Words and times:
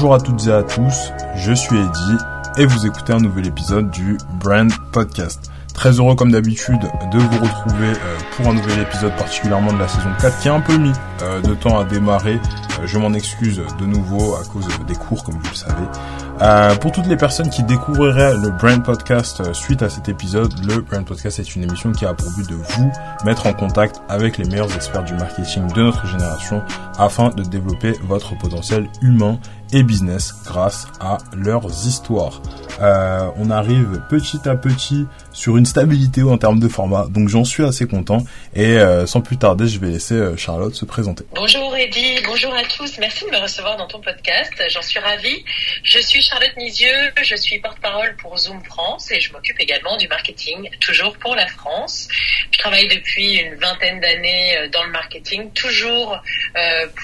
Bonjour 0.00 0.14
à 0.14 0.18
toutes 0.18 0.46
et 0.46 0.50
à 0.50 0.62
tous, 0.62 1.12
je 1.36 1.52
suis 1.52 1.76
Eddy 1.76 2.16
et 2.56 2.64
vous 2.64 2.86
écoutez 2.86 3.12
un 3.12 3.18
nouvel 3.18 3.46
épisode 3.48 3.90
du 3.90 4.16
Brand 4.42 4.72
Podcast. 4.92 5.52
Très 5.74 5.90
heureux 5.90 6.14
comme 6.14 6.32
d'habitude 6.32 6.80
de 7.12 7.18
vous 7.18 7.38
retrouver 7.38 7.88
euh, 7.88 8.18
pour 8.34 8.48
un 8.48 8.54
nouvel 8.54 8.80
épisode 8.80 9.14
particulièrement 9.16 9.74
de 9.74 9.78
la 9.78 9.88
saison 9.88 10.08
4 10.18 10.40
qui 10.40 10.48
a 10.48 10.54
un 10.54 10.62
peu 10.62 10.78
mis 10.78 10.92
euh, 11.22 11.42
de 11.42 11.52
temps 11.52 11.78
à 11.78 11.84
démarrer. 11.84 12.36
Euh, 12.36 12.86
je 12.86 12.98
m'en 12.98 13.12
excuse 13.12 13.60
de 13.78 13.84
nouveau 13.84 14.36
à 14.36 14.44
cause 14.44 14.66
des 14.88 14.94
cours 14.94 15.22
comme 15.22 15.34
vous 15.34 15.50
le 15.50 15.54
savez. 15.54 16.78
Pour 16.80 16.92
toutes 16.92 17.06
les 17.06 17.18
personnes 17.18 17.50
qui 17.50 17.62
découvriraient 17.62 18.32
le 18.32 18.48
Brand 18.48 18.82
Podcast 18.82 19.52
suite 19.52 19.82
à 19.82 19.90
cet 19.90 20.08
épisode, 20.08 20.54
le 20.64 20.80
Brand 20.80 21.04
Podcast 21.04 21.38
est 21.38 21.54
une 21.54 21.64
émission 21.64 21.92
qui 21.92 22.06
a 22.06 22.14
pour 22.14 22.30
but 22.30 22.48
de 22.48 22.54
vous 22.54 22.90
mettre 23.26 23.46
en 23.46 23.52
contact 23.52 24.00
avec 24.08 24.38
les 24.38 24.48
meilleurs 24.48 24.74
experts 24.74 25.04
du 25.04 25.12
marketing 25.12 25.70
de 25.70 25.82
notre 25.82 26.06
génération 26.06 26.62
afin 26.98 27.28
de 27.28 27.42
développer 27.42 27.92
votre 28.08 28.38
potentiel 28.38 28.88
humain 29.02 29.38
et 29.72 29.82
business 29.82 30.34
grâce 30.44 30.86
à 31.00 31.18
leurs 31.36 31.86
histoires. 31.86 32.42
Euh, 32.80 33.30
on 33.36 33.50
arrive 33.50 34.00
petit 34.08 34.48
à 34.48 34.56
petit 34.56 35.06
sur 35.32 35.56
une 35.56 35.66
stabilité 35.66 36.22
en 36.22 36.38
termes 36.38 36.58
de 36.58 36.68
format, 36.68 37.06
donc 37.08 37.28
j'en 37.28 37.44
suis 37.44 37.62
assez 37.62 37.86
content. 37.86 38.24
Et 38.54 38.78
euh, 38.78 39.06
sans 39.06 39.20
plus 39.20 39.36
tarder, 39.36 39.68
je 39.68 39.78
vais 39.78 39.88
laisser 39.88 40.14
euh, 40.14 40.36
Charlotte 40.36 40.74
se 40.74 40.84
présenter. 40.84 41.24
Bonjour 41.34 41.76
Eddy, 41.76 42.20
bonjour 42.24 42.52
à 42.54 42.64
tous. 42.64 42.98
Merci 42.98 43.26
de 43.26 43.30
me 43.30 43.36
recevoir 43.36 43.76
dans 43.76 43.86
ton 43.86 44.00
podcast. 44.00 44.52
J'en 44.70 44.82
suis 44.82 44.98
ravie. 44.98 45.44
Je 45.82 45.98
suis 45.98 46.22
Charlotte 46.22 46.56
Nisieux, 46.56 47.12
je 47.22 47.36
suis 47.36 47.58
porte-parole 47.58 48.16
pour 48.16 48.38
Zoom 48.38 48.62
France 48.64 49.10
et 49.10 49.20
je 49.20 49.32
m'occupe 49.32 49.60
également 49.60 49.96
du 49.96 50.08
marketing, 50.08 50.68
toujours 50.80 51.16
pour 51.18 51.34
la 51.34 51.46
France. 51.46 52.08
Je 52.50 52.58
travaille 52.58 52.88
depuis 52.88 53.36
une 53.36 53.54
vingtaine 53.56 54.00
d'années 54.00 54.68
dans 54.72 54.84
le 54.84 54.90
marketing, 54.90 55.50
toujours 55.52 56.18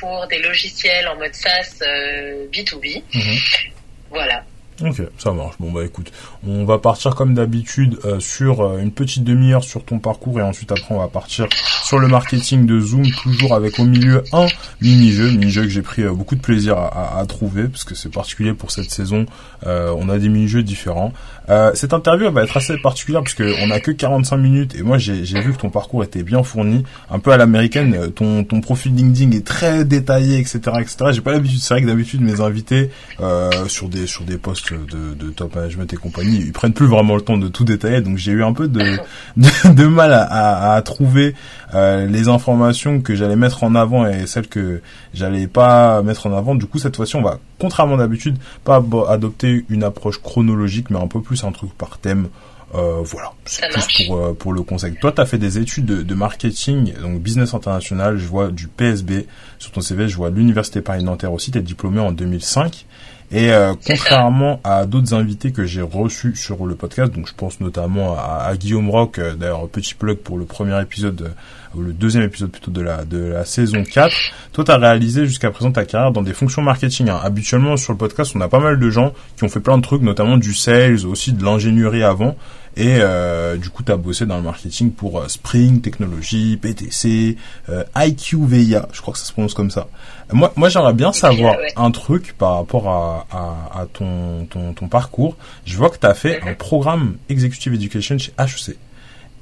pour 0.01 0.27
des 0.29 0.39
logiciels 0.39 1.07
en 1.09 1.17
mode 1.17 1.35
SaaS 1.35 1.83
B2B. 2.63 3.03
Mhm. 3.15 3.39
Voilà. 4.11 4.45
Ok, 4.83 5.03
ça 5.19 5.33
marche. 5.33 5.55
Bon 5.59 5.73
bah 5.73 5.85
écoute, 5.85 6.13
on 6.47 6.65
va 6.65 6.79
partir 6.79 7.15
comme 7.15 7.35
d'habitude 7.35 7.99
euh, 8.05 8.21
sur 8.21 8.61
euh, 8.61 8.79
une 8.79 8.93
petite 8.93 9.25
demi-heure 9.25 9.65
sur 9.65 9.85
ton 9.85 9.99
parcours 9.99 10.39
et 10.39 10.43
ensuite 10.43 10.71
après 10.71 10.95
on 10.95 10.99
va 10.99 11.09
partir 11.09 11.47
sur 11.85 11.99
le 11.99 12.09
marketing 12.09 12.67
de 12.67 12.81
Zoom, 12.81 13.07
toujours 13.23 13.55
avec 13.55 13.79
au 13.79 13.85
milieu 13.85 14.23
un 14.33 14.47
mini-jeu, 14.81 15.31
mini-jeu 15.31 15.63
que 15.63 15.69
j'ai 15.69 15.83
pris 15.83 16.03
euh, 16.03 16.13
beaucoup 16.13 16.37
de 16.37 16.41
plaisir 16.41 16.77
à, 16.79 17.25
trouver 17.27 17.65
parce 17.65 17.85
que 17.85 17.95
c'est 17.95 18.11
particulier 18.11 18.55
pour 18.55 18.71
cette 18.71 18.91
saison. 18.91 19.27
On 19.65 20.09
a 20.09 20.19
des 20.19 20.29
mini-jeux 20.29 20.63
différents. 20.63 21.13
Cette 21.75 21.93
interview 21.93 22.31
va 22.31 22.45
être 22.45 22.57
assez 22.57 22.77
particulière 22.77 23.23
parce 23.23 23.35
que 23.35 23.53
on 23.67 23.71
a 23.71 23.81
que 23.81 23.91
45 23.91 24.37
minutes 24.37 24.75
et 24.77 24.83
moi 24.83 24.99
j'ai 24.99 25.41
vu 25.41 25.53
que 25.53 25.59
ton 25.59 25.71
parcours 25.71 26.05
était 26.05 26.23
bien 26.23 26.43
fourni, 26.43 26.85
un 27.11 27.19
peu 27.19 27.33
à 27.33 27.37
l'américaine. 27.37 28.13
Ton 28.13 28.45
ton 28.45 28.61
profil 28.61 28.95
LinkedIn 28.95 29.33
est 29.33 29.47
très 29.47 29.85
détaillé, 29.85 30.39
etc., 30.39 30.59
etc. 30.81 30.97
J'ai 31.13 31.21
pas 31.21 31.33
l'habitude. 31.33 31.61
C'est 31.61 31.75
vrai 31.75 31.83
que 31.83 31.87
d'habitude 31.87 32.21
mes 32.21 32.41
invités 32.41 32.91
sur 33.67 33.89
des 33.89 34.07
sur 34.07 34.25
des 34.25 34.39
postes 34.39 34.73
de, 34.73 35.15
de 35.15 35.31
top 35.31 35.57
management 35.57 35.93
et 35.93 35.97
compagnie, 35.97 36.36
ils 36.37 36.53
prennent 36.53 36.73
plus 36.73 36.87
vraiment 36.87 37.15
le 37.17 37.23
temps 37.23 37.39
de 37.39 37.49
tout 37.49 37.65
détailler. 37.65 38.01
Donc 38.01 38.17
j'ai 38.17 38.33
eu 38.33 38.45
un 38.45 38.53
peu 38.53 38.69
de 38.69 38.81
de, 39.37 39.73
de 39.73 39.87
mal 39.87 40.13
à, 40.13 40.23
à, 40.23 40.75
à 40.75 40.83
trouver 40.83 41.35
euh, 41.75 42.07
les 42.07 42.29
informations 42.29 43.01
que 43.01 43.15
j'allais 43.15 43.37
mettre 43.37 43.65
en 43.65 43.75
avant 43.75 44.07
et 44.07 44.27
celles 44.27 44.49
que 44.49 44.81
j'allais 45.15 45.47
pas 45.47 46.03
mettre 46.03 46.27
en 46.27 46.37
avant. 46.37 46.55
Du 46.55 46.67
coup 46.67 46.79
cette 46.79 46.97
fois-ci 46.97 47.17
on 47.17 47.23
va 47.23 47.39
contrairement 47.59 47.97
d'habitude 47.97 48.37
pas 48.65 48.83
adopter 49.09 49.65
une 49.69 49.83
approche 49.83 50.23
chronologique 50.23 50.91
mais 50.91 50.99
un 50.99 51.09
peu 51.09 51.21
plus 51.21 51.45
un 51.45 51.53
truc 51.53 51.73
par 51.77 51.99
thème. 51.99 52.29
Euh, 52.75 53.01
voilà, 53.05 53.33
c'est 53.45 53.69
plus 53.69 54.07
pour 54.07 54.17
euh, 54.17 54.33
pour 54.35 54.53
le 54.53 54.63
conseil. 54.63 54.97
Toi, 55.01 55.13
tu 55.13 55.21
as 55.21 55.27
fait 55.27 55.39
des 55.39 55.59
études 55.59 55.87
de, 55.87 56.03
de 56.03 56.15
marketing, 56.15 56.95
donc 57.01 57.23
business 57.23 57.55
international. 57.55 58.19
Je 58.19 58.27
vois 58.27 58.49
du 58.49 58.67
PSB 58.67 59.27
sur 59.59 59.71
ton 59.71 59.81
CV. 59.81 60.09
Je 60.09 60.17
vois 60.17 60.31
l'université 60.31 60.81
Paris 60.81 61.05
Nanterre 61.05 61.33
aussi. 61.33 61.53
T'es 61.53 61.63
diplômé 61.63 62.01
en 62.01 62.11
2005. 62.11 62.87
Et 63.33 63.51
euh, 63.53 63.75
contrairement 63.85 64.61
à 64.63 64.87
d'autres 64.87 65.13
invités 65.15 65.51
que 65.51 65.65
j'ai 65.65 65.83
reçus 65.83 66.37
sur 66.37 66.65
le 66.65 66.75
podcast, 66.77 67.13
donc 67.13 67.27
je 67.29 67.35
pense 67.35 67.61
notamment 67.61 68.15
à, 68.17 68.45
à 68.47 68.57
Guillaume 68.57 68.89
Rock, 68.91 69.19
euh, 69.19 69.35
d'ailleurs 69.35 69.67
petit 69.69 69.95
plug 69.95 70.19
pour 70.19 70.39
le 70.39 70.45
premier 70.45 70.81
épisode, 70.81 71.23
euh, 71.23 71.29
ou 71.75 71.83
le 71.83 71.93
deuxième 71.93 72.23
épisode 72.23 72.51
plutôt 72.53 72.71
de 72.71 72.81
la 72.81 73.05
de 73.05 73.19
la 73.19 73.45
saison 73.45 73.83
4. 73.83 74.15
Toi, 74.53 74.65
tu 74.65 74.71
as 74.71 74.79
réalisé 74.79 75.27
jusqu'à 75.27 75.51
présent 75.51 75.73
ta 75.73 75.85
carrière 75.85 76.13
dans 76.13 76.23
des 76.23 76.33
fonctions 76.35 76.63
marketing. 76.63 77.09
hein. 77.09 77.21
Habituellement 77.23 77.77
sur 77.77 77.93
le 77.93 77.99
podcast, 77.99 78.33
on 78.37 78.41
a 78.41 78.49
pas 78.49 78.61
mal 78.61 78.79
de 78.79 78.91
gens 78.91 79.13
qui 79.37 79.45
ont 79.45 79.49
fait 79.49 79.61
plein 79.61 79.77
de 79.77 79.83
trucs, 79.83 80.03
notamment 80.03 80.37
du 80.37 80.55
sales, 80.55 81.05
aussi 81.05 81.33
de 81.33 81.45
l'ingénierie 81.45 82.05
avant. 82.05 82.37
Et 82.79 82.99
euh, 83.01 83.57
du 83.57 83.71
coup, 83.71 83.83
tu 83.83 83.91
as 83.91 83.97
bossé 83.97 84.27
dans 84.27 84.37
le 84.37 84.43
marketing 84.43 84.91
pour 84.93 85.19
euh, 85.19 85.29
Spring 85.29 85.81
Technology, 85.81 86.59
PTC, 86.59 87.37
euh, 87.71 87.85
IQVIA, 87.97 88.87
je 88.93 89.01
crois 89.01 89.13
que 89.15 89.19
ça 89.19 89.25
se 89.27 89.33
prononce 89.33 89.55
comme 89.55 89.71
ça. 89.71 89.89
Moi, 90.33 90.53
moi 90.57 90.69
j'aimerais 90.69 90.93
bien 90.93 91.13
savoir 91.13 91.57
ouais. 91.57 91.73
un 91.77 91.91
truc 91.91 92.35
par 92.37 92.57
rapport 92.57 92.89
à, 92.89 93.27
à, 93.31 93.81
à 93.83 93.87
ton, 93.87 94.47
ton, 94.51 94.75
ton 94.75 94.89
parcours. 94.89 95.37
Je 95.65 95.77
vois 95.77 95.89
que 95.89 95.97
tu 95.99 96.07
as 96.07 96.15
fait 96.15 96.41
Mhm. 96.43 96.49
un 96.49 96.55
programme 96.55 97.17
Executive 97.31 97.73
Education 97.75 98.19
chez 98.19 98.33
HEC. 98.39 98.77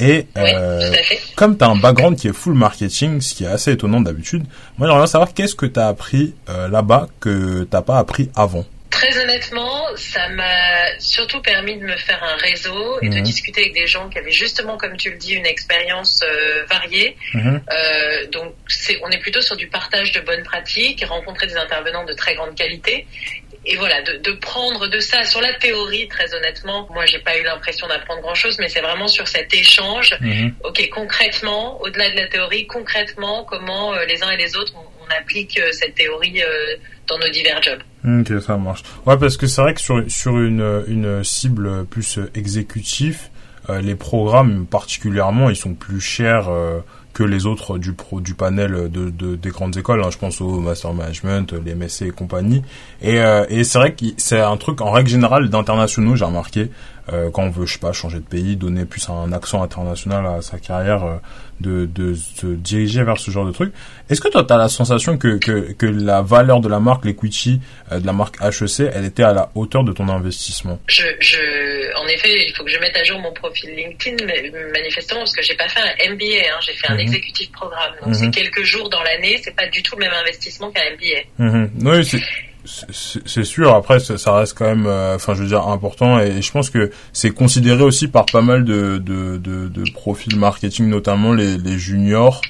Et 0.00 0.26
Oui, 0.36 0.42
euh, 0.42 0.92
comme 1.36 1.56
tu 1.56 1.64
as 1.64 1.68
un 1.68 1.76
background 1.76 2.16
qui 2.16 2.26
est 2.28 2.32
full 2.32 2.54
marketing, 2.54 3.20
ce 3.20 3.34
qui 3.34 3.44
est 3.44 3.48
assez 3.48 3.70
étonnant 3.72 4.00
d'habitude, 4.00 4.44
moi 4.76 4.86
j'aimerais 4.88 5.00
bien 5.02 5.06
savoir 5.06 5.32
qu'est-ce 5.34 5.54
que 5.54 5.66
tu 5.66 5.78
as 5.80 5.86
appris 5.88 6.34
euh, 6.48 6.68
là-bas 6.68 7.08
que 7.20 7.64
t'as 7.70 7.80
pas 7.82 7.98
appris 7.98 8.28
avant. 8.34 8.64
Très 8.94 9.18
honnêtement, 9.18 9.84
ça 9.96 10.28
m'a 10.28 11.00
surtout 11.00 11.42
permis 11.42 11.76
de 11.78 11.84
me 11.84 11.96
faire 11.96 12.22
un 12.22 12.36
réseau 12.36 13.00
et 13.02 13.08
de 13.08 13.16
Mhm. 13.16 13.22
discuter 13.22 13.62
avec 13.62 13.74
des 13.74 13.88
gens 13.88 14.08
qui 14.08 14.18
avaient 14.18 14.30
justement, 14.30 14.76
comme 14.76 14.96
tu 14.96 15.10
le 15.10 15.16
dis, 15.16 15.34
une 15.34 15.46
expérience 15.46 16.22
euh, 16.22 16.64
variée. 16.70 17.16
Mhm. 17.34 17.60
Euh, 17.72 18.26
donc, 18.28 18.54
c'est, 18.68 18.96
on 19.02 19.10
est 19.10 19.18
plutôt 19.18 19.40
sur 19.40 19.56
du 19.56 19.66
partage 19.66 20.12
de 20.12 20.20
bonnes 20.20 20.44
pratiques, 20.44 21.04
rencontrer 21.08 21.48
des 21.48 21.56
intervenants 21.56 22.04
de 22.04 22.12
très 22.12 22.36
grande 22.36 22.54
qualité. 22.54 23.04
Et 23.66 23.74
voilà, 23.76 24.00
de, 24.02 24.18
de 24.18 24.32
prendre 24.32 24.86
de 24.86 25.00
ça 25.00 25.24
sur 25.24 25.40
la 25.40 25.54
théorie, 25.54 26.06
très 26.06 26.32
honnêtement, 26.32 26.86
moi 26.90 27.04
j'ai 27.06 27.18
pas 27.18 27.36
eu 27.36 27.42
l'impression 27.42 27.88
d'apprendre 27.88 28.20
grand 28.22 28.34
chose, 28.36 28.58
mais 28.60 28.68
c'est 28.68 28.82
vraiment 28.82 29.08
sur 29.08 29.26
cet 29.26 29.52
échange. 29.54 30.14
Mhm. 30.20 30.54
Ok, 30.62 30.88
concrètement, 30.90 31.80
au-delà 31.82 32.10
de 32.10 32.16
la 32.16 32.28
théorie, 32.28 32.66
concrètement, 32.68 33.42
comment 33.42 33.92
euh, 33.94 34.04
les 34.04 34.22
uns 34.22 34.30
et 34.30 34.36
les 34.36 34.54
autres 34.56 34.72
on, 34.76 34.86
on 35.04 35.10
applique 35.20 35.60
cette 35.72 35.94
théorie 35.96 36.42
dans 37.08 37.18
nos 37.18 37.28
divers 37.30 37.60
jobs. 37.62 37.80
Ok, 38.36 38.42
ça 38.42 38.56
marche. 38.56 38.82
Ouais, 39.06 39.16
parce 39.16 39.36
que 39.36 39.46
c'est 39.46 39.60
vrai 39.62 39.74
que 39.74 39.80
sur, 39.80 40.02
sur 40.08 40.38
une, 40.38 40.82
une 40.88 41.22
cible 41.24 41.84
plus 41.86 42.18
exécutif, 42.34 43.30
euh, 43.70 43.80
les 43.80 43.94
programmes 43.94 44.66
particulièrement, 44.66 45.48
ils 45.50 45.56
sont 45.56 45.74
plus 45.74 46.00
chers 46.00 46.48
euh, 46.48 46.80
que 47.14 47.22
les 47.22 47.46
autres 47.46 47.78
du 47.78 47.92
pro, 47.92 48.20
du 48.20 48.34
panel 48.34 48.90
de 48.90 49.36
des 49.36 49.48
grandes 49.50 49.76
écoles. 49.76 50.02
hein. 50.04 50.10
Je 50.10 50.18
pense 50.18 50.40
au 50.40 50.60
master 50.60 50.92
management, 50.92 51.52
les 51.64 51.74
MSc 51.74 52.02
et 52.02 52.10
compagnie. 52.10 52.62
Et, 53.00 53.20
euh, 53.20 53.44
et 53.48 53.64
c'est 53.64 53.78
vrai 53.78 53.92
que 53.94 54.04
c'est 54.16 54.40
un 54.40 54.56
truc 54.56 54.80
en 54.80 54.90
règle 54.90 55.08
générale 55.08 55.48
d'internationaux. 55.48 56.16
J'ai 56.16 56.24
remarqué 56.24 56.70
euh, 57.12 57.30
quand 57.30 57.42
on 57.44 57.50
veut, 57.50 57.66
je 57.66 57.74
sais 57.74 57.78
pas, 57.78 57.92
changer 57.92 58.18
de 58.18 58.24
pays, 58.24 58.56
donner 58.56 58.84
plus 58.84 59.08
un 59.10 59.32
accent 59.32 59.62
international 59.62 60.26
à 60.26 60.42
sa 60.42 60.58
carrière, 60.58 61.04
euh, 61.04 61.16
de, 61.60 61.86
de 61.86 62.14
se 62.14 62.46
diriger 62.46 63.04
vers 63.04 63.18
ce 63.18 63.30
genre 63.30 63.46
de 63.46 63.52
truc. 63.52 63.72
Est-ce 64.10 64.20
que 64.20 64.28
toi, 64.28 64.42
tu 64.44 64.52
as 64.52 64.56
la 64.56 64.68
sensation 64.68 65.16
que, 65.18 65.38
que, 65.38 65.72
que 65.72 65.86
la 65.86 66.20
valeur 66.22 66.60
de 66.60 66.68
la 66.68 66.80
marque, 66.80 67.04
l'equity 67.04 67.60
euh, 67.92 68.00
de 68.00 68.06
la 68.06 68.12
marque 68.12 68.36
HEC, 68.42 68.90
elle 68.92 69.04
était 69.04 69.22
à 69.22 69.32
la 69.32 69.50
hauteur 69.54 69.84
de 69.84 69.92
ton 69.92 70.08
investissement? 70.08 70.80
Je, 70.88 71.04
je, 71.20 71.96
en 72.02 72.06
effet, 72.08 72.46
il 72.48 72.52
faut 72.56 72.64
que 72.64 72.70
je 72.70 72.78
mette 72.80 72.96
à 72.96 73.04
jour 73.04 73.18
mon 73.20 73.32
profil 73.32 73.70
LinkedIn, 73.76 74.16
manifestement, 74.72 75.20
parce 75.20 75.34
que 75.36 75.42
j'ai 75.42 75.54
pas 75.54 75.68
fait 75.68 75.80
un 75.80 76.12
MBA, 76.12 76.24
hein, 76.24 76.58
j'ai 76.66 76.72
fait 76.72 76.88
un 76.88 76.94
Mhm. 76.94 77.00
executive 77.00 77.50
programme. 77.52 77.92
Donc 78.00 78.08
Mhm. 78.08 78.14
c'est 78.14 78.30
quelques 78.30 78.64
jours 78.64 78.88
dans 78.90 79.02
l'année, 79.02 79.38
c'est 79.42 79.54
pas 79.54 79.66
du 79.68 79.82
tout 79.82 79.94
le 79.96 80.04
même 80.06 80.14
investissement 80.20 80.70
qu'un 80.72 80.82
MBA. 80.94 81.20
Mhm. 81.38 81.70
Oui, 81.82 82.04
c'est- 82.04 82.20
c'est 82.64 83.44
sûr. 83.44 83.74
Après, 83.74 84.00
ça 84.00 84.34
reste 84.34 84.56
quand 84.56 84.64
même, 84.64 84.86
euh, 84.86 85.16
enfin, 85.16 85.34
je 85.34 85.42
veux 85.42 85.48
dire, 85.48 85.68
important. 85.68 86.18
Et 86.18 86.42
je 86.42 86.50
pense 86.50 86.70
que 86.70 86.90
c'est 87.12 87.30
considéré 87.30 87.82
aussi 87.82 88.08
par 88.08 88.26
pas 88.26 88.42
mal 88.42 88.64
de, 88.64 88.98
de, 88.98 89.36
de, 89.38 89.90
profils 89.92 90.36
marketing, 90.36 90.88
notamment 90.88 91.32
les 91.32 91.78
juniors 91.78 92.40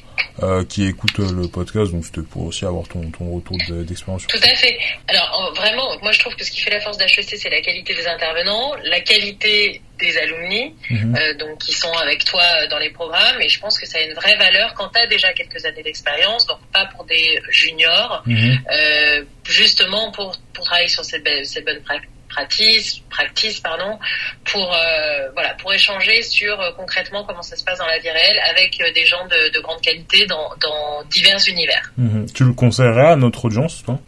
euh, 0.42 0.64
qui 0.64 0.86
écoutent 0.86 1.20
euh, 1.20 1.32
le 1.32 1.48
podcast. 1.48 1.92
Donc, 1.92 2.04
c'était 2.04 2.22
pour 2.22 2.46
aussi 2.46 2.64
avoir 2.64 2.86
ton, 2.88 3.10
ton 3.10 3.30
retour 3.34 3.56
de- 3.68 3.82
d'expérience. 3.84 4.26
Tout 4.26 4.36
à 4.42 4.54
fait. 4.54 4.78
Alors 5.08 5.30
en- 5.38 5.52
vraiment, 5.52 5.88
moi 6.02 6.12
je 6.12 6.18
trouve 6.18 6.34
que 6.34 6.44
ce 6.44 6.50
qui 6.50 6.60
fait 6.60 6.70
la 6.70 6.80
force 6.80 6.98
d'HEC, 6.98 7.36
c'est 7.38 7.50
la 7.50 7.60
qualité 7.60 7.94
des 7.94 8.06
intervenants, 8.06 8.74
la 8.84 9.00
qualité 9.00 9.80
des 9.98 10.18
alumni, 10.18 10.74
Mhm. 10.90 11.16
euh, 11.16 11.34
donc 11.34 11.58
qui 11.58 11.72
sont 11.72 11.92
avec 11.92 12.24
toi 12.24 12.42
dans 12.68 12.78
les 12.78 12.90
programmes. 12.90 13.40
Et 13.40 13.48
je 13.48 13.60
pense 13.60 13.78
que 13.78 13.86
ça 13.86 13.98
a 13.98 14.02
une 14.02 14.14
vraie 14.14 14.34
valeur 14.36 14.74
quand 14.74 14.88
tu 14.88 14.98
as 14.98 15.06
déjà 15.06 15.32
quelques 15.32 15.64
années 15.64 15.82
d'expérience, 15.84 16.46
donc 16.46 16.58
pas 16.72 16.86
pour 16.86 17.04
des 17.04 17.40
juniors, 17.50 18.22
Mhm. 18.26 18.58
euh, 18.72 19.24
justement 19.44 20.10
pour, 20.10 20.36
pour 20.52 20.64
travailler 20.64 20.88
sur 20.88 21.04
ces, 21.04 21.20
be- 21.20 21.44
ces 21.44 21.60
bonnes 21.62 21.78
pra- 21.88 22.00
practices, 22.34 23.00
practices 23.10 23.60
pardon, 23.60 23.98
pour 24.44 24.74
euh, 24.74 25.30
voilà 25.32 25.54
pour 25.60 25.72
échanger 25.72 26.22
sur 26.22 26.60
euh, 26.60 26.72
concrètement 26.76 27.24
comment 27.24 27.42
ça 27.42 27.56
se 27.56 27.64
passe 27.64 27.78
dans 27.78 27.86
la 27.86 27.98
vie 27.98 28.10
réelle 28.10 28.40
avec 28.50 28.80
euh, 28.80 28.92
des 28.92 29.04
gens 29.04 29.24
de, 29.26 29.52
de 29.54 29.60
grande 29.60 29.80
qualité 29.80 30.26
dans, 30.26 30.50
dans 30.60 31.04
divers 31.08 31.42
univers. 31.48 31.92
Mhm. 31.96 32.26
Tu 32.34 32.44
le 32.44 32.52
conseillerais 32.52 33.12
à 33.12 33.16
notre 33.16 33.44
audience, 33.46 33.82
toi? 33.84 33.98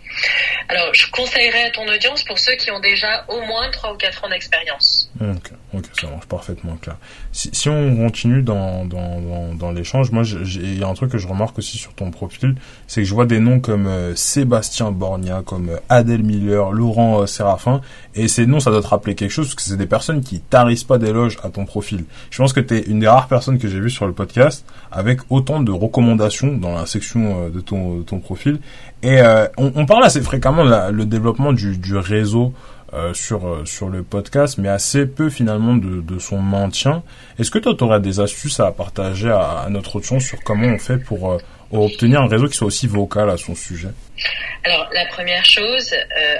Alors 0.68 0.92
je 0.92 1.06
conseillerais 1.10 1.64
à 1.64 1.70
ton 1.70 1.86
audience 1.86 2.24
pour 2.24 2.38
ceux 2.38 2.56
qui 2.56 2.70
ont 2.70 2.80
déjà 2.80 3.24
au 3.28 3.40
moins 3.42 3.70
trois 3.70 3.92
ou 3.94 3.96
quatre 3.96 4.24
ans 4.24 4.28
d'expérience. 4.28 5.10
Ok, 5.76 5.84
ça 6.00 6.08
marche 6.08 6.26
parfaitement 6.26 6.76
clair. 6.76 6.96
Si, 7.32 7.50
si 7.52 7.68
on 7.68 7.96
continue 7.96 8.40
dans, 8.40 8.86
dans, 8.86 9.20
dans, 9.20 9.54
dans 9.54 9.72
l'échange, 9.72 10.10
moi, 10.10 10.22
il 10.24 10.78
y 10.78 10.82
a 10.82 10.88
un 10.88 10.94
truc 10.94 11.10
que 11.10 11.18
je 11.18 11.28
remarque 11.28 11.58
aussi 11.58 11.76
sur 11.76 11.92
ton 11.92 12.10
profil, 12.10 12.54
c'est 12.86 13.02
que 13.02 13.06
je 13.06 13.12
vois 13.12 13.26
des 13.26 13.40
noms 13.40 13.60
comme 13.60 13.86
euh, 13.86 14.14
Sébastien 14.14 14.90
Borgna, 14.90 15.42
comme 15.44 15.68
euh, 15.68 15.78
Adèle 15.90 16.22
Miller, 16.22 16.72
Laurent 16.72 17.20
euh, 17.20 17.26
Séraphin, 17.26 17.82
et 18.14 18.26
ces 18.26 18.46
noms, 18.46 18.58
ça 18.58 18.70
doit 18.70 18.80
te 18.80 18.86
rappeler 18.86 19.14
quelque 19.14 19.30
chose, 19.30 19.48
parce 19.48 19.56
que 19.56 19.62
c'est 19.62 19.76
des 19.76 19.86
personnes 19.86 20.22
qui 20.22 20.40
tarissent 20.40 20.84
pas 20.84 20.96
d'éloges 20.96 21.36
à 21.42 21.50
ton 21.50 21.66
profil. 21.66 22.04
Je 22.30 22.38
pense 22.38 22.54
que 22.54 22.60
tu 22.60 22.74
es 22.74 22.80
une 22.80 23.00
des 23.00 23.08
rares 23.08 23.28
personnes 23.28 23.58
que 23.58 23.68
j'ai 23.68 23.80
vues 23.80 23.90
sur 23.90 24.06
le 24.06 24.14
podcast 24.14 24.64
avec 24.90 25.20
autant 25.28 25.60
de 25.60 25.72
recommandations 25.72 26.56
dans 26.56 26.74
la 26.74 26.86
section 26.86 27.50
de 27.50 27.60
ton, 27.60 27.98
de 27.98 28.02
ton 28.02 28.20
profil. 28.20 28.60
Et 29.02 29.20
on, 29.58 29.72
on, 29.74 29.84
parle 29.84 30.04
assez 30.04 30.22
fréquemment 30.22 30.64
de 30.64 30.90
le 30.90 31.04
développement 31.04 31.52
du, 31.52 31.76
du 31.76 31.96
réseau 31.96 32.54
euh, 32.96 33.12
sur 33.12 33.46
euh, 33.46 33.64
sur 33.66 33.90
le 33.90 34.02
podcast, 34.02 34.56
mais 34.56 34.70
assez 34.70 35.04
peu 35.04 35.28
finalement 35.28 35.76
de, 35.76 36.00
de 36.00 36.18
son 36.18 36.38
maintien. 36.38 37.02
Est-ce 37.38 37.50
que 37.50 37.58
toi, 37.58 37.74
tu 37.76 37.84
aurais 37.84 38.00
des 38.00 38.20
astuces 38.20 38.58
à 38.58 38.72
partager 38.72 39.28
à, 39.28 39.66
notre 39.68 39.96
audience 39.96 40.24
sur 40.24 40.42
comment 40.42 40.68
on 40.68 40.78
fait 40.78 40.96
pour 40.96 41.32
euh, 41.32 41.38
obtenir 41.72 42.22
un 42.22 42.28
réseau 42.28 42.46
qui 42.46 42.56
soit 42.56 42.68
aussi 42.68 42.86
vocal 42.86 43.28
à 43.28 43.36
son 43.36 43.54
sujet? 43.54 43.90
Alors, 44.64 44.88
la 44.94 45.04
première 45.06 45.44
chose, 45.44 45.94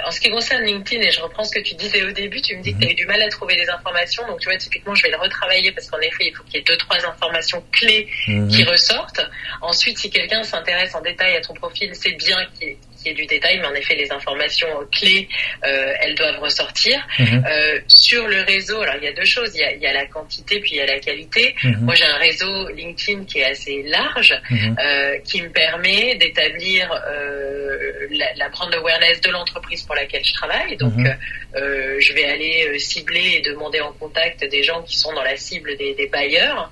en 0.05 0.09
ce 0.09 0.19
qui 0.19 0.31
concerne 0.31 0.63
LinkedIn, 0.63 1.01
et 1.01 1.11
je 1.11 1.21
reprends 1.21 1.43
ce 1.43 1.53
que 1.53 1.63
tu 1.63 1.75
disais 1.75 2.03
au 2.03 2.11
début, 2.11 2.41
tu 2.41 2.57
me 2.57 2.63
dis 2.63 2.71
que 2.71 2.77
mhm. 2.77 2.81
tu 2.81 2.87
as 2.87 2.91
eu 2.91 2.95
du 2.95 3.05
mal 3.05 3.21
à 3.21 3.29
trouver 3.29 3.55
des 3.55 3.69
informations. 3.69 4.25
Donc, 4.27 4.39
tu 4.39 4.49
vois, 4.49 4.57
typiquement, 4.57 4.95
je 4.95 5.03
vais 5.03 5.11
le 5.11 5.17
retravailler 5.17 5.71
parce 5.71 5.87
qu'en 5.87 5.99
effet, 5.99 6.25
il 6.25 6.33
faut 6.35 6.43
qu'il 6.43 6.55
y 6.55 6.57
ait 6.57 6.63
deux, 6.63 6.77
trois 6.77 6.97
informations 7.05 7.63
clés 7.71 8.07
mhm. 8.27 8.47
qui 8.47 8.63
ressortent. 8.63 9.21
Ensuite, 9.61 9.99
si 9.99 10.09
quelqu'un 10.09 10.41
s'intéresse 10.43 10.95
en 10.95 11.01
détail 11.01 11.35
à 11.37 11.41
ton 11.41 11.53
profil, 11.53 11.91
c'est 11.93 12.13
bien 12.13 12.37
qu'il 12.59 12.75
du 13.13 13.25
détail, 13.25 13.59
mais 13.59 13.67
en 13.67 13.73
effet, 13.73 13.95
les 13.95 14.11
informations 14.11 14.67
clés, 14.91 15.27
euh, 15.65 15.93
elles 16.01 16.15
doivent 16.15 16.39
ressortir. 16.39 17.05
Mhm. 17.19 17.43
Euh, 17.47 17.79
sur 17.87 18.27
le 18.27 18.41
réseau, 18.41 18.81
alors 18.81 18.95
il 18.97 19.03
y 19.03 19.07
a 19.07 19.13
deux 19.13 19.25
choses, 19.25 19.51
il 19.55 19.81
y 19.81 19.85
a, 19.85 19.93
la 19.93 20.05
quantité 20.05 20.59
puis 20.59 20.71
il 20.73 20.77
y 20.77 20.81
a 20.81 20.85
la 20.85 20.99
qualité. 20.99 21.55
Mhm. 21.63 21.77
Moi, 21.81 21.95
j'ai 21.95 22.05
un 22.05 22.17
réseau 22.17 22.69
LinkedIn 22.69 23.25
qui 23.25 23.39
est 23.39 23.45
assez 23.45 23.83
large, 23.83 24.39
mhm. 24.49 24.75
euh, 24.79 25.17
qui 25.23 25.41
me 25.41 25.49
permet 25.49 26.15
d'établir 26.15 26.89
la, 28.11 28.33
la, 28.35 28.49
brand 28.49 28.73
awareness 28.73 29.21
de 29.21 29.29
l'entreprise 29.29 29.83
pour 29.83 29.95
laquelle 29.95 30.23
je 30.23 30.33
travaille. 30.33 30.77
Donc, 30.77 30.93
je 31.55 32.13
vais 32.13 32.25
aller 32.25 32.79
cibler 32.79 33.37
et 33.37 33.41
demander 33.41 33.81
en 33.81 33.91
contact 33.93 34.43
des 34.49 34.63
gens 34.63 34.81
qui 34.83 34.97
sont 34.97 35.13
dans 35.13 35.23
la 35.23 35.35
cible 35.37 35.75
des, 35.77 35.93
des 35.95 36.07
bailleurs. 36.07 36.71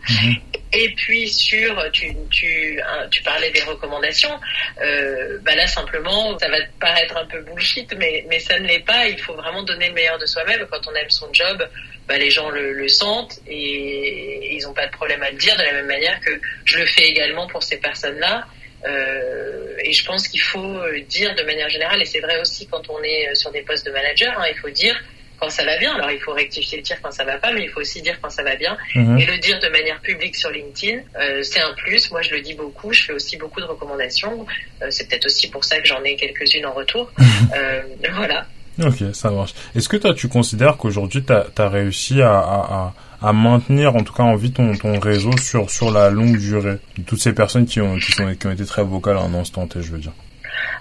Et 0.78 0.90
puis 0.90 1.30
sur, 1.30 1.90
tu, 1.92 2.14
tu, 2.30 2.78
tu 3.10 3.24
parlais 3.24 3.50
des 3.52 3.62
recommandations, 3.62 4.38
euh, 4.82 5.40
bah 5.42 5.56
là 5.56 5.66
simplement, 5.68 6.38
ça 6.38 6.50
va 6.50 6.60
te 6.60 6.80
paraître 6.82 7.16
un 7.16 7.26
peu 7.26 7.40
bullshit, 7.40 7.96
mais, 7.98 8.26
mais 8.28 8.40
ça 8.40 8.60
ne 8.60 8.68
l'est 8.68 8.86
pas. 8.86 9.08
Il 9.08 9.18
faut 9.22 9.36
vraiment 9.36 9.64
donner 9.64 9.88
le 9.88 9.94
meilleur 9.94 10.20
de 10.20 10.26
soi-même. 10.26 10.68
Quand 10.70 10.86
on 10.88 10.96
aime 10.96 11.10
son 11.10 11.30
job, 11.32 11.66
bah 12.10 12.18
les 12.18 12.30
gens 12.30 12.50
le, 12.50 12.88
sentent 12.90 13.40
et, 13.48 14.56
ils 14.56 14.64
n'ont 14.64 14.74
pas 14.74 14.88
de 14.88 14.92
problème 14.92 15.24
à 15.24 15.32
le 15.32 15.38
dire 15.38 15.56
de 15.56 15.64
la 15.64 15.72
même 15.72 15.88
manière 15.88 16.20
que 16.20 16.32
je 16.66 16.78
le 16.78 16.86
fais 16.86 17.08
également 17.08 17.48
pour 17.48 17.64
ces 17.64 17.78
personnes-là. 17.78 18.46
Euh, 18.86 19.78
et 19.82 19.94
je 19.94 20.04
pense 20.04 20.28
qu'il 20.28 20.42
faut 20.42 20.82
dire 21.08 21.34
de 21.36 21.44
manière 21.44 21.70
générale, 21.70 22.02
et 22.02 22.06
c'est 22.06 22.20
vrai 22.20 22.38
aussi 22.42 22.68
quand 22.68 22.90
on 22.90 23.02
est 23.02 23.34
sur 23.34 23.50
des 23.52 23.62
postes 23.62 23.86
de 23.86 23.92
manager, 23.92 24.38
hein, 24.38 24.46
il 24.52 24.58
faut 24.58 24.70
dire 24.70 25.02
quand 25.40 25.50
ça 25.50 25.64
va 25.66 25.78
bien. 25.78 25.94
Alors 25.96 26.12
il 26.12 26.20
faut 26.20 26.34
rectifier 26.34 26.78
le 26.78 26.84
tir 26.84 26.98
quand 27.02 27.12
ça 27.12 27.24
va 27.24 27.38
pas, 27.38 27.52
mais 27.54 27.64
il 27.64 27.70
faut 27.70 27.82
aussi 27.82 28.02
dire 28.02 28.20
quand 28.22 28.30
ça 28.30 28.44
va 28.44 28.56
bien. 28.56 28.78
Mhm. 28.96 29.18
Et 29.20 29.26
le 29.26 29.38
dire 29.38 29.60
de 29.60 29.70
manière 29.70 30.00
publique 30.02 30.36
sur 30.36 30.50
LinkedIn, 30.52 31.00
euh, 31.20 31.44
c'est 31.44 31.62
un 31.62 31.74
plus. 31.74 32.12
Moi, 32.12 32.22
je 32.22 32.32
le 32.32 32.42
dis 32.42 32.54
beaucoup. 32.54 32.92
Je 32.94 33.04
fais 33.04 33.14
aussi 33.14 33.38
beaucoup 33.38 33.60
de 33.60 33.66
recommandations. 33.66 34.46
Euh, 34.82 34.88
c'est 34.90 35.08
peut-être 35.08 35.26
aussi 35.26 35.50
pour 35.50 35.64
ça 35.64 35.80
que 35.80 35.88
j'en 35.88 36.04
ai 36.04 36.16
quelques-unes 36.16 36.66
en 36.66 36.74
retour. 36.74 37.12
Mhm. 37.18 37.26
euh, 37.56 37.82
voilà. 38.16 38.46
Ok, 38.84 39.14
ça 39.14 39.32
marche. 39.32 39.54
Est-ce 39.74 39.88
que 39.88 39.98
toi, 39.98 40.14
tu 40.14 40.28
considères 40.28 40.76
qu'aujourd'hui, 40.78 41.24
tu 41.24 41.32
as, 41.32 41.70
réussi 41.70 42.22
à, 42.22 42.38
à, 42.40 42.94
à, 43.22 43.34
maintenir, 43.34 43.96
en 43.96 44.04
tout 44.04 44.14
cas, 44.14 44.24
en 44.24 44.36
vie 44.36 44.52
ton, 44.52 44.76
ton 44.76 45.00
réseau 45.00 45.38
sur, 45.38 45.70
sur 45.70 45.92
la 45.92 46.10
longue 46.10 46.38
durée? 46.38 46.78
Toutes 47.08 47.22
ces 47.22 47.34
personnes 47.34 47.66
qui 47.66 47.80
ont, 47.80 47.96
qui, 47.96 48.12
sont, 48.12 48.36
qui 48.36 48.48
ont 48.48 48.52
été 48.52 48.66
très 48.66 48.84
vocales 48.84 49.16
à 49.16 49.22
un 49.22 49.34
instant 49.34 49.66
T, 49.66 49.82
je 49.82 49.92
veux 49.92 50.00
dire. 50.00 50.12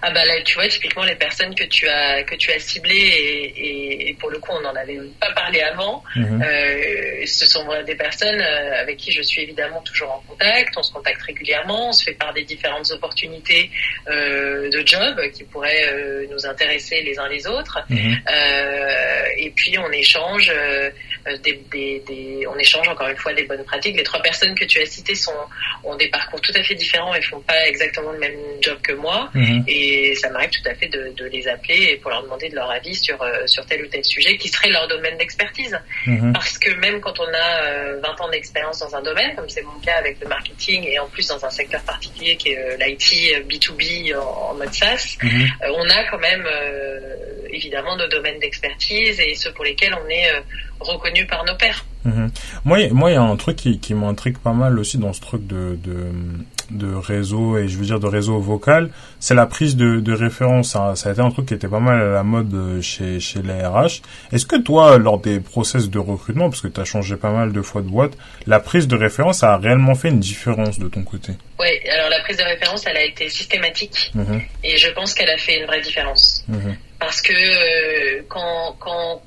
Ah 0.06 0.10
bah 0.10 0.22
là, 0.26 0.34
tu 0.44 0.56
vois, 0.56 0.68
typiquement 0.68 1.04
les 1.04 1.14
personnes 1.14 1.54
que 1.54 1.64
tu 1.64 1.88
as 1.88 2.22
que 2.24 2.34
tu 2.34 2.52
as 2.52 2.58
ciblées 2.58 2.94
et, 2.94 4.10
et, 4.10 4.14
pour 4.20 4.28
le 4.28 4.38
coup, 4.38 4.52
on 4.52 4.60
n'en 4.60 4.74
avait 4.74 4.98
pas 5.18 5.32
parlé 5.32 5.62
avant. 5.62 6.04
Mhm. 6.14 6.42
Euh, 6.42 7.24
ce 7.24 7.46
sont 7.46 7.66
des 7.86 7.94
personnes 7.94 8.38
euh, 8.38 8.82
avec 8.82 8.98
qui 8.98 9.12
je 9.12 9.22
suis 9.22 9.40
évidemment 9.40 9.80
toujours 9.80 10.10
en 10.12 10.22
contact. 10.28 10.74
On 10.76 10.82
se 10.82 10.92
contacte 10.92 11.22
régulièrement. 11.22 11.88
On 11.88 11.92
se 11.92 12.04
fait 12.04 12.12
part 12.12 12.34
des 12.34 12.42
différentes 12.42 12.90
opportunités 12.90 13.70
euh, 14.10 14.68
de 14.68 14.86
job 14.86 15.18
qui 15.32 15.44
pourraient 15.44 15.88
euh, 15.88 16.26
nous 16.30 16.44
intéresser 16.44 17.00
les 17.00 17.18
uns 17.18 17.28
les 17.28 17.46
autres. 17.46 17.78
Mhm. 17.88 18.20
Et 19.38 19.50
puis 19.56 19.78
on 19.78 19.90
échange 19.90 20.52
des, 21.42 21.62
des, 21.72 22.02
des, 22.06 22.46
on 22.46 22.58
échange 22.58 22.88
encore 22.88 23.08
une 23.08 23.16
fois 23.16 23.32
des 23.32 23.44
bonnes 23.44 23.64
pratiques. 23.64 23.96
Les 23.96 24.02
trois 24.02 24.20
personnes 24.20 24.54
que 24.54 24.66
tu 24.66 24.80
as 24.80 24.86
citées 24.86 25.14
sont 25.14 25.32
ont 25.82 25.96
des 25.96 26.08
parcours 26.08 26.40
tout 26.42 26.52
à 26.54 26.62
fait 26.62 26.74
différents 26.74 27.14
et 27.14 27.22
font 27.22 27.40
pas 27.40 27.66
exactement 27.68 28.12
le 28.12 28.18
même 28.18 28.36
job 28.60 28.78
que 28.82 28.92
moi. 28.92 29.30
Mhm. 29.34 29.64
Et 29.66 29.93
et 29.94 30.14
ça 30.14 30.28
m'arrive 30.30 30.50
tout 30.50 30.68
à 30.68 30.74
fait 30.74 30.88
de, 30.88 31.12
de, 31.16 31.24
les 31.26 31.46
appeler 31.46 31.98
pour 32.02 32.10
leur 32.10 32.22
demander 32.22 32.48
de 32.48 32.54
leur 32.54 32.70
avis 32.70 32.94
sur, 32.94 33.20
euh, 33.22 33.46
sur 33.46 33.64
tel 33.66 33.84
ou 33.84 33.86
tel 33.86 34.04
sujet 34.04 34.36
qui 34.36 34.48
serait 34.48 34.70
leur 34.70 34.88
domaine 34.88 35.16
d'expertise. 35.16 35.78
Mhm. 36.06 36.32
Parce 36.32 36.58
que 36.58 36.74
même 36.74 37.00
quand 37.00 37.18
on 37.20 37.26
a 37.26 37.62
20 38.00 38.08
euh, 38.08 38.24
ans 38.24 38.28
d'expérience 38.28 38.80
dans 38.80 38.94
un 38.94 39.02
domaine, 39.02 39.34
comme 39.36 39.48
c'est 39.48 39.62
mon 39.62 39.78
cas 39.80 39.96
avec 39.98 40.20
le 40.20 40.28
marketing 40.28 40.84
et 40.84 40.98
en 40.98 41.06
plus 41.06 41.28
dans 41.28 41.44
un 41.44 41.50
secteur 41.50 41.82
particulier 41.82 42.36
qui 42.36 42.50
est 42.50 42.58
euh, 42.58 42.76
l'IT 42.76 43.46
B2B 43.48 44.16
en, 44.16 44.54
mode 44.54 44.72
SaaS, 44.72 45.16
mhm. 45.22 45.48
on 45.74 45.88
a 45.88 46.04
quand 46.10 46.18
même 46.18 46.46
évidemment 47.50 47.96
nos 47.96 48.08
domaines 48.08 48.38
d'expertise 48.40 49.20
et 49.20 49.34
ceux 49.34 49.52
pour 49.52 49.64
lesquels 49.64 49.94
on 49.94 50.08
est 50.08 50.30
reconnu 50.80 51.26
par 51.26 51.44
nos 51.44 51.54
pairs. 51.56 51.84
Mhm. 52.04 52.30
Moi, 52.64 52.88
moi, 52.90 53.10
il 53.10 53.14
y 53.14 53.16
a 53.16 53.22
un 53.22 53.36
truc 53.36 53.56
qui, 53.56 53.78
qui 53.78 53.94
m'intrigue 53.94 54.38
pas 54.38 54.52
mal 54.52 54.78
aussi 54.78 54.98
dans 54.98 55.12
ce 55.12 55.20
truc 55.20 55.46
de, 55.46 55.78
de, 55.82 56.10
de 56.74 56.94
réseau 56.94 57.56
et 57.58 57.68
je 57.68 57.78
veux 57.78 57.84
dire 57.84 58.00
de 58.00 58.06
réseau 58.06 58.38
vocal, 58.38 58.90
c'est 59.20 59.34
la 59.34 59.46
prise 59.46 59.76
de, 59.76 60.00
de 60.00 60.12
référence. 60.12 60.72
Ça, 60.72 60.94
ça, 60.96 61.08
a 61.08 61.12
été 61.12 61.20
un 61.20 61.30
truc 61.30 61.46
qui 61.46 61.54
était 61.54 61.68
pas 61.68 61.80
mal 61.80 62.00
à 62.00 62.10
la 62.10 62.22
mode 62.22 62.52
euh, 62.54 62.80
chez, 62.80 63.20
chez 63.20 63.40
les 63.42 63.64
RH. 63.64 64.02
Est-ce 64.32 64.46
que 64.46 64.56
toi, 64.56 64.98
lors 64.98 65.18
des 65.18 65.40
process 65.40 65.88
de 65.90 65.98
recrutement, 65.98 66.50
parce 66.50 66.60
que 66.60 66.68
tu 66.68 66.80
as 66.80 66.84
changé 66.84 67.16
pas 67.16 67.30
mal 67.30 67.52
de 67.52 67.62
fois 67.62 67.82
de 67.82 67.88
boîte, 67.88 68.12
la 68.46 68.60
prise 68.60 68.88
de 68.88 68.96
référence 68.96 69.42
a 69.42 69.56
réellement 69.56 69.94
fait 69.94 70.08
une 70.08 70.20
différence 70.20 70.78
de 70.78 70.88
ton 70.88 71.02
côté? 71.02 71.32
Oui, 71.58 71.68
alors 71.92 72.10
la 72.10 72.20
prise 72.20 72.36
de 72.36 72.44
référence, 72.44 72.84
elle 72.86 72.96
a 72.96 73.04
été 73.04 73.28
systématique 73.28 74.12
mhm. 74.14 74.40
et 74.62 74.76
je 74.76 74.90
pense 74.90 75.14
qu'elle 75.14 75.30
a 75.30 75.38
fait 75.38 75.60
une 75.60 75.66
vraie 75.66 75.80
différence. 75.80 76.44
Mhm. 76.48 76.76
Parce 76.98 77.20
que 77.20 77.32
euh, 77.32 78.22
quand, 78.28 78.76
quand 78.78 79.22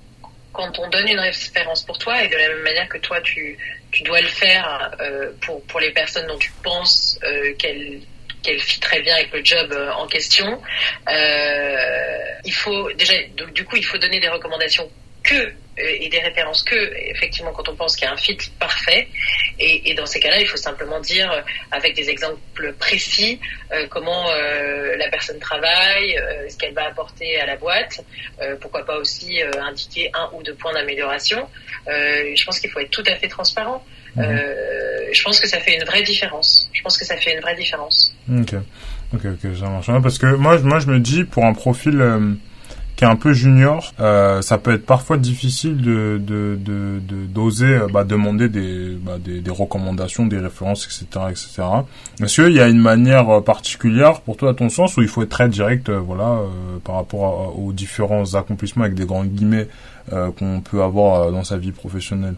quand 0.57 0.79
on 0.79 0.89
donne 0.89 1.07
une 1.07 1.19
référence 1.19 1.83
pour 1.83 1.99
toi 1.99 2.23
et 2.23 2.27
de 2.27 2.35
la 2.35 2.49
même 2.49 2.63
manière 2.63 2.89
que 2.89 2.97
toi 2.97 3.21
tu, 3.21 3.57
tu 3.91 4.03
dois 4.03 4.21
le 4.21 4.27
faire 4.27 4.91
euh, 4.99 5.31
pour, 5.41 5.63
pour 5.65 5.79
les 5.79 5.91
personnes 5.91 6.27
dont 6.27 6.37
tu 6.37 6.51
penses 6.63 7.19
euh, 7.23 7.53
qu'elles 7.55 8.01
qu'elle 8.43 8.59
fit 8.59 8.79
très 8.79 9.01
bien 9.01 9.15
avec 9.15 9.33
le 9.33 9.43
job 9.43 9.71
euh, 9.71 9.91
en 9.91 10.07
question. 10.07 10.61
Euh, 11.09 12.17
il 12.45 12.53
faut 12.53 12.91
déjà, 12.93 13.13
du 13.53 13.65
coup, 13.65 13.75
il 13.75 13.85
faut 13.85 13.97
donner 13.97 14.19
des 14.19 14.29
recommandations 14.29 14.89
que 15.23 15.51
et 15.77 16.09
des 16.09 16.19
références 16.19 16.63
que, 16.63 16.75
effectivement, 17.09 17.51
quand 17.51 17.69
on 17.69 17.75
pense 17.75 17.95
qu'il 17.95 18.05
y 18.05 18.09
a 18.09 18.13
un 18.13 18.17
fit 18.17 18.37
parfait. 18.59 19.07
Et, 19.59 19.89
et 19.89 19.93
dans 19.93 20.05
ces 20.05 20.19
cas-là, 20.19 20.39
il 20.39 20.47
faut 20.47 20.57
simplement 20.57 20.99
dire, 20.99 21.31
euh, 21.31 21.41
avec 21.71 21.95
des 21.95 22.09
exemples 22.09 22.73
précis, 22.79 23.39
euh, 23.71 23.85
comment 23.89 24.29
euh, 24.29 24.95
la 24.97 25.09
personne 25.09 25.39
travaille, 25.39 26.17
euh, 26.17 26.49
ce 26.49 26.57
qu'elle 26.57 26.73
va 26.73 26.85
apporter 26.87 27.39
à 27.39 27.45
la 27.45 27.57
boîte. 27.57 28.03
Euh, 28.41 28.55
pourquoi 28.59 28.85
pas 28.85 28.97
aussi 28.97 29.41
indiquer 29.61 30.09
un 30.13 30.29
ou 30.33 30.43
deux 30.43 30.55
points 30.55 30.73
d'amélioration. 30.73 31.47
je 31.87 32.45
pense 32.45 32.59
qu'il 32.59 32.69
faut 32.69 32.79
être 32.79 32.91
tout 32.91 33.03
à 33.07 33.15
fait 33.15 33.27
transparent. 33.27 33.83
Mhm. 34.15 34.25
je 35.13 35.23
pense 35.23 35.39
que 35.39 35.47
ça 35.47 35.59
fait 35.59 35.75
une 35.75 35.83
vraie 35.83 36.01
différence. 36.01 36.69
Je 36.73 36.81
pense 36.81 36.97
que 36.97 37.05
ça 37.05 37.17
fait 37.17 37.35
une 37.35 37.41
vraie 37.41 37.55
différence. 37.55 38.15
Ok, 38.31 38.55
ok, 39.13 39.25
ok, 39.25 39.55
ça 39.55 39.67
marche. 39.67 39.87
Parce 40.01 40.17
que 40.17 40.25
moi, 40.25 40.57
moi, 40.59 40.79
je 40.79 40.87
me 40.87 40.99
dis, 40.99 41.23
pour 41.23 41.45
un 41.45 41.53
profil 41.53 42.01
qui 42.97 43.03
est 43.03 43.07
un 43.07 43.15
peu 43.15 43.31
junior, 43.31 43.93
euh, 43.99 44.41
ça 44.41 44.57
peut 44.57 44.73
être 44.73 44.85
parfois 44.85 45.17
difficile 45.17 45.77
de 45.77 46.19
de 46.19 46.57
d'oser 47.33 47.79
de, 47.79 47.91
bah, 47.91 48.03
demander 48.03 48.49
des, 48.49 48.97
bah, 48.99 49.17
des, 49.23 49.39
des 49.39 49.51
recommandations, 49.51 50.25
des 50.25 50.39
références, 50.39 50.85
etc., 50.85 51.25
etc. 51.29 51.63
Est-ce 52.21 52.41
qu'il 52.41 52.53
y 52.53 52.59
a 52.59 52.67
une 52.67 52.79
manière 52.79 53.29
euh, 53.29 53.41
particulière 53.41 54.21
pour 54.21 54.35
toi 54.35 54.49
à 54.49 54.53
ton 54.55 54.69
sens 54.69 54.97
où 54.97 55.03
il 55.03 55.07
faut 55.07 55.21
être 55.21 55.29
très 55.29 55.47
direct, 55.47 55.89
euh, 55.89 55.99
voilà, 55.99 56.29
euh, 56.29 56.79
par 56.83 56.95
rapport 56.95 57.57
aux 57.57 57.71
différents 57.71 58.33
accomplissements 58.33 58.83
avec 58.83 58.95
des 58.95 59.05
grands 59.05 59.25
guillemets 59.25 59.67
euh, 60.13 60.31
qu'on 60.31 60.61
peut 60.61 60.81
avoir 60.81 61.31
dans 61.31 61.43
sa 61.43 61.57
vie 61.57 61.71
professionnelle 61.71 62.35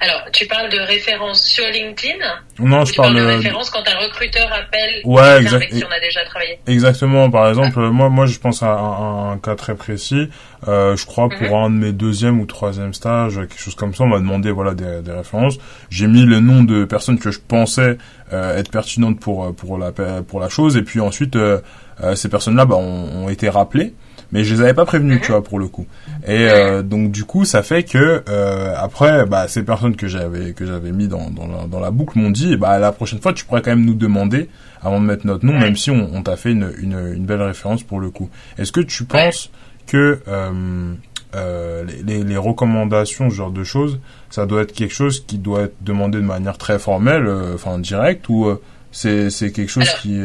alors, 0.00 0.22
tu 0.32 0.46
parles 0.46 0.70
de 0.70 0.78
référence 0.78 1.44
sur 1.44 1.64
LinkedIn 1.66 2.24
Non, 2.58 2.84
je 2.84 2.94
parle 2.94 3.14
de 3.16 3.22
référence 3.22 3.68
quand 3.68 3.82
un 3.86 3.98
recruteur 3.98 4.50
appelle 4.50 5.02
ouais, 5.04 5.40
exact... 5.40 5.56
avec 5.56 5.70
qui 5.70 5.84
on 5.84 5.90
a 5.90 6.00
déjà 6.00 6.24
travaillé. 6.24 6.58
Exactement. 6.66 7.30
Par 7.30 7.48
exemple, 7.48 7.78
moi, 7.90 8.08
moi, 8.08 8.24
je 8.26 8.38
pense 8.38 8.62
à 8.62 8.70
un, 8.70 9.32
un 9.32 9.38
cas 9.38 9.56
très 9.56 9.74
précis. 9.74 10.30
Euh, 10.66 10.96
je 10.96 11.06
crois 11.06 11.28
pour 11.28 11.58
mhm. 11.58 11.64
un 11.64 11.70
de 11.70 11.74
mes 11.74 11.92
deuxième 11.92 12.40
ou 12.40 12.46
troisième 12.46 12.92
stages, 12.92 13.36
quelque 13.36 13.60
chose 13.60 13.76
comme 13.76 13.94
ça, 13.94 14.04
on 14.04 14.08
m'a 14.08 14.18
demandé 14.18 14.50
voilà 14.50 14.74
des, 14.74 15.02
des 15.02 15.12
références. 15.12 15.58
J'ai 15.88 16.08
mis 16.08 16.24
le 16.24 16.40
nom 16.40 16.64
de 16.64 16.84
personnes 16.84 17.18
que 17.18 17.30
je 17.30 17.38
pensais 17.38 17.98
euh, 18.32 18.56
être 18.56 18.70
pertinentes 18.70 19.20
pour 19.20 19.54
pour 19.54 19.78
la 19.78 19.92
pour 19.92 20.40
la 20.40 20.48
chose, 20.48 20.76
et 20.76 20.82
puis 20.82 21.00
ensuite 21.00 21.36
euh, 21.36 21.60
euh 22.02 22.16
ces 22.16 22.28
personnes-là 22.28 22.64
bah, 22.64 22.74
ont, 22.74 23.24
ont, 23.24 23.28
été 23.28 23.48
rappelées 23.48 23.94
mais 24.32 24.44
je 24.44 24.54
les 24.54 24.60
avais 24.60 24.74
pas 24.74 24.84
prévenus, 24.84 25.20
tu 25.22 25.32
vois, 25.32 25.42
pour 25.42 25.58
le 25.58 25.68
coup. 25.68 25.86
Et 26.26 26.48
euh, 26.48 26.82
donc 26.82 27.10
du 27.10 27.24
coup, 27.24 27.44
ça 27.44 27.62
fait 27.62 27.82
que 27.82 28.22
euh, 28.28 28.74
après, 28.76 29.24
bah, 29.26 29.48
ces 29.48 29.62
personnes 29.62 29.96
que 29.96 30.06
j'avais 30.06 30.52
que 30.52 30.66
j'avais 30.66 30.92
mis 30.92 31.08
dans 31.08 31.30
dans 31.30 31.46
la, 31.46 31.66
dans 31.66 31.80
la 31.80 31.90
boucle 31.90 32.18
m'ont 32.18 32.30
dit, 32.30 32.56
bah 32.56 32.78
la 32.78 32.92
prochaine 32.92 33.20
fois, 33.20 33.32
tu 33.32 33.44
pourrais 33.44 33.62
quand 33.62 33.70
même 33.70 33.84
nous 33.84 33.94
demander 33.94 34.48
avant 34.82 35.00
de 35.00 35.06
mettre 35.06 35.26
notre 35.26 35.46
nom, 35.46 35.58
même 35.58 35.76
si 35.76 35.90
on, 35.90 36.10
on 36.14 36.22
t'a 36.22 36.36
fait 36.36 36.52
une, 36.52 36.72
une, 36.78 37.14
une 37.14 37.24
belle 37.24 37.42
référence 37.42 37.82
pour 37.82 38.00
le 38.00 38.10
coup. 38.10 38.28
Est-ce 38.58 38.72
que 38.72 38.80
tu 38.80 39.04
penses 39.04 39.50
que 39.86 40.20
euh, 40.28 41.84
les, 42.04 42.22
les, 42.22 42.36
recommandations, 42.36 43.30
ce 43.30 43.34
genre 43.34 43.50
de 43.50 43.64
choses, 43.64 43.98
ça 44.30 44.46
doit 44.46 44.62
être 44.62 44.72
quelque 44.72 44.94
chose 44.94 45.24
qui 45.26 45.38
doit 45.38 45.62
être 45.62 45.76
demandé 45.80 46.18
de 46.18 46.24
manière 46.24 46.58
très 46.58 46.78
formelle, 46.78 47.28
enfin 47.54 47.78
directe, 47.78 48.28
ou 48.28 48.56
c'est 48.92 49.30
quelque 49.52 49.68
chose 49.68 49.88
qui 50.02 50.20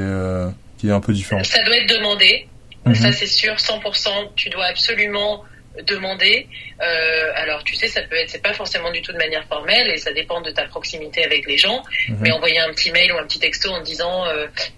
qui 0.77 0.89
est 0.89 0.91
un 0.91 0.99
peu 0.99 1.13
différent? 1.13 1.43
Ça 1.45 1.63
doit 1.65 1.77
être 1.77 1.97
demandé. 1.97 2.47
Mhm. 2.85 2.95
Ça 2.95 3.11
c'est 3.11 3.27
sûr, 3.27 3.55
100%. 3.55 4.31
Tu 4.35 4.49
dois 4.49 4.65
absolument 4.65 5.43
demander. 5.87 6.47
Euh, 6.81 7.31
alors 7.35 7.63
tu 7.63 7.75
sais, 7.75 7.87
ça 7.87 8.01
peut 8.03 8.15
être, 8.15 8.29
c'est 8.29 8.43
pas 8.43 8.53
forcément 8.53 8.91
du 8.91 9.01
tout 9.01 9.11
de 9.11 9.17
manière 9.17 9.45
formelle 9.47 9.89
et 9.89 9.97
ça 9.97 10.13
dépend 10.13 10.39
de 10.41 10.51
ta 10.51 10.65
proximité 10.65 11.23
avec 11.23 11.47
les 11.47 11.57
gens. 11.57 11.83
Mhm. 12.09 12.17
Mais 12.21 12.31
envoyer 12.31 12.59
un 12.59 12.71
petit 12.73 12.91
mail 12.91 13.11
ou 13.11 13.17
un 13.17 13.25
petit 13.25 13.39
texto 13.39 13.69
en 13.71 13.81
disant 13.81 14.25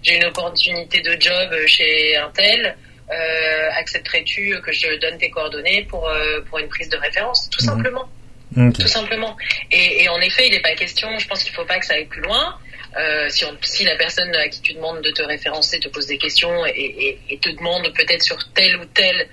j'ai 0.02 0.16
une 0.16 0.24
opportunité 0.24 1.00
de 1.00 1.20
job 1.20 1.54
chez 1.66 2.16
un 2.16 2.30
tel. 2.30 2.76
Euh, 3.08 3.68
accepterais-tu 3.78 4.60
que 4.62 4.72
je 4.72 4.98
donne 4.98 5.16
tes 5.18 5.30
coordonnées 5.30 5.84
pour, 5.84 6.08
euh, 6.08 6.40
pour 6.48 6.58
une 6.58 6.68
prise 6.68 6.88
de 6.88 6.96
référence? 6.96 7.48
Tout 7.50 7.62
mhm. 7.62 7.70
simplement. 7.70 8.08
Tout 8.72 8.88
simplement. 8.88 9.36
Et, 9.70 10.04
et, 10.04 10.08
en 10.08 10.18
effet, 10.20 10.46
il 10.46 10.52
n'est 10.52 10.60
pas 10.60 10.74
question, 10.74 11.18
je 11.18 11.26
pense 11.28 11.42
qu'il 11.42 11.52
ne 11.52 11.56
faut 11.56 11.64
pas 11.66 11.78
que 11.78 11.84
ça 11.84 11.94
aille 11.94 12.06
plus 12.06 12.22
loin. 12.22 12.56
Euh, 12.98 13.28
si, 13.62 13.84
la 13.84 13.96
personne 13.96 14.34
à 14.34 14.48
qui 14.48 14.60
tu 14.62 14.74
demandes 14.74 15.02
de 15.02 15.10
te 15.10 15.22
référencer 15.22 15.78
te 15.80 15.88
pose 15.88 16.06
des 16.06 16.18
questions 16.18 16.64
et, 16.66 17.18
te 17.40 17.50
demande 17.50 17.92
peut-être 17.94 18.22
sur 18.22 18.38
tel 18.54 18.76
ou 18.76 18.84
tel 18.86 19.28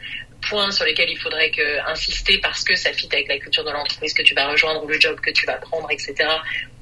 point 0.49 0.71
sur 0.71 0.83
lesquels 0.83 1.09
il 1.09 1.17
faudrait 1.17 1.51
insister 1.87 2.37
parce 2.39 2.63
que 2.65 2.75
ça 2.75 2.91
fit 2.91 3.07
avec 3.13 3.29
la 3.29 3.37
culture 3.37 3.63
de 3.63 3.71
l'entreprise 3.71 4.13
que 4.13 4.23
tu 4.23 4.33
vas 4.33 4.49
rejoindre 4.49 4.83
ou 4.83 4.87
le 4.87 4.99
job 4.99 5.17
que 5.21 5.31
tu 5.31 5.45
vas 5.45 5.53
prendre, 5.53 5.89
etc 5.89 6.27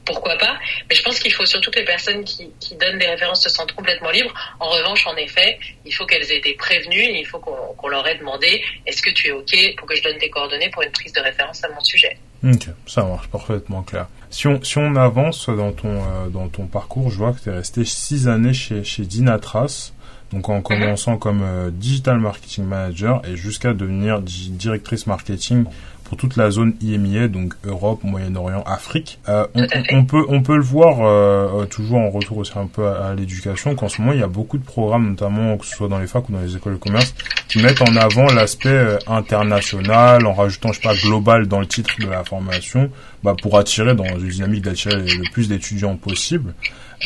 pourquoi 0.05 0.37
pas. 0.37 0.57
Mais 0.89 0.95
je 0.95 1.03
pense 1.03 1.19
qu'il 1.19 1.33
faut 1.33 1.45
surtout 1.45 1.71
que 1.71 1.79
les 1.79 1.85
personnes 1.85 2.23
qui, 2.23 2.51
donnent 2.79 2.97
des 2.97 3.07
références 3.07 3.43
se 3.43 3.49
sentent 3.49 3.73
complètement 3.73 4.09
libres. 4.09 4.33
En 4.59 4.69
revanche, 4.69 5.05
en 5.07 5.15
effet, 5.15 5.59
il 5.85 5.93
faut 5.93 6.05
qu'elles 6.05 6.31
aient 6.31 6.37
été 6.37 6.53
prévenues 6.53 7.01
il 7.01 7.25
faut 7.25 7.39
qu'on 7.39 7.87
leur 7.87 8.07
ait 8.07 8.15
demandé 8.15 8.63
est-ce 8.85 9.01
que 9.01 9.09
tu 9.11 9.27
es 9.27 9.31
OK 9.31 9.53
pour 9.77 9.87
que 9.87 9.95
je 9.95 10.03
donne 10.03 10.17
tes 10.17 10.29
coordonnées 10.29 10.69
pour 10.69 10.81
une 10.81 10.91
prise 10.91 11.13
de 11.13 11.19
référence 11.19 11.63
à 11.63 11.69
mon 11.69 11.79
sujet? 11.81 12.17
Ok, 12.43 12.67
ça 12.87 13.03
marche 13.03 13.27
parfaitement 13.27 13.83
clair. 13.83 14.07
Si 14.31 14.47
on, 14.47 14.63
si 14.63 14.77
on 14.77 14.95
avance 14.95 15.49
dans 15.49 15.73
ton, 15.73 15.89
euh, 15.89 16.29
dans 16.29 16.47
ton 16.47 16.65
parcours, 16.65 17.11
je 17.11 17.17
vois 17.17 17.33
que 17.33 17.41
tu 17.41 17.49
es 17.49 17.53
resté 17.53 17.83
six 17.83 18.29
années 18.29 18.53
chez, 18.53 18.83
chez 18.83 19.03
Dynatras. 19.03 19.91
Donc 20.31 20.47
en 20.47 20.61
commençant 20.61 21.17
comme 21.17 21.41
euh, 21.43 21.69
digital 21.71 22.17
marketing 22.17 22.63
manager 22.63 23.21
et 23.27 23.35
jusqu'à 23.35 23.73
devenir 23.73 24.21
directrice 24.21 25.05
marketing 25.05 25.65
pour 26.11 26.17
toute 26.17 26.35
la 26.35 26.51
zone 26.51 26.73
IMIA, 26.81 27.29
donc 27.29 27.53
Europe, 27.63 28.03
Moyen-Orient, 28.03 28.63
Afrique. 28.67 29.17
Euh, 29.29 29.47
on, 29.93 30.03
peut 30.03 30.25
on 30.27 30.41
peut 30.41 30.57
le 30.57 30.61
voir 30.61 30.97
euh, 30.99 31.63
toujours 31.67 31.99
en 31.99 32.09
retour 32.09 32.39
aussi 32.39 32.51
un 32.57 32.67
peu 32.67 32.85
à, 32.85 33.15
l'éducation 33.15 33.75
qu'en 33.75 33.87
ce 33.87 34.01
moment 34.01 34.11
il 34.11 34.19
y 34.19 34.23
a 34.23 34.27
beaucoup 34.27 34.57
de 34.57 34.63
programmes, 34.65 35.07
notamment 35.11 35.57
que 35.57 35.65
ce 35.65 35.73
soit 35.73 35.87
dans 35.87 35.99
les 35.99 36.07
facs 36.07 36.27
ou 36.27 36.33
dans 36.33 36.41
les 36.41 36.53
écoles 36.53 36.73
de 36.73 36.79
commerce, 36.79 37.15
qui 37.47 37.63
mettent 37.63 37.81
en 37.81 37.95
avant 37.95 38.25
l'aspect 38.25 38.67
euh, 38.67 38.97
international 39.07 40.25
en 40.25 40.33
rajoutant 40.33 40.73
je 40.73 40.81
sais 40.81 40.85
pas 40.89 40.95
global 40.95 41.47
dans 41.47 41.61
le 41.61 41.65
titre 41.65 41.91
de 42.01 42.07
la 42.07 42.25
formation, 42.25 42.89
bah, 43.23 43.33
pour 43.41 43.57
attirer 43.57 43.95
dans 43.95 44.03
une 44.03 44.27
dynamique 44.27 44.63
d'attirer 44.65 44.97
le 44.97 45.31
plus 45.31 45.47
d'étudiants 45.47 45.95
possible. 45.95 46.53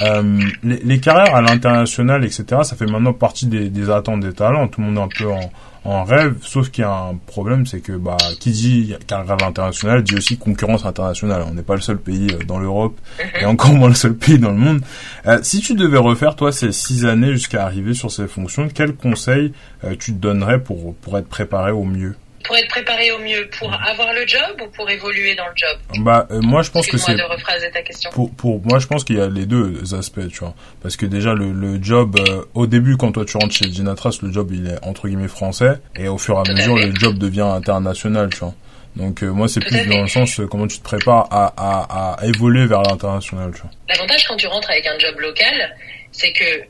Euh, 0.01 0.41
les, 0.63 0.77
les, 0.77 0.99
carrières 0.99 1.35
à 1.35 1.41
l'international, 1.41 2.25
etc., 2.25 2.43
ça 2.63 2.75
fait 2.75 2.87
maintenant 2.87 3.13
partie 3.13 3.45
des, 3.45 3.69
des, 3.69 3.89
attentes 3.91 4.21
des 4.21 4.33
talents. 4.33 4.67
Tout 4.67 4.81
le 4.81 4.87
monde 4.87 4.97
est 4.97 5.01
un 5.01 5.25
peu 5.25 5.31
en, 5.31 5.51
en 5.85 6.03
rêve, 6.03 6.35
sauf 6.41 6.69
qu'il 6.71 6.81
y 6.81 6.85
a 6.85 6.91
un 6.91 7.15
problème, 7.15 7.65
c'est 7.67 7.79
que 7.79 7.93
bah, 7.93 8.17
qui 8.39 8.51
dit 8.51 8.95
carrière 9.05 9.37
internationale 9.43 10.03
dit 10.03 10.15
aussi 10.15 10.37
concurrence 10.37 10.85
internationale. 10.85 11.43
On 11.47 11.53
n'est 11.53 11.61
pas 11.61 11.75
le 11.75 11.81
seul 11.81 11.97
pays 11.97 12.27
euh, 12.33 12.43
dans 12.43 12.57
l'Europe 12.57 12.99
et 13.39 13.45
encore 13.45 13.73
moins 13.73 13.89
le 13.89 13.95
seul 13.95 14.15
pays 14.15 14.39
dans 14.39 14.51
le 14.51 14.57
monde. 14.57 14.81
Euh, 15.27 15.39
si 15.43 15.61
tu 15.61 15.75
devais 15.75 15.99
refaire 15.99 16.35
toi 16.35 16.51
ces 16.51 16.71
six 16.71 17.05
années 17.05 17.31
jusqu'à 17.31 17.63
arriver 17.63 17.93
sur 17.93 18.11
ces 18.11 18.27
fonctions, 18.27 18.67
quels 18.67 18.95
conseils 18.95 19.53
euh, 19.83 19.95
tu 19.97 20.11
te 20.11 20.17
donnerais 20.17 20.59
pour 20.59 20.95
pour 20.95 21.17
être 21.17 21.27
préparé 21.27 21.71
au 21.71 21.83
mieux? 21.83 22.15
Pour 22.45 22.57
être 22.57 22.67
préparé 22.69 23.11
au 23.11 23.19
mieux 23.19 23.49
pour 23.57 23.73
avoir 23.73 24.13
le 24.13 24.25
job 24.27 24.61
ou 24.63 24.67
pour 24.69 24.89
évoluer 24.89 25.35
dans 25.35 25.47
le 25.47 25.53
job? 25.55 25.77
Bah 25.99 26.27
euh, 26.31 26.41
moi 26.41 26.61
je 26.61 26.71
pense 26.71 26.87
que 26.87 26.97
c'est 26.97 27.15
ta 27.15 27.81
question. 27.81 28.09
Pour, 28.11 28.33
pour 28.35 28.61
moi 28.65 28.79
je 28.79 28.87
pense 28.87 29.03
qu'il 29.03 29.17
y 29.17 29.21
a 29.21 29.27
les 29.27 29.45
deux 29.45 29.95
aspects, 29.95 30.27
tu 30.29 30.39
vois. 30.39 30.53
Parce 30.81 30.97
que 30.97 31.05
déjà 31.05 31.33
le, 31.33 31.51
le 31.51 31.81
job 31.81 32.17
euh, 32.19 32.43
au 32.53 32.67
début 32.67 32.97
quand 32.97 33.11
toi 33.11 33.25
tu 33.25 33.37
rentres 33.37 33.55
chez 33.55 33.65
Dinatras, 33.65 34.19
le 34.21 34.31
job 34.31 34.51
il 34.51 34.67
est 34.67 34.83
entre 34.85 35.07
guillemets 35.07 35.27
français 35.27 35.79
et 35.95 36.07
au 36.07 36.17
fur 36.17 36.35
et 36.35 36.49
à 36.49 36.53
mesure 36.53 36.75
le 36.75 36.93
job 36.93 37.17
devient 37.17 37.41
international, 37.41 38.29
tu 38.31 38.39
vois. 38.39 38.53
Donc 38.95 39.23
euh, 39.23 39.29
moi 39.29 39.47
c'est 39.47 39.59
plus 39.59 39.85
dans 39.87 40.01
le 40.01 40.07
sens 40.07 40.39
comment 40.49 40.67
tu 40.67 40.77
te 40.79 40.83
prépares 40.83 41.27
à, 41.31 41.53
à, 41.57 42.13
à 42.21 42.25
évoluer 42.25 42.65
vers 42.65 42.81
l'international, 42.81 43.51
tu 43.53 43.61
vois. 43.61 43.71
L'avantage 43.89 44.25
quand 44.27 44.37
tu 44.37 44.47
rentres 44.47 44.69
avec 44.69 44.85
un 44.87 44.97
job 44.99 45.19
local, 45.19 45.75
c'est 46.11 46.31
que 46.31 46.63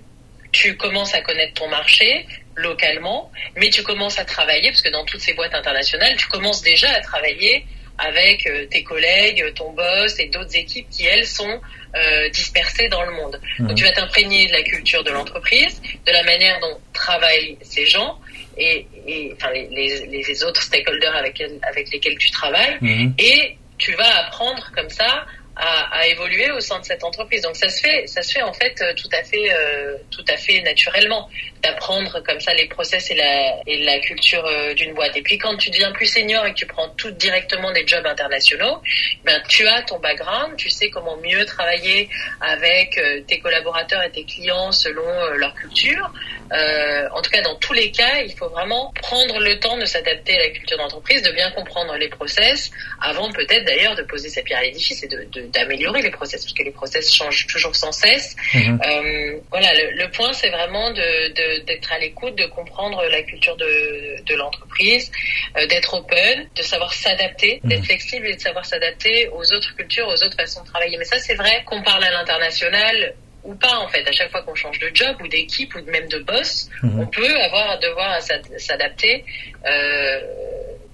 tu 0.51 0.75
commences 0.77 1.13
à 1.13 1.21
connaître 1.21 1.53
ton 1.53 1.69
marché, 1.69 2.25
localement, 2.55 3.31
mais 3.55 3.69
tu 3.69 3.83
commences 3.83 4.19
à 4.19 4.25
travailler, 4.25 4.69
parce 4.69 4.81
que 4.81 4.91
dans 4.91 5.05
toutes 5.05 5.21
ces 5.21 5.33
boîtes 5.33 5.53
internationales, 5.53 6.15
tu 6.17 6.27
commences 6.27 6.61
déjà 6.61 6.89
à 6.91 7.01
travailler 7.01 7.65
avec 7.97 8.45
euh, 8.47 8.65
tes 8.65 8.83
collègues, 8.83 9.53
ton 9.55 9.71
boss 9.71 10.19
et 10.19 10.27
d'autres 10.27 10.55
équipes 10.55 10.89
qui, 10.89 11.05
elles, 11.05 11.25
sont 11.25 11.61
euh, 11.95 12.29
dispersées 12.29 12.89
dans 12.89 13.03
le 13.03 13.11
monde. 13.13 13.39
Donc 13.59 13.69
mhm. 13.69 13.75
tu 13.75 13.83
vas 13.83 13.91
t'imprégner 13.91 14.47
de 14.47 14.51
la 14.51 14.63
culture 14.63 15.03
de 15.03 15.11
l'entreprise, 15.11 15.81
de 16.05 16.11
la 16.11 16.23
manière 16.23 16.59
dont 16.59 16.77
travaillent 16.93 17.57
ces 17.61 17.85
gens 17.85 18.19
et, 18.57 18.85
et 19.07 19.33
enfin, 19.35 19.51
les, 19.51 19.67
les, 19.69 20.23
les, 20.23 20.43
autres 20.43 20.61
stakeholders 20.61 21.15
avec, 21.15 21.41
avec 21.63 21.91
lesquels 21.91 22.17
tu 22.17 22.31
travailles, 22.31 22.77
mhm. 22.81 23.13
et 23.17 23.57
tu 23.77 23.93
vas 23.93 24.25
apprendre 24.25 24.71
comme 24.73 24.89
ça 24.89 25.25
à, 25.55 25.99
à, 25.99 26.07
évoluer 26.07 26.51
au 26.51 26.59
sein 26.59 26.79
de 26.79 26.85
cette 26.85 27.03
entreprise. 27.03 27.41
Donc 27.41 27.55
ça 27.55 27.69
se 27.69 27.81
fait, 27.81 28.07
ça 28.07 28.21
se 28.21 28.33
fait 28.33 28.41
en 28.41 28.53
fait 28.53 28.81
euh, 28.81 28.93
tout 28.93 29.09
à 29.13 29.23
fait, 29.23 29.53
euh, 29.53 29.95
tout 30.11 30.25
à 30.27 30.37
fait 30.37 30.61
naturellement 30.61 31.29
d'apprendre 31.63 32.21
comme 32.23 32.39
ça 32.39 32.53
les 32.53 32.67
process 32.67 33.09
et 33.11 33.15
la, 33.15 33.61
et 33.65 33.77
la 33.83 33.99
culture 33.99 34.45
euh, 34.45 34.73
d'une 34.73 34.93
boîte. 34.93 35.15
Et 35.15 35.21
puis 35.21 35.37
quand 35.37 35.55
tu 35.57 35.69
deviens 35.69 35.91
plus 35.91 36.07
senior 36.07 36.45
et 36.45 36.51
que 36.51 36.57
tu 36.57 36.65
prends 36.65 36.89
tout 36.89 37.11
directement 37.11 37.71
des 37.71 37.87
jobs 37.87 38.05
internationaux, 38.05 38.81
ben 39.23 39.41
tu 39.47 39.67
as 39.67 39.81
ton 39.83 39.99
background, 39.99 40.57
tu 40.57 40.69
sais 40.69 40.89
comment 40.89 41.17
mieux 41.17 41.45
travailler 41.45 42.09
avec 42.41 42.99
tes 43.27 43.39
collaborateurs 43.39 44.03
et 44.03 44.11
tes 44.11 44.23
clients 44.23 44.71
selon 44.71 45.05
leur 45.35 45.53
culture. 45.55 46.11
en 46.51 47.21
tout 47.21 47.31
cas, 47.31 47.41
dans 47.41 47.55
tous 47.55 47.73
les 47.73 47.91
cas, 47.91 48.21
il 48.25 48.35
faut 48.35 48.49
vraiment 48.49 48.93
prendre 49.01 49.39
le 49.39 49.59
temps 49.59 49.77
de 49.77 49.85
s'adapter 49.85 50.35
à 50.35 50.39
la 50.39 50.49
culture 50.49 50.77
d'entreprise, 50.77 51.21
de 51.21 51.31
bien 51.31 51.51
comprendre 51.51 51.95
les 51.95 52.09
process, 52.09 52.71
avant 53.01 53.31
peut-être 53.31 53.65
d'ailleurs 53.65 53.95
de 53.95 54.03
poser 54.03 54.29
sa 54.29 54.41
pierre 54.41 54.59
à 54.59 54.63
l'édifice 54.63 55.03
et 55.03 55.07
de, 55.07 55.25
de 55.31 55.44
d'améliorer 55.51 56.01
les 56.01 56.11
process, 56.11 56.43
parce 56.43 56.53
que 56.53 56.63
les 56.63 56.71
process 56.71 57.13
changent 57.13 57.47
toujours 57.47 57.75
sans 57.75 57.91
cesse. 57.91 58.35
Mhm. 58.53 58.79
Euh, 58.85 59.39
voilà, 59.49 59.69
le, 59.73 60.09
point, 60.11 60.33
c'est 60.33 60.49
vraiment 60.49 60.91
d'être 60.91 61.91
à 61.91 61.99
l'écoute, 61.99 62.35
de 62.35 62.45
comprendre 62.45 63.03
la 63.09 63.21
culture 63.23 63.55
de, 63.57 64.21
de 64.23 64.35
l'entreprise, 64.35 65.11
euh, 65.57 65.67
d'être 65.67 65.93
open, 65.93 66.47
de 66.55 66.61
savoir 66.61 66.93
s'adapter, 66.93 67.59
mhm. 67.63 67.69
d'être 67.69 67.85
flexible 67.85 68.27
et 68.27 68.35
de 68.35 68.41
savoir 68.41 68.65
s'adapter 68.65 69.29
aux 69.29 69.53
autres 69.53 69.75
cultures, 69.75 70.07
aux 70.07 70.23
autres 70.23 70.37
façons 70.37 70.63
de 70.63 70.67
travailler. 70.67 70.97
Mais 70.97 71.05
ça, 71.05 71.19
c'est 71.19 71.35
vrai 71.35 71.63
qu'on 71.65 71.81
parle 71.81 72.03
à 72.03 72.11
l'international 72.11 73.15
ou 73.45 73.53
pas 73.55 73.77
en 73.77 73.87
fait 73.87 74.07
à 74.07 74.11
chaque 74.11 74.31
fois 74.31 74.41
qu'on 74.41 74.55
change 74.55 74.79
de 74.79 74.89
job 74.91 75.15
ou 75.21 75.27
d'équipe 75.27 75.75
ou 75.75 75.83
même 75.91 76.07
de 76.07 76.17
boss 76.17 76.67
mhm. 76.81 77.01
on 77.01 77.05
peut 77.05 77.39
avoir 77.41 77.79
devoir 77.79 78.19
s'adapter 78.57 79.23
euh, 79.67 80.19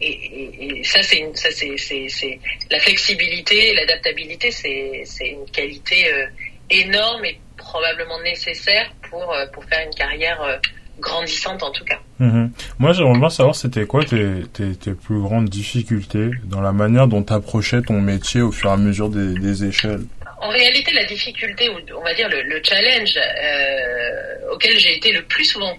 et, 0.01 0.81
ça, 0.83 1.03
c'est 1.03 1.23
ça, 1.35 1.49
c'est 1.51 2.39
la 2.69 2.79
flexibilité, 2.79 3.73
l'adaptabilité, 3.73 4.51
c'est 4.51 5.03
c'est 5.05 5.29
une 5.29 5.45
qualité 5.51 6.11
euh, 6.11 6.25
énorme 6.69 7.25
et 7.25 7.39
probablement 7.57 8.19
nécessaire 8.23 8.91
pour 9.09 9.31
euh, 9.31 9.45
pour 9.53 9.63
faire 9.65 9.85
une 9.85 9.93
carrière 9.93 10.41
euh, 10.41 10.57
grandissante 10.99 11.63
en 11.63 11.71
tout 11.71 11.83
cas. 11.83 11.99
Mm-hmm. 12.19 12.49
Moi, 12.79 12.93
j'aimerais 12.93 13.19
bien 13.19 13.29
savoir 13.29 13.55
c'était 13.55 13.85
quoi 13.85 14.03
tes, 14.03 14.43
tes, 14.53 14.75
tes, 14.75 14.93
plus 14.93 15.19
grandes 15.19 15.49
difficultés 15.49 16.31
dans 16.45 16.61
la 16.61 16.71
manière 16.71 17.07
dont 17.07 17.23
tu 17.23 17.33
approchais 17.33 17.81
ton 17.81 17.99
métier 18.01 18.41
au 18.41 18.51
fur 18.51 18.69
et 18.69 18.73
à 18.73 18.77
mesure 18.77 19.09
des, 19.09 19.33
des 19.33 19.65
échelles? 19.65 20.05
En 20.41 20.49
réalité, 20.49 20.91
la 20.93 21.05
difficulté, 21.05 21.69
ou 21.69 21.77
on 21.95 22.01
va 22.01 22.13
dire 22.15 22.27
le, 22.27 22.61
challenge 22.63 23.15
euh, 23.17 24.51
auquel 24.51 24.77
j'ai 24.77 24.97
été 24.97 25.11
le 25.11 25.21
plus 25.23 25.45
souvent 25.45 25.77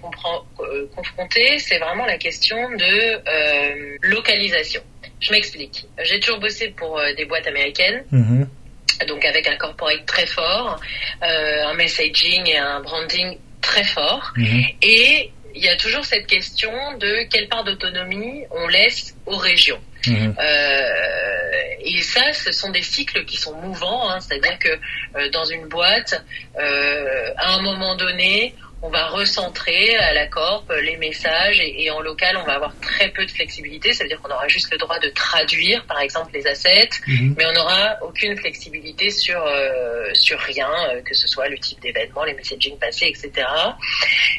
euh, 0.61 0.87
confronté, 0.95 1.59
c'est 1.59 1.79
vraiment 1.79 2.07
la 2.07 2.17
question 2.17 2.71
de 2.71 3.29
euh, 3.29 3.97
localisation. 4.03 4.81
Je 5.21 5.33
m'explique. 5.33 5.85
J'ai 6.05 6.21
toujours 6.21 6.39
bossé 6.39 6.69
pour 6.69 7.01
des 7.17 7.25
boîtes 7.25 7.47
américaines. 7.47 8.05
Mm-hmm. 8.13 9.07
Donc 9.09 9.25
avec 9.25 9.49
un 9.49 9.57
corporate 9.57 10.07
très 10.07 10.27
fort, 10.27 10.81
un 11.21 11.75
messaging 11.75 12.47
et 12.47 12.59
un 12.59 12.81
branding 12.81 13.39
très 13.61 13.85
fort. 13.85 14.33
Mm-hmm. 14.37 14.75
Et 14.83 15.31
il 15.55 15.63
y 15.63 15.69
a 15.69 15.77
toujours 15.77 16.05
cette 16.05 16.27
question 16.27 16.73
de 16.99 17.29
quelle 17.31 17.49
part 17.49 17.65
d'autonomie 17.65 18.45
on 18.51 18.67
laisse 18.69 19.15
aux 19.27 19.37
régions. 19.37 19.81
Mhm. 20.07 20.35
Euh, 20.39 21.53
et 21.81 22.03
ça, 22.03 22.33
ce 22.33 22.53
sont 22.53 22.71
des 22.71 22.83
cycles 22.83 23.25
qui 23.25 23.37
sont 23.37 23.55
mouvants, 23.57 24.11
hein, 24.11 24.21
c'est-à-dire 24.21 24.59
que 24.59 24.69
euh, 24.69 25.29
dans 25.31 25.45
une 25.45 25.69
boîte, 25.69 26.25
euh, 26.59 27.31
à 27.37 27.55
un 27.55 27.63
moment 27.63 27.97
donné, 27.97 28.55
on 28.83 28.89
va 28.89 29.07
recentrer 29.07 29.97
à 29.97 30.13
la 30.13 30.27
corp 30.27 30.71
les 30.83 30.97
messages 30.97 31.61
et, 31.61 31.89
en 31.91 32.01
local, 32.01 32.37
on 32.37 32.45
va 32.45 32.55
avoir 32.55 32.75
très 32.81 33.09
peu 33.11 33.25
de 33.25 33.31
flexibilité. 33.31 33.93
Ça 33.93 34.03
veut 34.03 34.09
dire 34.09 34.21
qu'on 34.21 34.33
aura 34.33 34.49
juste 34.49 34.73
le 34.73 34.79
droit 34.79 34.99
de 34.99 35.09
traduire, 35.11 35.85
par 35.87 36.01
exemple, 36.01 36.33
les 36.35 36.45
assets, 36.49 36.91
mhm. 37.07 37.35
mais 37.39 37.47
on 37.47 37.53
n'aura 37.53 37.97
aucune 38.03 38.37
flexibilité 38.37 39.11
sur 39.11 39.41
euh, 39.41 40.11
sur 40.15 40.39
rien, 40.41 40.69
euh, 40.91 41.03
que 41.03 41.15
ce 41.15 41.29
soit 41.29 41.49
le 41.49 41.59
type 41.59 41.81
d'événement, 41.81 42.25
les 42.25 42.35
messaging 42.35 42.77
passés, 42.77 43.07
etc. 43.07 43.47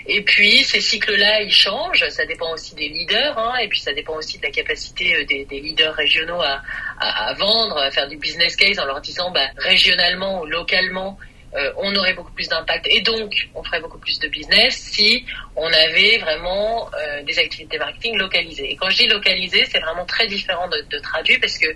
Et 0.08 0.22
puis 0.24 0.64
ces 0.64 0.82
cycles-là, 0.82 1.42
ils 1.42 1.54
changent. 1.54 2.08
Ça 2.10 2.26
dépend 2.26 2.52
aussi 2.52 2.76
des 2.76 2.90
leaders, 2.90 3.38
hein, 3.38 3.56
et 3.62 3.70
puis 3.70 3.80
ça 3.80 3.94
dépend 3.94 4.16
aussi 4.16 4.40
de 4.40 4.44
la 4.44 4.52
capacité 4.52 5.16
euh, 5.16 5.26
des, 5.26 5.46
des 5.46 5.62
leaders 5.62 5.96
régionaux 5.96 6.42
à, 6.42 6.62
à, 7.00 7.30
à, 7.30 7.34
vendre, 7.34 7.78
à 7.78 7.92
faire 7.92 8.10
du 8.10 8.18
business 8.18 8.58
case 8.58 8.78
en 8.78 8.86
leur 8.86 9.00
disant, 9.00 9.32
bah, 9.32 9.48
régionalement 9.58 10.42
ou 10.42 10.46
localement 10.46 11.18
euh, 11.56 11.72
on 11.78 11.96
aurait 11.96 12.14
beaucoup 12.14 12.32
plus 12.32 12.48
d'impact 12.48 12.88
et 12.90 13.02
donc 13.02 13.32
on 13.54 13.64
ferait 13.64 13.80
beaucoup 13.80 14.00
plus 14.00 14.18
de 14.20 14.28
business 14.28 14.76
si 14.76 15.26
on 15.56 15.68
avait 15.68 16.18
vraiment 16.18 16.90
euh, 16.94 17.22
des 17.24 17.38
activités 17.38 17.78
marketing 17.78 18.18
localisées. 18.18 18.72
Et 18.72 18.76
quand 18.76 18.90
je 18.90 18.98
dis 18.98 19.08
localisées, 19.08 19.66
c'est 19.70 19.80
vraiment 19.80 20.06
très 20.06 20.28
différent 20.28 20.68
de, 20.68 20.84
de 20.90 21.00
traduit 21.00 21.38
parce 21.38 21.58
que 21.58 21.68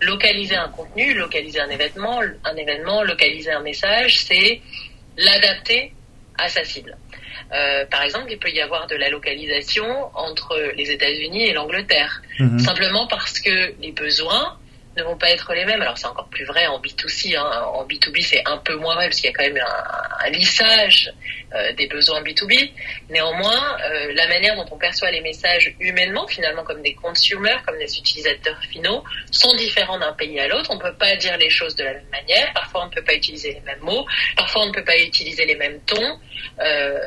localiser 0.00 0.56
un 0.56 0.68
contenu, 0.68 1.14
localiser 1.14 1.60
un 1.60 1.68
événement, 1.68 2.20
un 2.44 2.56
événement, 2.56 3.02
localiser 3.02 3.50
un 3.50 3.62
message, 3.62 4.20
c'est 4.20 4.60
l'adapter 5.16 5.92
à 6.38 6.48
sa 6.48 6.64
cible. 6.64 6.96
Euh, 7.52 7.84
par 7.86 8.02
exemple, 8.02 8.26
il 8.30 8.38
peut 8.38 8.50
y 8.50 8.60
avoir 8.60 8.86
de 8.86 8.96
la 8.96 9.08
localisation 9.08 10.10
entre 10.14 10.72
les 10.76 10.90
États-Unis 10.90 11.44
et 11.44 11.52
l'Angleterre, 11.52 12.22
mhm. 12.38 12.58
simplement 12.58 13.06
parce 13.06 13.40
que 13.40 13.74
les 13.80 13.92
besoins 13.92 14.58
ne 14.96 15.02
vont 15.02 15.16
pas 15.16 15.30
être 15.30 15.52
les 15.54 15.64
mêmes. 15.64 15.82
Alors 15.82 15.98
c'est 15.98 16.06
encore 16.06 16.28
plus 16.28 16.44
vrai 16.44 16.66
en 16.66 16.80
B2C. 16.80 17.36
Hein. 17.36 17.64
En 17.74 17.86
B2B, 17.86 18.22
c'est 18.22 18.42
un 18.46 18.58
peu 18.58 18.76
moins 18.76 18.94
vrai 18.94 19.06
parce 19.06 19.20
qu'il 19.20 19.30
y 19.30 19.32
a 19.32 19.36
quand 19.36 19.44
même 19.44 19.62
un, 20.24 20.30
lissage 20.30 21.12
euh, 21.54 21.72
des 21.74 21.86
besoins 21.86 22.22
B2B. 22.22 22.70
Néanmoins, 23.10 23.78
euh, 23.84 24.12
la 24.14 24.26
manière 24.28 24.56
dont 24.56 24.66
on 24.70 24.78
perçoit 24.78 25.10
les 25.10 25.20
messages 25.20 25.74
humainement, 25.78 26.26
finalement 26.26 26.64
comme 26.64 26.82
des 26.82 26.94
consumers, 26.94 27.62
comme 27.64 27.78
des 27.78 27.98
utilisateurs 27.98 28.60
finaux, 28.70 29.04
sont 29.30 29.54
différents 29.56 29.98
d'un 29.98 30.12
pays 30.12 30.40
à 30.40 30.48
l'autre. 30.48 30.70
On 30.70 30.76
ne 30.76 30.80
peut 30.80 30.96
pas 30.96 31.14
dire 31.16 31.36
les 31.36 31.50
choses 31.50 31.76
de 31.76 31.84
la 31.84 31.92
même 31.94 32.08
manière. 32.10 32.52
Parfois, 32.52 32.84
on 32.84 32.86
ne 32.86 32.90
peut 32.90 33.04
pas 33.04 33.14
utiliser 33.14 33.52
les 33.52 33.60
mêmes 33.60 33.80
mots. 33.80 34.06
Parfois, 34.36 34.62
on 34.62 34.66
ne 34.66 34.72
peut 34.72 34.84
pas 34.84 34.98
utiliser 34.98 35.44
les 35.46 35.56
mêmes 35.56 35.80
tons. 35.86 36.18
Euh, 36.60 36.98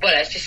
voilà, 0.00 0.22
c'est 0.24 0.38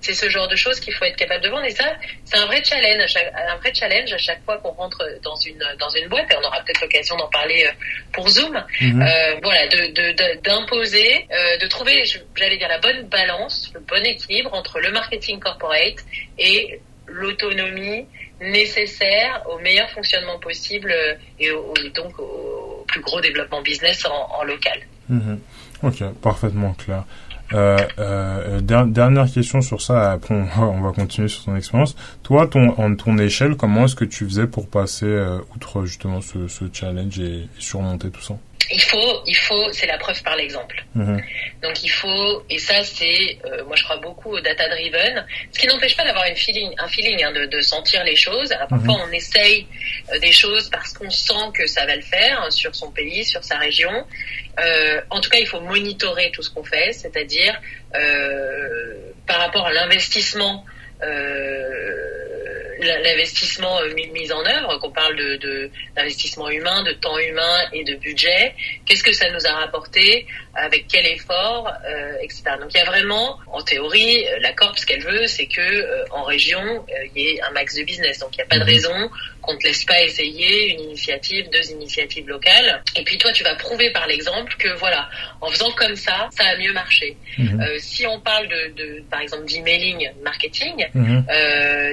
c'est 0.00 0.14
ce 0.14 0.28
genre 0.28 0.48
de 0.48 0.56
choses 0.56 0.80
qu'il 0.80 0.94
faut 0.94 1.04
être 1.04 1.16
capable 1.16 1.44
de 1.44 1.48
vendre 1.48 1.64
et 1.64 1.70
ça 1.70 1.84
c'est 2.24 2.36
un 2.36 2.46
vrai 2.46 2.62
challenge 2.64 3.14
un 3.16 3.56
vrai 3.56 3.72
challenge 3.74 4.12
à 4.12 4.18
chaque 4.18 4.42
fois 4.44 4.58
qu'on 4.58 4.70
rentre 4.70 5.04
dans 5.22 5.36
une 5.36 5.62
dans 5.78 5.90
une 5.90 6.08
boîte 6.08 6.30
et 6.30 6.36
on 6.36 6.46
aura 6.46 6.60
peut-être 6.62 6.80
l'occasion 6.80 7.16
d'en 7.16 7.28
parler 7.28 7.64
euh, 7.66 7.72
pour 8.12 8.28
Zoom 8.28 8.62
mhm. 8.80 9.02
euh, 9.02 9.36
voilà 9.42 9.66
de 9.68 10.40
d'imposer 10.42 11.26
euh, 11.30 11.58
de, 11.58 11.66
trouver 11.66 12.04
j'allais 12.34 12.56
dire 12.56 12.68
la 12.68 12.78
bonne 12.78 13.02
balance 13.08 13.70
le 13.74 13.80
bon 13.80 14.04
équilibre 14.04 14.52
entre 14.54 14.80
le 14.80 14.90
marketing 14.90 15.38
corporate 15.40 15.98
et 16.38 16.80
l'autonomie 17.06 18.06
nécessaire 18.40 19.42
au 19.50 19.58
meilleur 19.58 19.90
fonctionnement 19.90 20.38
possible 20.38 20.94
et 21.38 21.50
donc 21.94 22.18
au 22.18 22.84
plus 22.90 23.00
gros 23.00 23.20
développement 23.20 23.62
business 23.62 24.04
en, 24.06 24.42
local. 24.44 24.80
Mhm. 25.08 25.40
Ok, 25.82 26.04
parfaitement 26.20 26.74
clair. 26.74 27.04
Euh, 27.52 27.78
euh, 27.98 28.60
dernière 28.60 29.30
question 29.30 29.60
sur 29.60 29.80
ça, 29.80 30.12
après 30.12 30.34
on 30.34 30.80
va, 30.80 30.92
continuer 30.92 31.28
sur 31.28 31.44
ton 31.44 31.56
expérience. 31.56 31.96
Toi, 32.22 32.46
ton, 32.46 32.78
en 32.78 32.94
ton 32.94 33.18
échelle, 33.18 33.56
comment 33.56 33.84
est-ce 33.84 33.96
que 33.96 34.04
tu 34.04 34.24
faisais 34.24 34.46
pour 34.46 34.68
passer 34.68 35.06
euh, 35.06 35.38
outre 35.54 35.84
justement 35.84 36.20
ce, 36.20 36.46
ce 36.46 36.64
challenge 36.72 37.18
et, 37.18 37.48
surmonter 37.58 38.10
tout 38.10 38.22
ça? 38.22 38.36
Il 38.70 38.82
faut, 38.82 39.22
il 39.26 39.36
faut, 39.36 39.72
c'est 39.72 39.86
la 39.86 39.98
preuve 39.98 40.22
par 40.22 40.36
l'exemple. 40.36 40.84
Mhm. 40.94 41.22
Donc 41.62 41.82
il 41.82 41.88
faut, 41.88 42.44
et 42.48 42.58
ça 42.58 42.82
c'est, 42.84 43.38
euh, 43.44 43.64
moi 43.64 43.76
je 43.76 43.84
crois 43.84 43.96
beaucoup 43.98 44.30
au 44.30 44.40
data 44.40 44.68
driven, 44.68 45.26
ce 45.52 45.58
qui 45.58 45.66
n'empêche 45.66 45.96
pas 45.96 46.04
d'avoir 46.04 46.24
une 46.26 46.36
feeling, 46.36 46.72
un 46.78 46.88
feeling 46.88 47.22
hein, 47.24 47.32
de, 47.32 47.46
de, 47.46 47.60
sentir 47.60 48.04
les 48.04 48.16
choses. 48.16 48.52
Alors, 48.52 48.68
parfois 48.68 48.94
mhm. 48.94 49.08
on 49.08 49.12
essaye 49.12 49.66
euh, 50.12 50.18
des 50.18 50.32
choses 50.32 50.68
parce 50.70 50.92
qu'on 50.92 51.10
sent 51.10 51.50
que 51.54 51.66
ça 51.66 51.86
va 51.86 51.96
le 51.96 52.02
faire 52.02 52.42
hein, 52.42 52.50
sur 52.50 52.74
son 52.74 52.90
pays, 52.90 53.24
sur 53.24 53.42
sa 53.44 53.58
région. 53.58 54.06
Euh, 54.58 55.00
en 55.10 55.20
tout 55.20 55.30
cas, 55.30 55.38
il 55.38 55.46
faut 55.46 55.60
monitorer 55.60 56.30
tout 56.32 56.42
ce 56.42 56.50
qu'on 56.50 56.64
fait, 56.64 56.92
c'est-à-dire 56.92 57.60
euh, 57.94 58.94
par 59.26 59.38
rapport 59.38 59.66
à 59.66 59.72
l'investissement. 59.72 60.64
Euh, 61.02 62.39
l'investissement 62.80 63.80
euh, 63.80 63.94
mis 63.94 64.32
en 64.32 64.44
œuvre, 64.44 64.78
qu'on 64.78 64.90
parle 64.90 65.16
de 65.16 65.70
d'investissement 65.96 66.48
humain, 66.48 66.82
de 66.82 66.92
temps 66.92 67.18
humain 67.18 67.58
et 67.72 67.84
de 67.84 67.94
budget, 67.94 68.54
qu'est-ce 68.86 69.02
que 69.02 69.12
ça 69.12 69.30
nous 69.30 69.46
a 69.46 69.52
rapporté, 69.52 70.26
avec 70.54 70.86
quel 70.88 71.06
effort, 71.06 71.70
euh, 71.86 72.12
etc. 72.22 72.42
Donc 72.60 72.72
il 72.74 72.78
y 72.78 72.80
a 72.80 72.84
vraiment, 72.84 73.38
en 73.52 73.62
théorie, 73.62 74.26
euh, 74.26 74.38
la 74.40 74.52
Corp, 74.52 74.78
ce 74.78 74.86
qu'elle 74.86 75.02
veut, 75.02 75.26
c'est 75.26 75.46
que 75.46 76.10
en 76.10 76.24
région, 76.24 76.84
il 77.14 77.22
y 77.22 77.28
ait 77.28 77.42
un 77.42 77.50
max 77.50 77.76
de 77.76 77.82
business. 77.82 78.18
Donc 78.18 78.30
il 78.34 78.38
n'y 78.38 78.44
a 78.44 78.46
pas 78.46 78.58
de 78.58 78.64
mhm. 78.64 78.70
raison 78.70 79.10
ne 79.54 79.58
te 79.58 79.66
laisse 79.66 79.84
pas 79.84 80.00
essayer 80.02 80.72
une 80.72 80.80
initiative, 80.80 81.48
deux 81.50 81.70
initiatives 81.72 82.28
locales. 82.28 82.82
Et 82.96 83.02
puis 83.02 83.18
toi, 83.18 83.32
tu 83.32 83.44
vas 83.44 83.54
prouver 83.54 83.90
par 83.90 84.06
l'exemple 84.06 84.54
que 84.58 84.68
voilà, 84.78 85.08
en 85.40 85.50
faisant 85.50 85.70
comme 85.72 85.96
ça, 85.96 86.28
ça 86.32 86.44
a 86.44 86.56
mieux 86.56 86.72
marché. 86.72 87.16
Mhm. 87.38 87.78
si 87.78 88.06
on 88.06 88.20
parle 88.20 88.48
de, 88.48 88.72
de 88.76 89.02
par 89.10 89.20
exemple 89.20 89.44
d'emailing 89.44 90.10
marketing, 90.22 90.86
mhm. 90.94 91.24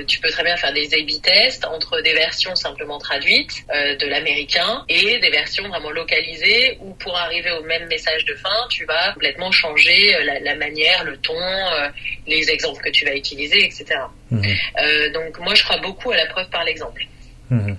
tu 0.08 0.20
peux 0.20 0.30
très 0.30 0.43
bien 0.43 0.58
faire 0.58 0.74
des 0.74 0.93
A/B 0.93 1.22
tests 1.22 1.65
entre 1.65 2.02
des 2.02 2.13
versions 2.13 2.56
simplement 2.56 2.98
traduites 2.98 3.63
euh, 3.74 3.96
de 3.96 4.06
l'américain 4.08 4.84
et 4.89 5.20
des 5.20 5.30
versions 5.30 5.67
vraiment 5.67 5.91
localisées 5.91 6.78
où 6.82 6.93
pour 6.96 7.17
arriver 7.17 7.52
au 7.52 7.63
même 7.63 7.88
message 7.88 8.26
de 8.26 8.34
fin, 8.36 8.67
tu 8.70 8.86
vas 8.86 9.13
complètement 9.13 9.52
changer 9.52 10.15
euh, 10.15 10.39
la, 10.41 10.56
manière, 10.56 11.04
le 11.04 11.17
ton, 11.17 11.34
euh, 11.36 11.89
les 12.28 12.50
exemples 12.50 12.82
que 12.84 12.89
tu 12.89 13.06
vas 13.06 13.15
utiliser, 13.15 13.63
etc. 13.65 13.86
Mhm. 14.32 14.41
donc 15.13 15.39
moi, 15.39 15.54
je 15.56 15.63
crois 15.63 15.78
beaucoup 15.78 16.12
à 16.12 16.17
la 16.17 16.26
preuve 16.26 16.50
par 16.50 16.63
l'exemple. 16.63 17.04
Mhm. 17.50 17.78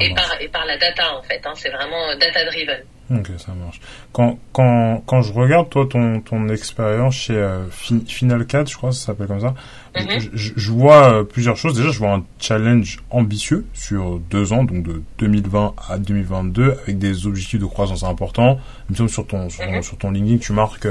et, 0.00 0.14
par, 0.14 0.40
et 0.40 0.48
par 0.48 0.66
la 0.66 0.76
data, 0.76 1.16
en 1.16 1.22
fait. 1.22 1.40
Hein, 1.44 1.52
c'est 1.54 1.70
vraiment 1.70 2.14
data-driven. 2.18 2.82
Ok, 3.10 3.30
ça 3.38 3.52
marche. 3.54 3.80
Quand, 4.12 4.38
quand, 4.52 5.02
quand 5.06 5.22
je 5.22 5.32
regarde, 5.32 5.70
toi, 5.70 5.86
ton, 5.88 6.20
ton 6.20 6.48
expérience 6.50 7.14
chez 7.14 7.36
euh, 7.36 7.64
Final 7.70 8.44
4, 8.44 8.70
je 8.70 8.76
crois 8.76 8.90
que 8.90 8.96
ça 8.96 9.06
s'appelle 9.06 9.28
comme 9.28 9.40
ça, 9.40 9.54
mhm. 9.96 10.20
je, 10.34 10.50
je, 10.54 10.70
vois 10.70 11.12
euh, 11.12 11.24
plusieurs 11.24 11.56
choses. 11.56 11.74
Déjà, 11.74 11.90
je 11.90 11.98
vois 11.98 12.12
un 12.12 12.24
challenge 12.38 12.98
ambitieux 13.08 13.64
sur 13.72 14.18
deux 14.18 14.52
ans, 14.52 14.64
donc 14.64 14.82
de 14.82 15.02
2020 15.18 15.74
à 15.88 15.96
2022, 15.96 16.76
avec 16.82 16.98
des 16.98 17.26
objectifs 17.26 17.60
de 17.60 17.66
croissance 17.66 18.02
importants. 18.02 18.60
Même 18.90 19.08
sur 19.08 19.26
ton, 19.26 19.48
sur, 19.48 19.64
mhm. 19.64 19.82
sur 19.82 19.96
ton 19.96 20.10
LinkedIn, 20.10 20.38
tu 20.38 20.52
marques 20.52 20.86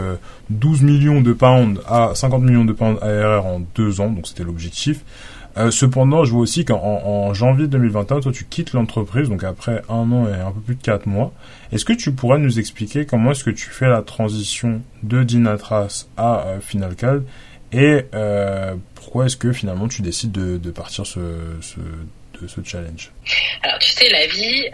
12 0.49 0.81
euh, 0.81 0.85
millions 0.85 1.21
de 1.21 1.33
pounds 1.33 1.79
à 1.87 2.15
50 2.15 2.41
millions 2.41 2.65
de 2.65 2.73
pounds 2.73 2.99
ARR 3.03 3.45
en 3.45 3.61
deux 3.75 4.01
ans, 4.01 4.09
donc 4.09 4.27
c'était 4.27 4.43
l'objectif. 4.43 5.01
Euh, 5.57 5.71
cependant, 5.71 6.23
je 6.23 6.31
vois 6.31 6.41
aussi 6.41 6.65
qu'en 6.65 6.77
en 6.77 7.33
janvier 7.33 7.67
2021, 7.67 8.19
toi, 8.19 8.31
tu 8.31 8.45
quittes 8.45 8.73
l'entreprise, 8.73 9.29
donc 9.29 9.43
après 9.43 9.81
un 9.89 10.11
an 10.11 10.27
et 10.27 10.39
un 10.39 10.51
peu 10.51 10.61
plus 10.61 10.75
de 10.75 10.81
quatre 10.81 11.07
mois. 11.07 11.33
Est-ce 11.71 11.85
que 11.85 11.93
tu 11.93 12.11
pourrais 12.11 12.37
nous 12.37 12.59
expliquer 12.59 13.05
comment 13.05 13.31
est-ce 13.31 13.43
que 13.43 13.49
tu 13.49 13.69
fais 13.69 13.87
la 13.87 14.01
transition 14.01 14.81
de 15.03 15.23
Dinatras 15.23 16.07
à 16.17 16.47
euh, 16.47 16.59
Finalcad 16.59 17.23
et 17.73 18.03
euh, 18.13 18.75
pourquoi 18.95 19.25
est-ce 19.25 19.35
que 19.35 19.51
finalement 19.51 19.89
tu 19.89 20.01
décides 20.01 20.31
de, 20.31 20.57
de 20.57 20.71
partir 20.71 21.05
ce, 21.05 21.19
ce, 21.59 21.79
de 22.41 22.47
ce 22.47 22.61
challenge? 22.63 23.11
Alors, 23.61 23.77
tu 23.79 23.89
sais, 23.89 24.09
la 24.09 24.25
vie 24.27 24.67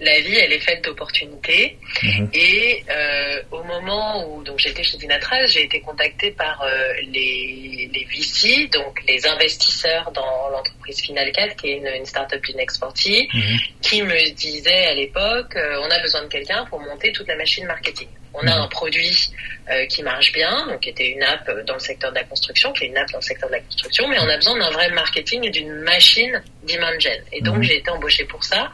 la 0.00 0.18
vie, 0.20 0.36
elle 0.36 0.52
est 0.52 0.60
faite 0.60 0.82
d'opportunités. 0.84 1.76
Mhm. 2.02 2.30
Et 2.32 2.84
euh, 2.88 3.42
au 3.50 3.62
moment 3.64 4.26
où 4.26 4.42
donc 4.42 4.58
j'étais 4.58 4.82
chez 4.82 4.96
Dinatras, 4.96 5.46
j'ai 5.46 5.64
été 5.64 5.80
contactée 5.80 6.30
par 6.30 6.62
euh, 6.62 6.94
les, 7.02 7.90
les 7.92 8.04
VC, 8.04 8.68
donc 8.68 9.00
les 9.06 9.26
investisseurs 9.26 10.10
dans 10.12 10.48
l'entreprise 10.50 11.00
Final 11.00 11.30
4, 11.30 11.56
qui 11.56 11.68
est 11.68 11.76
une, 11.76 11.86
une 11.86 12.06
startup 12.06 12.46
Inexporti, 12.48 13.28
mhm. 13.32 13.58
qui 13.82 14.02
me 14.02 14.30
disaient 14.34 14.86
à 14.86 14.94
l'époque, 14.94 15.54
euh, 15.56 15.80
on 15.82 15.90
a 15.90 16.00
besoin 16.00 16.22
de 16.22 16.28
quelqu'un 16.28 16.64
pour 16.66 16.80
monter 16.80 17.12
toute 17.12 17.28
la 17.28 17.36
machine 17.36 17.66
marketing. 17.66 18.08
On 18.34 18.46
a 18.46 18.56
mhm. 18.56 18.62
un 18.62 18.68
produit 18.68 19.28
euh, 19.70 19.86
qui 19.86 20.02
marche 20.02 20.32
bien, 20.32 20.66
donc 20.68 20.80
qui 20.80 20.90
était 20.90 21.08
une 21.08 21.22
app 21.22 21.48
dans 21.66 21.74
le 21.74 21.80
secteur 21.80 22.10
de 22.10 22.16
la 22.16 22.24
construction, 22.24 22.72
qui 22.72 22.84
est 22.84 22.88
une 22.88 22.96
app 22.96 23.10
dans 23.10 23.18
le 23.18 23.22
secteur 23.22 23.48
de 23.48 23.54
la 23.54 23.60
construction, 23.60 24.08
mais 24.08 24.18
on 24.20 24.28
a 24.28 24.36
besoin 24.36 24.58
d'un 24.58 24.70
vrai 24.70 24.90
marketing 24.90 25.44
et 25.44 25.50
d'une 25.50 25.72
machine 25.72 26.42
demand 26.68 26.98
gen. 26.98 27.22
Et 27.32 27.40
donc 27.40 27.56
mhm. 27.56 27.62
j'ai 27.62 27.76
été 27.78 27.90
embauchée 27.90 28.24
pour 28.24 28.44
ça. 28.44 28.70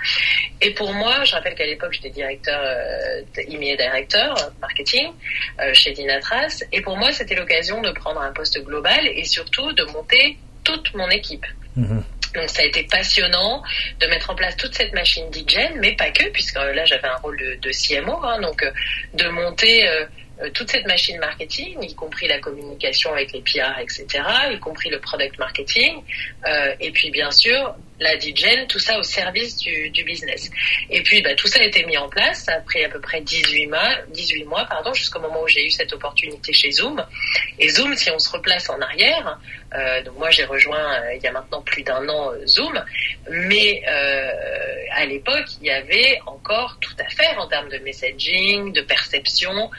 Et 0.61 0.73
pour 0.75 0.93
moi, 0.93 1.25
je 1.25 1.33
rappelle 1.33 1.55
qu'à 1.55 1.67
l'époque 1.67 1.93
j'étais 1.93 2.11
directeur, 2.11 2.61
euh, 2.63 3.23
directeur 3.49 4.37
euh, 4.39 4.51
marketing 4.61 5.13
euh, 5.61 5.73
chez 5.75 5.93
Dinatras. 5.93 6.65
Et 6.73 6.81
pour 6.81 6.97
moi, 6.97 7.13
c'était 7.13 7.35
l'occasion 7.35 7.81
de 7.83 7.91
prendre 7.93 8.21
un 8.21 8.33
poste 8.33 8.63
global 8.63 9.07
et 9.07 9.25
surtout 9.25 9.73
de 9.73 9.85
monter 9.85 10.39
toute 10.65 10.95
mon 10.95 11.09
équipe. 11.09 11.47
Mhm. 11.77 12.03
Donc 12.37 12.51
ça 12.51 12.63
a 12.63 12.65
été 12.65 12.85
passionnant 12.85 13.63
de 14.01 14.07
mettre 14.07 14.31
en 14.31 14.35
place 14.35 14.57
toute 14.57 14.75
cette 14.75 14.93
machine 14.93 15.29
d'hygiène, 15.31 15.75
mais 15.77 15.93
pas 15.93 16.11
que, 16.11 16.29
puisque 16.31 16.57
là 16.57 16.85
j'avais 16.85 17.09
un 17.09 17.17
rôle 17.17 17.39
de, 17.39 17.71
CMO, 17.71 18.21
hein, 18.23 18.41
donc 18.41 18.63
euh, 18.63 18.71
de 19.15 19.29
monter 19.29 19.89
euh, 19.89 20.05
euh, 20.43 20.51
toute 20.51 20.71
cette 20.71 20.87
machine 20.87 21.19
marketing, 21.19 21.83
y 21.83 21.95
compris 21.95 22.29
la 22.29 22.39
communication 22.39 23.13
avec 23.13 23.33
les 23.33 23.41
PR, 23.41 23.79
etc., 23.81 24.07
y 24.53 24.59
compris 24.59 24.91
le 24.91 25.01
product 25.01 25.39
marketing, 25.39 26.03
et 26.81 26.91
puis 26.91 27.11
bien 27.11 27.31
sûr 27.31 27.75
la 28.01 28.19
DGen, 28.19 28.67
tout 28.67 28.79
ça 28.79 28.99
au 28.99 29.03
service 29.03 29.57
du, 29.57 29.91
du 29.91 30.05
business. 30.05 30.51
Et 30.91 31.03
puis, 31.03 31.23
bah, 31.23 31.35
tout 31.35 31.47
ça 31.47 31.61
a 31.61 31.65
été 31.65 31.85
mis 31.85 31.97
en 31.97 32.09
place 32.09 32.49
après 32.49 32.85
à 32.85 32.89
peu 32.89 33.01
près 33.01 33.21
18 33.21 33.67
mois, 33.67 33.97
18 34.09 34.45
mois 34.45 34.65
pardon, 34.67 34.93
jusqu'au 34.95 35.21
moment 35.21 35.43
où 35.43 35.49
j'ai 35.49 35.67
eu 35.67 35.71
cette 35.71 35.93
opportunité 35.93 36.53
chez 36.53 36.71
Zoom. 36.71 37.05
Et 37.59 37.69
Zoom, 37.69 37.95
si 37.97 38.11
on 38.11 38.19
se 38.19 38.31
replace 38.31 38.69
en 38.69 38.81
arrière, 38.81 39.39
euh, 39.75 40.03
donc 40.03 40.19
moi 40.19 40.31
j'ai 40.31 40.45
rejoint 40.45 40.95
euh, 40.95 41.15
il 41.15 41.23
y 41.23 41.27
a 41.27 41.33
maintenant 41.33 41.61
plus 41.63 41.83
d'un 41.83 42.09
an 42.09 42.33
euh, 42.33 42.47
Zoom, 42.47 42.83
mais 43.29 43.83
euh, 43.89 44.31
à 44.93 45.05
l'époque 45.07 45.47
il 45.61 45.67
y 45.67 45.71
avait 45.71 46.21
encore 46.27 46.79
tout 46.81 46.95
à 46.99 47.09
faire 47.09 47.39
en 47.39 47.49
termes 47.49 47.69
de 47.69 47.79
messaging, 47.79 48.73
de 48.73 48.81
perception. 48.83 49.71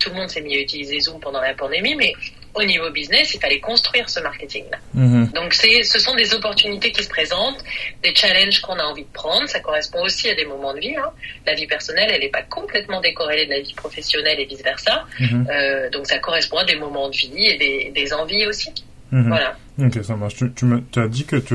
tout 0.00 0.10
le 0.10 0.14
monde 0.14 0.30
s'est 0.30 0.40
mis 0.40 0.56
à 0.56 0.60
utiliser 0.60 1.00
Zoom 1.00 1.20
pendant 1.20 1.40
la 1.40 1.54
pandémie, 1.54 1.94
mais 1.96 2.12
au 2.56 2.64
niveau 2.64 2.90
business, 2.90 3.34
il 3.34 3.40
fallait 3.40 3.60
construire 3.60 4.08
ce 4.08 4.20
marketing-là. 4.20 4.78
Mhm. 4.94 5.30
Donc 5.34 5.54
c'est, 5.54 5.82
ce 5.82 5.98
sont 5.98 6.14
des 6.14 6.34
opportunités 6.34 6.90
qui 6.90 7.02
se 7.02 7.08
présentent, 7.08 7.62
des 8.02 8.14
challenges 8.14 8.60
qu'on 8.60 8.78
a 8.78 8.84
envie 8.84 9.04
de 9.04 9.12
prendre. 9.12 9.48
Ça 9.48 9.60
correspond 9.60 10.02
aussi 10.02 10.28
à 10.30 10.34
des 10.34 10.46
moments 10.46 10.74
de 10.74 10.80
vie. 10.80 10.96
Hein. 10.96 11.10
La 11.46 11.54
vie 11.54 11.66
personnelle, 11.66 12.10
elle 12.12 12.20
n'est 12.20 12.30
pas 12.30 12.42
complètement 12.42 13.00
décorrélée 13.00 13.46
de 13.46 13.50
la 13.50 13.60
vie 13.60 13.74
professionnelle 13.74 14.40
et 14.40 14.46
vice 14.46 14.62
versa. 14.62 15.04
Mhm. 15.20 15.46
Euh, 15.50 15.90
donc 15.90 16.06
ça 16.06 16.18
correspond 16.18 16.58
à 16.58 16.64
des 16.64 16.76
moments 16.76 17.08
de 17.08 17.16
vie 17.16 17.46
et 17.46 17.58
des, 17.58 17.92
des 17.94 18.12
envies 18.12 18.46
aussi. 18.46 18.72
Mhm. 19.12 19.28
Voilà. 19.28 19.56
Ok, 19.78 20.02
ça 20.02 20.16
marche. 20.16 20.36
Tu, 20.36 20.52
tu, 20.52 20.64
me, 20.64 20.82
tu 20.90 20.98
as 20.98 21.08
dit 21.08 21.26
que, 21.26 21.36
tu, 21.36 21.54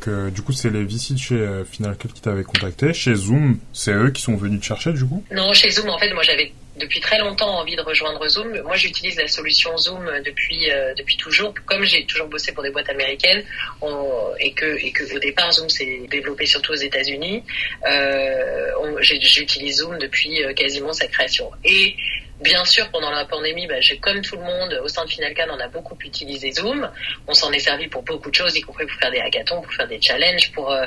que 0.00 0.30
du 0.30 0.42
coup 0.42 0.52
c'est 0.52 0.70
les 0.70 0.84
VC 0.84 1.14
de 1.14 1.18
chez 1.18 1.34
euh, 1.36 1.64
Final 1.64 1.96
Cut 1.96 2.08
qui 2.08 2.20
t'avaient 2.20 2.42
contacté. 2.42 2.92
Chez 2.92 3.14
Zoom, 3.14 3.58
c'est 3.72 3.92
eux 3.92 4.10
qui 4.10 4.20
sont 4.20 4.36
venus 4.36 4.60
te 4.60 4.66
chercher 4.66 4.92
du 4.92 5.04
coup? 5.06 5.24
Non, 5.32 5.52
chez 5.52 5.70
Zoom, 5.70 5.88
en 5.88 5.98
fait, 5.98 6.12
moi 6.12 6.24
j'avais 6.24 6.52
depuis 6.80 7.00
très 7.00 7.18
longtemps 7.18 7.52
envie 7.60 7.76
de 7.76 7.82
rejoindre 7.82 8.26
Zoom. 8.28 8.50
Moi, 8.62 8.76
j'utilise 8.76 9.16
la 9.16 9.28
solution 9.28 9.76
Zoom 9.84 10.04
depuis 10.24 10.70
euh, 10.70 10.94
depuis 11.00 11.16
toujours. 11.16 11.52
Comme 11.66 11.84
j'ai 11.84 12.04
toujours 12.06 12.28
bossé 12.34 12.52
pour 12.52 12.62
des 12.64 12.70
boîtes 12.70 12.90
américaines 12.90 13.42
on- 13.82 14.32
et 14.40 14.52
que 14.58 14.70
et 14.86 14.90
que 14.96 15.04
au 15.16 15.18
départ 15.18 15.50
Zoom 15.52 15.68
s'est 15.68 16.00
développé 16.10 16.46
surtout 16.46 16.72
aux 16.72 16.82
États-Unis, 16.90 17.42
euh, 17.88 18.70
j'utilise 19.00 19.76
Zoom 19.78 19.98
depuis 19.98 20.42
euh, 20.42 20.52
quasiment 20.54 20.92
sa 20.92 21.06
création. 21.06 21.50
Et 21.64 21.94
Bien 22.40 22.64
sûr, 22.64 22.88
pendant 22.90 23.10
la 23.10 23.24
pandémie, 23.26 23.66
bah, 23.66 23.80
j'ai, 23.80 23.98
comme 23.98 24.22
tout 24.22 24.36
le 24.36 24.42
monde, 24.42 24.80
au 24.82 24.88
sein 24.88 25.04
de 25.04 25.10
Finalcan, 25.10 25.46
on 25.50 25.60
a 25.60 25.68
beaucoup 25.68 25.96
utilisé 26.02 26.52
Zoom. 26.52 26.90
On 27.26 27.34
s'en 27.34 27.52
est 27.52 27.58
servi 27.58 27.86
pour 27.86 28.02
beaucoup 28.02 28.30
de 28.30 28.34
choses, 28.34 28.56
y 28.56 28.62
compris 28.62 28.86
pour 28.86 28.98
faire 28.98 29.10
des 29.10 29.20
hackathons, 29.20 29.60
pour 29.60 29.72
faire 29.72 29.86
des 29.86 30.00
challenges, 30.00 30.50
pour, 30.52 30.70
euh, 30.70 30.86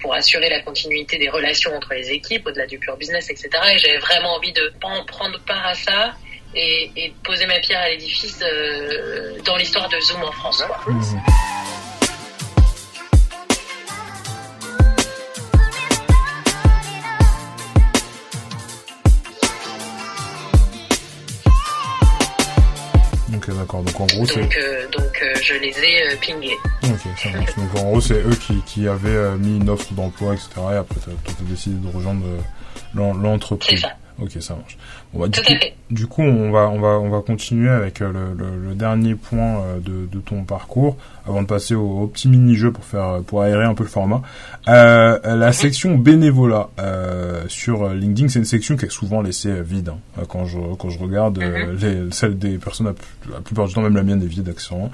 pour 0.00 0.14
assurer 0.14 0.50
la 0.50 0.60
continuité 0.60 1.18
des 1.18 1.30
relations 1.30 1.74
entre 1.74 1.94
les 1.94 2.10
équipes, 2.10 2.46
au-delà 2.46 2.66
du 2.66 2.78
pure 2.78 2.96
business, 2.96 3.30
etc. 3.30 3.48
Et 3.72 3.78
j'avais 3.78 3.98
vraiment 3.98 4.34
envie 4.34 4.52
de 4.52 4.72
prendre 4.78 5.40
part 5.46 5.66
à 5.66 5.74
ça 5.74 6.14
et, 6.54 6.90
et 6.96 7.14
poser 7.24 7.46
ma 7.46 7.58
pierre 7.60 7.80
à 7.80 7.88
l'édifice 7.88 8.40
euh, 8.42 9.38
dans 9.44 9.56
l'histoire 9.56 9.88
de 9.88 9.98
Zoom 10.00 10.22
en 10.22 10.32
France. 10.32 10.62
Quoi. 10.62 10.92
Mhm. 10.92 11.61
D'accord. 23.62 23.82
Donc 23.82 24.00
en 24.00 24.06
gros, 24.06 24.26
c'est 24.26 24.40
Donc, 24.40 24.56
euh, 24.56 24.88
donc 24.90 25.22
euh, 25.22 25.34
je 25.42 25.54
les 25.54 25.68
ai 25.78 26.02
euh, 26.12 26.16
pingés. 26.20 26.56
Ok, 26.84 27.00
ça 27.16 27.30
marche. 27.30 27.56
Donc 27.56 27.74
en 27.78 27.90
gros, 27.90 28.00
c'est 28.00 28.14
eux 28.22 28.36
qui, 28.46 28.60
qui 28.66 28.86
avaient 28.88 29.36
mis 29.38 29.56
une 29.56 29.68
offre 29.70 29.92
d'emploi, 29.92 30.34
etc. 30.34 30.48
Et 30.72 30.76
après, 30.76 31.00
toi, 31.00 31.12
t'as 31.24 31.32
décidé 31.44 31.76
de 31.76 31.94
rejoindre 31.94 32.24
C'est 32.94 32.98
l'entreprise. 32.98 33.80
ça. 33.80 33.88
Ok, 34.20 34.30
ça 34.40 34.54
marche. 34.54 34.76
Bon, 35.12 35.20
bah, 35.20 35.28
du, 35.28 35.38
Tout 35.40 35.44
coup, 35.46 35.52
à 35.54 35.58
fait. 35.58 35.74
du 35.90 36.06
coup, 36.06 36.22
on 36.22 36.50
va, 36.50 36.68
on 36.68 36.78
va, 36.80 36.88
on 37.00 37.08
va 37.08 37.20
continuer 37.20 37.68
avec 37.70 38.00
euh, 38.02 38.12
le, 38.12 38.44
le, 38.44 38.68
le 38.68 38.74
dernier 38.74 39.14
point 39.14 39.60
euh, 39.60 39.78
de, 39.78 40.06
de 40.10 40.18
ton 40.20 40.44
parcours 40.44 40.96
avant 41.26 41.42
de 41.42 41.46
passer 41.46 41.74
au, 41.74 42.00
au 42.02 42.06
petit 42.06 42.28
mini-jeu 42.28 42.72
pour 42.72 42.84
faire, 42.84 43.20
pour 43.26 43.42
aérer 43.42 43.64
un 43.64 43.74
peu 43.74 43.84
le 43.84 43.88
format. 43.88 44.22
Euh, 44.68 45.18
la 45.36 45.52
section 45.52 45.96
bénévolat 45.96 46.68
euh, 46.78 47.44
sur 47.48 47.84
euh, 47.84 47.94
LinkedIn, 47.94 48.28
c'est 48.28 48.38
une 48.38 48.44
section 48.44 48.76
qui 48.76 48.84
est 48.86 48.90
souvent 48.90 49.22
laissée 49.22 49.48
euh, 49.50 49.62
vide. 49.62 49.88
hein. 49.90 49.98
Euh, 50.18 50.24
Quand 50.28 50.44
je, 50.44 50.58
quand 50.78 50.90
je 50.90 50.98
regarde 50.98 51.38
euh, 51.38 51.74
les, 51.80 52.10
celle 52.12 52.38
des 52.38 52.58
personnes, 52.58 52.86
la, 52.86 52.92
plus- 52.92 53.32
la 53.32 53.40
plupart 53.40 53.66
du 53.66 53.74
temps, 53.74 53.82
même 53.82 53.96
la 53.96 54.02
mienne 54.02 54.22
est 54.22 54.26
vide, 54.26 54.48
accessoirement. 54.48 54.90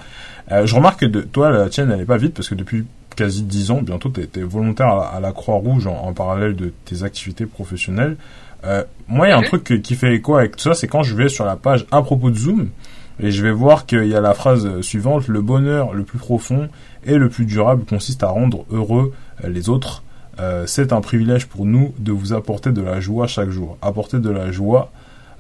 Euh, 0.53 0.65
je 0.67 0.75
remarque 0.75 1.01
que 1.01 1.07
de, 1.07 1.21
toi, 1.21 1.51
la 1.51 1.69
tienne, 1.69 1.91
elle 1.91 2.01
est 2.01 2.05
pas 2.07 2.17
vide 2.17 2.33
parce 2.33 2.49
que 2.49 2.55
depuis 2.55 2.87
quasi 3.17 3.43
10 3.43 3.71
ans, 3.73 3.83
bientôt, 3.83 4.11
tu 4.11 4.21
es, 4.23 4.43
volontaire 4.45 4.87
à 4.89 4.97
la, 4.97 5.03
à 5.03 5.21
la 5.21 5.33
Croix-Rouge 5.33 5.87
en, 5.89 5.95
en 5.97 6.13
parallèle 6.13 6.55
de 6.57 6.73
tes 6.85 7.03
activités 7.03 7.47
professionnelles. 7.47 8.17
Euh, 8.65 8.85
moi, 9.07 9.27
il 9.27 9.31
y 9.31 9.33
a 9.33 9.39
un 9.39 9.43
truc 9.43 9.81
qui 9.83 9.95
fait 9.95 10.15
écho 10.15 10.37
avec 10.37 10.57
tout 10.57 10.65
ça, 10.65 10.75
c'est 10.75 10.89
quand 10.89 11.03
je 11.03 11.15
vais 11.15 11.29
sur 11.29 11.45
la 11.45 11.57
page 11.57 11.87
à 11.91 12.03
propos 12.03 12.31
de 12.31 12.37
Zoom, 12.37 12.71
et 13.21 13.31
je 13.31 13.43
vais 13.43 13.53
voir 13.53 13.87
qu'il 13.87 14.07
y 14.07 14.15
a 14.15 14.21
la 14.21 14.35
phrase 14.35 14.67
euh, 14.67 14.83
suivante, 14.83 15.29
le 15.29 15.41
bonheur 15.41 15.93
le 15.95 16.05
plus 16.05 16.19
profond 16.19 16.69
et 17.05 17.17
le 17.17 17.29
plus 17.29 17.47
durable 17.47 17.85
consiste 17.85 18.23
à 18.23 18.29
rendre 18.29 18.65
heureux 18.71 19.13
euh, 19.45 19.49
les 19.49 19.69
autres. 19.69 20.03
Euh, 20.41 20.65
c'est 20.67 20.93
un 20.93 21.01
privilège 21.01 21.47
pour 21.47 21.65
nous 21.67 21.93
de 21.99 22.13
vous 22.13 22.33
apporter 22.33 22.71
de 22.71 22.81
la 22.81 23.01
joie 23.01 23.27
chaque 23.27 23.51
jour. 23.51 23.77
Apporter 23.83 24.21
de 24.21 24.31
la 24.31 24.53
joie, 24.53 24.93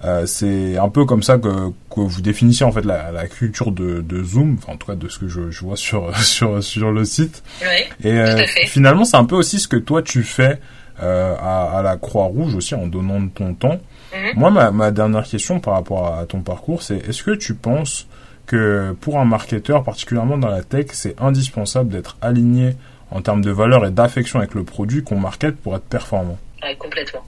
euh, 0.04 0.26
c'est 0.26 0.76
un 0.76 0.88
peu 0.88 1.04
comme 1.04 1.22
ça 1.22 1.38
que, 1.38 1.68
que 1.90 2.00
vous 2.00 2.20
définissez 2.20 2.64
en 2.64 2.72
fait 2.72 2.85
la, 2.85 3.12
la 3.12 3.28
culture 3.28 3.70
de, 3.70 4.00
de 4.00 4.22
Zoom, 4.24 4.57
enfin 4.61 4.72
en 4.72 4.76
tout 4.76 4.88
cas 4.88 4.96
de 4.96 5.09
ce 5.09 5.20
que 5.20 5.28
je, 5.28 5.50
je 5.52 5.61
vois 5.61 5.76
sur, 5.76 6.16
sur, 6.24 6.62
sur 6.64 6.90
le 6.90 7.04
site. 7.04 7.44
Ouais. 7.62 7.88
Et 8.02 8.12
euh, 8.18 8.35
Tout 8.37 8.42
à 8.42 8.46
fait. 8.46 8.66
finalement, 8.66 9.04
c'est 9.04 9.16
un 9.16 9.24
peu 9.24 9.37
aussi 9.37 9.61
ce 9.61 9.68
que 9.68 9.76
toi 9.76 10.02
tu 10.02 10.24
fais 10.24 10.59
euh, 11.02 11.34
à, 11.40 11.78
à 11.78 11.82
la 11.82 11.96
Croix-Rouge 11.96 12.54
aussi 12.54 12.74
en 12.74 12.87
donnant 12.87 13.20
de 13.20 13.28
ton 13.28 13.54
temps. 13.54 13.78
Mhm. 14.14 14.32
Moi, 14.37 14.50
ma, 14.50 14.70
ma 14.70 14.90
dernière 14.90 15.24
question 15.24 15.61
par 15.61 15.74
rapport 15.74 16.14
à 16.14 16.24
ton 16.26 16.40
parcours, 16.40 16.82
c'est 16.82 16.96
est-ce 17.08 17.22
que 17.22 17.32
tu 17.32 17.54
penses 17.54 18.06
que 18.46 18.92
pour 19.00 19.18
un 19.18 19.24
marketeur, 19.24 19.84
particulièrement 19.84 20.38
dans 20.38 20.48
la 20.48 20.62
tech, 20.62 20.87
c'est 20.92 21.20
indispensable 21.20 21.90
d'être 21.90 22.16
aligné 22.22 22.74
en 23.11 23.20
termes 23.22 23.42
de 23.42 23.50
valeur 23.50 23.84
et 23.87 23.90
d'affection 23.90 24.38
avec 24.38 24.54
le 24.54 24.64
produit 24.64 25.02
qu'on 25.02 25.18
market 25.18 25.56
pour 25.56 25.76
être 25.76 25.84
performant? 25.84 26.38
Ouais, 26.62 26.74
complètement. 26.76 27.20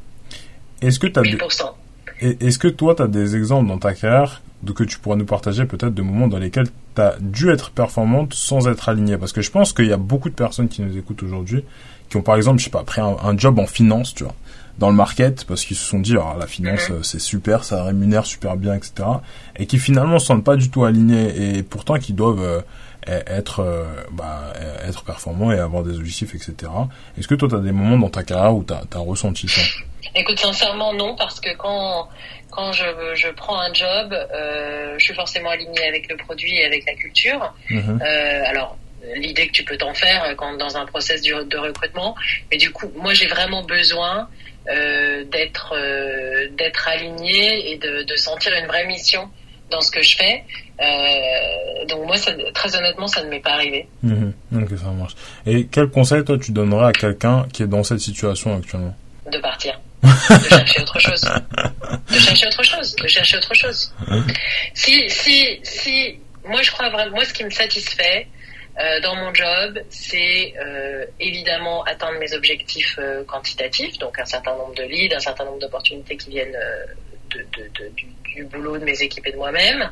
Est-ce 0.82 0.98
que 0.98 1.06
des- 1.06 1.20
1000%. 1.36 1.74
et 2.22 2.46
Est-ce 2.46 2.58
que 2.58 2.68
toi, 2.68 2.94
tu 2.94 3.02
as 3.02 3.06
des 3.06 3.36
exemples 3.36 3.68
dans 3.68 3.78
ta 3.78 3.92
carrière 3.94 4.42
que 4.74 4.84
tu 4.84 4.98
pourrais 4.98 5.16
nous 5.16 5.24
partager 5.24 5.64
peut-être 5.64 5.94
de 5.94 6.02
moments 6.02 6.28
dans 6.28 6.38
lesquels 6.38 6.68
tu 6.94 7.00
as 7.00 7.14
dû 7.20 7.50
être 7.50 7.70
performante 7.70 8.34
sans 8.34 8.68
être 8.68 8.88
aligné 8.90 9.16
Parce 9.16 9.32
que 9.32 9.40
je 9.40 9.50
pense 9.50 9.72
qu'il 9.72 9.86
y 9.86 9.92
a 9.92 9.96
beaucoup 9.96 10.28
de 10.28 10.34
personnes 10.34 10.68
qui 10.68 10.82
nous 10.82 10.96
écoutent 10.98 11.22
aujourd'hui 11.22 11.64
qui 12.10 12.16
ont 12.16 12.22
par 12.22 12.36
exemple, 12.36 12.58
je 12.58 12.64
sais 12.64 12.70
pas, 12.70 12.82
pris 12.82 13.00
un, 13.00 13.16
un 13.22 13.38
job 13.38 13.58
en 13.58 13.66
finance, 13.66 14.14
tu 14.14 14.24
vois, 14.24 14.34
dans 14.78 14.90
le 14.90 14.96
market 14.96 15.44
parce 15.44 15.64
qu'ils 15.64 15.76
se 15.76 15.84
sont 15.84 16.00
dit, 16.00 16.16
ah, 16.18 16.36
la 16.38 16.46
finance, 16.46 16.90
euh, 16.90 17.02
c'est 17.02 17.20
super, 17.20 17.64
ça 17.64 17.84
rémunère 17.84 18.26
super 18.26 18.56
bien, 18.56 18.74
etc. 18.74 19.08
Et 19.56 19.66
qui 19.66 19.78
finalement 19.78 20.18
se 20.18 20.26
sentent 20.26 20.44
pas 20.44 20.56
du 20.56 20.70
tout 20.70 20.84
alignés 20.84 21.58
et 21.58 21.62
pourtant 21.62 21.98
qui 21.98 22.12
doivent 22.12 22.42
euh, 22.42 22.60
e- 23.08 23.22
être, 23.26 23.60
euh, 23.60 23.84
bah, 24.10 24.52
euh, 24.56 24.88
être 24.88 25.04
performants 25.04 25.52
et 25.52 25.58
avoir 25.58 25.84
des 25.84 25.96
objectifs, 25.96 26.34
etc. 26.34 26.72
Est-ce 27.16 27.28
que 27.28 27.34
toi, 27.34 27.48
tu 27.48 27.54
as 27.54 27.60
des 27.60 27.72
moments 27.72 27.98
dans 27.98 28.10
ta 28.10 28.24
carrière 28.24 28.54
où 28.54 28.64
tu 28.64 28.72
as, 28.72 28.98
ressenti 28.98 29.48
ça? 29.48 29.60
Écoute, 30.14 30.40
sincèrement, 30.40 30.92
non, 30.92 31.14
parce 31.16 31.40
que 31.40 31.54
quand 31.56 32.08
quand 32.50 32.72
je, 32.72 32.84
je 33.14 33.28
prends 33.28 33.60
un 33.60 33.72
job, 33.72 34.12
euh, 34.12 34.94
je 34.98 35.04
suis 35.04 35.14
forcément 35.14 35.50
alignée 35.50 35.84
avec 35.86 36.10
le 36.10 36.16
produit 36.16 36.56
et 36.56 36.64
avec 36.64 36.84
la 36.84 36.94
culture. 36.94 37.54
Mhm. 37.68 38.00
Euh, 38.02 38.42
alors, 38.46 38.76
l'idée 39.16 39.46
que 39.48 39.52
tu 39.52 39.64
peux 39.64 39.76
t'en 39.76 39.94
faire 39.94 40.24
euh, 40.24 40.34
quand 40.34 40.56
dans 40.56 40.76
un 40.76 40.86
process 40.86 41.22
de 41.22 41.56
recrutement, 41.56 42.14
mais 42.50 42.58
du 42.58 42.70
coup, 42.70 42.90
moi, 42.96 43.14
j'ai 43.14 43.26
vraiment 43.26 43.62
besoin 43.62 44.28
euh, 44.68 45.24
d'être 45.24 45.74
euh, 45.74 46.48
d'être 46.56 46.86
alignée 46.86 47.72
et 47.72 47.78
de, 47.78 48.02
de 48.02 48.16
sentir 48.16 48.52
une 48.52 48.66
vraie 48.66 48.86
mission 48.86 49.28
dans 49.70 49.80
ce 49.80 49.90
que 49.90 50.02
je 50.02 50.16
fais. 50.16 50.44
Euh, 50.80 51.86
donc 51.88 52.06
moi, 52.06 52.16
ça, 52.16 52.32
très 52.54 52.76
honnêtement, 52.76 53.06
ça 53.06 53.22
ne 53.24 53.30
m'est 53.30 53.40
pas 53.40 53.52
arrivé. 53.52 53.88
Ok, 54.04 54.78
ça 54.78 54.90
marche. 54.90 55.14
Et 55.46 55.66
quel 55.66 55.88
conseil, 55.88 56.24
toi, 56.24 56.38
tu 56.38 56.52
donnerais 56.52 56.88
à 56.88 56.92
quelqu'un 56.92 57.46
qui 57.52 57.62
est 57.62 57.66
dans 57.66 57.82
cette 57.82 58.00
situation 58.00 58.56
actuellement? 58.56 58.94
De 59.30 59.38
partir, 59.38 59.78
de 60.02 60.48
chercher 60.48 60.82
autre 60.82 60.98
chose, 60.98 61.20
de 61.20 62.18
chercher 62.18 62.46
autre 62.46 62.62
chose, 62.64 62.96
de 62.96 63.06
chercher 63.06 63.36
autre 63.36 63.54
chose. 63.54 63.94
Si, 64.74 65.08
si, 65.08 65.60
si, 65.62 66.18
moi 66.44 66.62
je 66.62 66.70
crois 66.72 66.90
vraiment, 66.90 67.16
moi 67.16 67.24
ce 67.24 67.32
qui 67.32 67.44
me 67.44 67.50
satisfait 67.50 68.26
euh, 68.80 69.00
dans 69.00 69.14
mon 69.14 69.34
job, 69.34 69.78
c'est 69.90 70.54
euh, 70.58 71.04
évidemment 71.18 71.82
atteindre 71.84 72.18
mes 72.18 72.32
objectifs 72.32 72.96
euh, 72.98 73.24
quantitatifs, 73.24 73.98
donc 73.98 74.18
un 74.18 74.24
certain 74.24 74.56
nombre 74.56 74.74
de 74.74 74.84
leads, 74.84 75.14
un 75.14 75.20
certain 75.20 75.44
nombre 75.44 75.58
d'opportunités 75.58 76.16
qui 76.16 76.30
viennent 76.30 76.56
du, 78.34 78.44
boulot 78.44 78.78
de 78.78 78.84
mes 78.84 79.02
équipes 79.02 79.26
et 79.26 79.32
de 79.32 79.36
moi-même. 79.36 79.90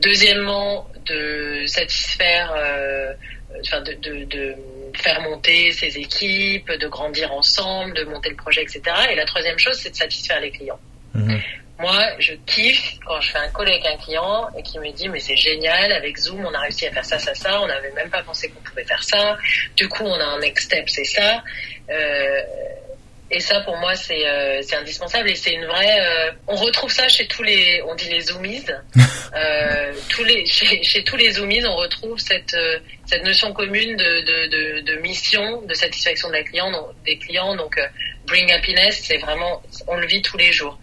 Deuxièmement, 0.00 0.86
de 1.06 1.64
satisfaire, 1.66 2.52
enfin 3.60 3.80
de 3.80 4.56
faire 4.94 5.20
monter 5.22 5.72
ses 5.72 5.96
équipes, 5.98 6.70
de 6.70 6.86
grandir 6.88 7.32
ensemble, 7.32 7.94
de 7.94 8.04
monter 8.04 8.30
le 8.30 8.36
projet, 8.36 8.62
etc. 8.62 8.82
Et 9.10 9.14
la 9.14 9.24
troisième 9.24 9.58
chose, 9.58 9.78
c'est 9.78 9.90
de 9.90 9.96
satisfaire 9.96 10.40
les 10.40 10.50
clients. 10.50 10.80
Mhm. 11.14 11.40
Moi, 11.82 12.00
je 12.20 12.34
kiffe 12.46 12.94
quand 13.04 13.20
je 13.20 13.32
fais 13.32 13.38
un 13.38 13.48
call 13.48 13.68
avec 13.68 13.84
un 13.84 13.96
client 13.96 14.48
et 14.56 14.62
qui 14.62 14.78
me 14.78 14.90
dit 14.92 15.08
mais 15.08 15.18
c'est 15.18 15.36
génial, 15.36 15.90
avec 15.92 16.16
Zoom, 16.16 16.46
on 16.46 16.54
a 16.54 16.60
réussi 16.60 16.86
à 16.86 16.92
faire 16.92 17.04
ça, 17.04 17.18
ça, 17.18 17.34
ça, 17.34 17.60
on 17.60 17.66
n'avait 17.66 17.90
même 17.90 18.08
pas 18.08 18.22
pensé 18.22 18.48
qu'on 18.50 18.62
pouvait 18.62 18.84
faire 18.84 19.02
ça. 19.02 19.36
Du 19.76 19.88
coup, 19.88 20.04
on 20.04 20.20
a 20.20 20.24
un 20.24 20.38
next 20.38 20.66
step, 20.66 20.88
c'est 20.88 21.04
ça. 21.04 21.42
Euh, 21.90 22.40
et 23.34 23.40
ça, 23.40 23.60
pour 23.62 23.76
moi, 23.78 23.96
c'est 23.96 24.28
euh, 24.28 24.60
c'est 24.62 24.76
indispensable 24.76 25.28
et 25.30 25.34
c'est 25.34 25.54
une 25.54 25.64
vraie. 25.64 26.00
euh, 26.00 26.30
on 26.46 26.54
retrouve 26.54 26.92
ça 26.92 27.08
chez 27.08 27.26
tous 27.26 27.42
les, 27.42 27.82
on 27.88 27.94
dit 27.96 28.08
les 28.08 28.20
zoomies. 28.20 28.64
Euh, 29.34 29.94
tous 30.10 30.24
les 30.24 30.44
chez, 30.44 30.82
chez 30.82 31.04
tous 31.04 31.16
les 31.16 31.30
zoomies, 31.30 31.64
on 31.64 31.76
retrouve 31.76 32.18
cette 32.18 32.54
cette 33.06 33.24
notion 33.24 33.52
commune 33.52 33.96
de, 33.96 34.48
de, 34.48 34.80
de, 34.80 35.00
mission, 35.00 35.62
de 35.62 35.74
satisfaction 35.74 36.28
de 36.28 36.34
la 36.34 36.42
client, 36.42 36.70
des 37.04 37.18
clients. 37.18 37.56
Donc, 37.56 37.76
euh, 37.78 37.86
Bring 38.26 38.50
Happiness, 38.52 39.02
c'est 39.04 39.18
vraiment, 39.18 39.62
on 39.88 39.96
le 39.96 40.06
vit 40.06 40.22
tous 40.22 40.36
les 40.36 40.52
jours. 40.52 40.78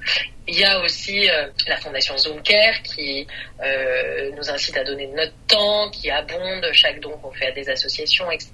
Il 0.48 0.58
y 0.58 0.66
a 0.66 0.82
aussi 0.82 1.30
euh, 1.30 1.48
la 1.68 1.78
fondation 1.78 2.18
Zoom 2.18 2.42
Care 2.42 2.82
qui 2.84 3.26
euh, 3.64 4.32
nous 4.36 4.50
incite 4.50 4.76
à 4.78 4.84
donner 4.84 5.08
notre 5.08 5.34
temps, 5.48 5.90
qui 5.92 6.10
abonde 6.10 6.66
chaque 6.74 7.00
don 7.00 7.12
qu'on 7.22 7.32
fait 7.32 7.48
à 7.48 7.52
des 7.52 7.70
associations, 7.70 8.30
etc. 8.32 8.52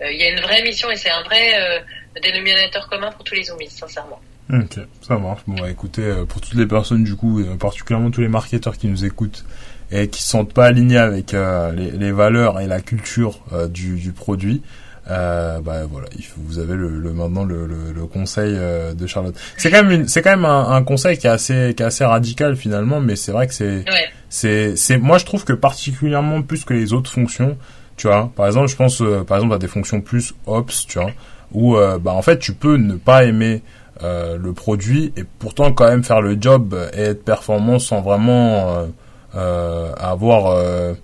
Il 0.00 0.16
y 0.16 0.24
a 0.24 0.28
une 0.28 0.40
vraie 0.40 0.62
mission 0.62 0.90
et 0.90 0.96
c'est 0.96 1.10
un 1.10 1.22
vrai 1.22 1.82
dénominateur 2.22 2.86
commun 2.88 3.10
pour 3.12 3.24
tous 3.24 3.34
les 3.34 3.44
Zoomies, 3.44 3.70
sincèrement. 3.70 4.20
Ok, 4.52 4.78
ça 5.00 5.16
marche. 5.16 5.40
Bon, 5.46 5.54
bah, 5.54 5.70
écoutez, 5.70 6.22
pour 6.28 6.42
toutes 6.42 6.58
les 6.58 6.66
personnes 6.66 7.02
du 7.02 7.16
coup, 7.16 7.42
particulièrement 7.58 8.10
tous 8.10 8.20
les 8.20 8.28
marketeurs 8.28 8.76
qui 8.76 8.88
nous 8.88 9.06
écoutent 9.06 9.42
et 9.90 10.08
qui 10.08 10.22
sont 10.22 10.44
pas 10.44 10.66
alignés 10.66 10.98
avec 10.98 11.32
les, 11.32 11.90
les, 11.92 12.12
valeurs 12.12 12.60
et 12.60 12.66
la 12.66 12.80
culture 12.80 13.40
du, 13.70 13.96
du 13.96 14.12
produit, 14.12 14.62
euh, 15.08 15.60
bah 15.60 15.84
voilà, 15.88 16.08
vous 16.36 16.58
avez 16.58 16.74
le, 16.74 16.98
le 16.98 17.12
maintenant 17.12 17.44
le, 17.44 17.66
le, 17.66 17.92
le 17.94 18.06
conseil 18.06 18.54
euh, 18.56 18.92
de 18.92 19.06
Charlotte. 19.06 19.36
C'est 19.56 19.70
quand 19.70 19.84
même 19.84 19.92
une, 19.92 20.08
c'est 20.08 20.20
quand 20.20 20.30
même 20.30 20.44
un, 20.44 20.70
un, 20.72 20.82
conseil 20.82 21.16
qui 21.16 21.28
est 21.28 21.30
assez 21.30 21.74
qui 21.76 21.82
est 21.84 21.86
assez 21.86 22.04
radical 22.04 22.56
finalement, 22.56 23.00
mais 23.00 23.14
c'est 23.14 23.30
vrai 23.30 23.46
que 23.46 23.54
c'est 23.54 23.88
ouais. 23.88 24.08
c'est 24.28 24.74
c'est 24.74 24.98
moi 24.98 25.18
je 25.18 25.24
trouve 25.24 25.44
que 25.44 25.52
particulièrement 25.52 26.42
plus 26.42 26.64
que 26.64 26.74
les 26.74 26.92
autres 26.92 27.10
fonctions, 27.10 27.56
tu 27.96 28.08
vois. 28.08 28.32
Par 28.34 28.46
exemple, 28.46 28.66
je 28.66 28.74
pense 28.74 29.00
euh, 29.00 29.22
par 29.22 29.38
exemple 29.38 29.54
à 29.54 29.58
des 29.58 29.68
fonctions 29.68 30.00
plus 30.00 30.34
ops, 30.46 30.86
tu 30.88 30.98
vois, 30.98 31.12
où 31.52 31.76
euh, 31.76 31.98
bah 31.98 32.12
en 32.12 32.22
fait 32.22 32.40
tu 32.40 32.52
peux 32.52 32.76
ne 32.76 32.96
pas 32.96 33.24
aimer 33.24 33.62
euh, 34.02 34.36
le 34.36 34.52
produit 34.54 35.12
et 35.16 35.22
pourtant 35.38 35.72
quand 35.72 35.88
même 35.88 36.02
faire 36.02 36.20
le 36.20 36.36
job 36.40 36.76
et 36.94 37.02
être 37.02 37.24
performant 37.24 37.78
sans 37.78 38.00
vraiment 38.00 38.88
avoir 39.36 40.96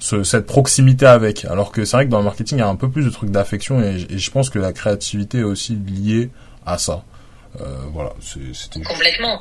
ce, 0.00 0.24
cette 0.24 0.46
proximité 0.46 1.06
avec. 1.06 1.44
Alors 1.44 1.70
que 1.70 1.84
c'est 1.84 1.96
vrai 1.96 2.06
que 2.06 2.10
dans 2.10 2.18
le 2.18 2.24
marketing, 2.24 2.58
il 2.58 2.60
y 2.60 2.64
a 2.64 2.68
un 2.68 2.76
peu 2.76 2.90
plus 2.90 3.04
de 3.04 3.10
trucs 3.10 3.30
d'affection 3.30 3.80
et, 3.82 4.06
et, 4.10 4.18
je 4.18 4.30
pense 4.30 4.50
que 4.50 4.58
la 4.58 4.72
créativité 4.72 5.38
est 5.38 5.44
aussi 5.44 5.74
liée 5.76 6.30
à 6.66 6.78
ça. 6.78 7.04
Euh, 7.60 7.64
voilà, 7.92 8.12
c'était 8.20 8.80
complètement. 8.82 9.38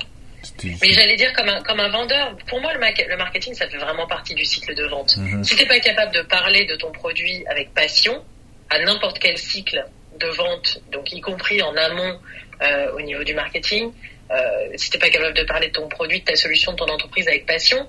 Mais 0.64 0.92
j'allais 0.92 1.16
dire 1.16 1.34
comme 1.34 1.50
un, 1.50 1.62
comme 1.62 1.80
un 1.80 1.90
vendeur, 1.90 2.36
pour 2.48 2.62
moi 2.62 2.74
le, 2.74 2.80
le, 2.80 3.18
marketing 3.18 3.54
ça 3.54 3.68
fait 3.68 3.78
vraiment 3.78 4.08
partie 4.08 4.34
du 4.36 4.46
cycle 4.46 4.74
de 4.74 4.86
vente. 4.86 5.18
Mm 5.18 5.42
-hmm. 5.42 5.44
Si 5.44 5.56
t'es 5.56 5.66
pas 5.66 5.80
capable 5.80 6.14
de 6.14 6.22
parler 6.22 6.66
de 6.66 6.76
ton 6.76 6.92
produit 6.92 7.44
avec 7.48 7.74
passion 7.74 8.24
à 8.70 8.80
n'importe 8.80 9.20
quel 9.20 9.38
cycle 9.38 9.86
de 10.20 10.28
vente, 10.28 10.82
donc 10.92 11.12
y 11.12 11.22
compris 11.22 11.62
en 11.62 11.76
amont 11.76 12.20
euh, 12.62 12.98
au 12.98 13.02
niveau 13.02 13.24
du 13.24 13.34
marketing, 13.34 13.92
euh, 14.32 14.38
si 14.76 14.90
t'es 14.90 15.00
pas 15.00 15.10
capable 15.10 15.36
de 15.36 15.44
parler 15.44 15.68
de 15.68 15.74
ton 15.74 15.88
produit, 15.90 16.20
de 16.22 16.26
ta 16.26 16.36
solution, 16.36 16.72
de 16.72 16.78
ton 16.78 16.90
entreprise 16.98 17.28
avec 17.28 17.46
passion, 17.46 17.88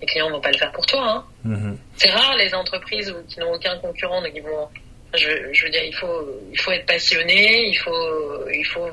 les 0.00 0.06
clients 0.06 0.30
vont 0.30 0.40
pas 0.40 0.50
le 0.50 0.58
faire 0.58 0.72
pour 0.72 0.86
toi. 0.86 1.08
Hein. 1.08 1.24
Mm-hmm. 1.46 1.76
C'est 1.96 2.10
rare 2.10 2.36
les 2.36 2.54
entreprises 2.54 3.14
qui 3.28 3.40
n'ont 3.40 3.52
aucun 3.52 3.76
concurrent, 3.78 4.22
donc 4.22 4.32
ils 4.34 4.42
vont. 4.42 4.68
Je, 5.12 5.52
je, 5.52 5.64
veux 5.64 5.70
dire, 5.70 5.82
il 5.82 5.94
faut, 5.94 6.40
il 6.52 6.58
faut 6.60 6.70
être 6.70 6.86
passionné, 6.86 7.66
il 7.66 7.74
faut, 7.74 8.48
il 8.48 8.64
faut 8.64 8.88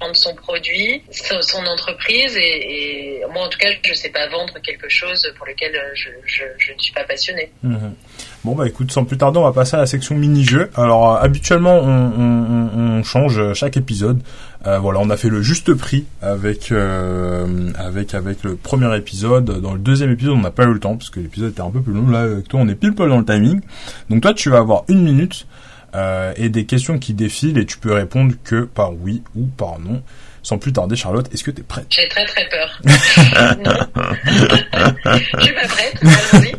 vendre 0.00 0.16
son 0.16 0.34
produit, 0.34 1.00
son 1.12 1.64
entreprise, 1.66 2.36
et, 2.36 3.20
et 3.20 3.26
moi 3.32 3.44
en 3.44 3.48
tout 3.48 3.58
cas, 3.58 3.68
je 3.84 3.94
sais 3.94 4.10
pas 4.10 4.26
vendre 4.26 4.58
quelque 4.58 4.88
chose 4.88 5.32
pour 5.36 5.46
lequel 5.46 5.80
je, 5.94 6.10
je, 6.26 6.42
je 6.58 6.72
ne 6.72 6.78
suis 6.80 6.92
pas 6.92 7.04
passionné. 7.04 7.52
Mmh. 7.62 7.90
Bon 8.44 8.54
bah 8.54 8.68
écoute, 8.68 8.92
sans 8.92 9.06
plus 9.06 9.16
tarder, 9.16 9.38
on 9.38 9.44
va 9.44 9.52
passer 9.52 9.76
à 9.76 9.80
la 9.80 9.86
section 9.86 10.14
mini-jeu. 10.16 10.70
Alors 10.76 11.12
euh, 11.12 11.18
habituellement, 11.18 11.78
on, 11.78 13.02
change 13.02 13.52
chaque 13.54 13.76
épisode. 13.76 14.20
Euh, 14.66 14.78
voilà, 14.78 15.00
on 15.00 15.10
a 15.10 15.16
fait 15.16 15.28
le 15.28 15.42
juste 15.42 15.74
prix 15.74 16.04
avec 16.22 16.72
euh, 16.72 17.70
avec 17.76 18.14
avec 18.14 18.42
le 18.42 18.56
premier 18.56 18.94
épisode. 18.96 19.60
Dans 19.60 19.72
le 19.72 19.78
deuxième 19.78 20.10
épisode, 20.10 20.34
on 20.34 20.40
n'a 20.40 20.50
pas 20.50 20.64
eu 20.64 20.72
le 20.72 20.78
temps 20.78 20.96
parce 20.96 21.10
que 21.10 21.20
l'épisode 21.20 21.52
était 21.52 21.62
un 21.62 21.70
peu 21.70 21.80
plus 21.80 21.94
long. 21.94 22.08
Là, 22.08 22.20
avec 22.20 22.48
toi, 22.48 22.60
on 22.60 22.68
est 22.68 22.74
pile 22.74 22.94
poil 22.94 23.08
dans 23.08 23.18
le 23.18 23.24
timing. 23.24 23.60
Donc 24.10 24.22
toi, 24.22 24.34
tu 24.34 24.50
vas 24.50 24.58
avoir 24.58 24.84
une 24.88 25.02
minute 25.02 25.46
euh, 25.94 26.32
et 26.36 26.48
des 26.48 26.64
questions 26.64 26.98
qui 26.98 27.14
défilent 27.14 27.58
et 27.58 27.66
tu 27.66 27.78
peux 27.78 27.92
répondre 27.92 28.34
que 28.42 28.64
par 28.64 28.92
oui 28.92 29.22
ou 29.36 29.46
par 29.46 29.78
non. 29.78 30.02
Sans 30.44 30.58
plus 30.58 30.72
tarder, 30.74 30.94
Charlotte, 30.94 31.26
est-ce 31.32 31.42
que 31.42 31.50
tu 31.50 31.62
es 31.62 31.64
prête? 31.64 31.86
J'ai 31.88 32.06
très 32.08 32.26
très 32.26 32.46
peur. 32.50 32.78
Je 32.84 32.90
suis 35.42 35.54
pas 35.54 35.66
prête. 35.66 35.96
Allons-y. 36.32 36.52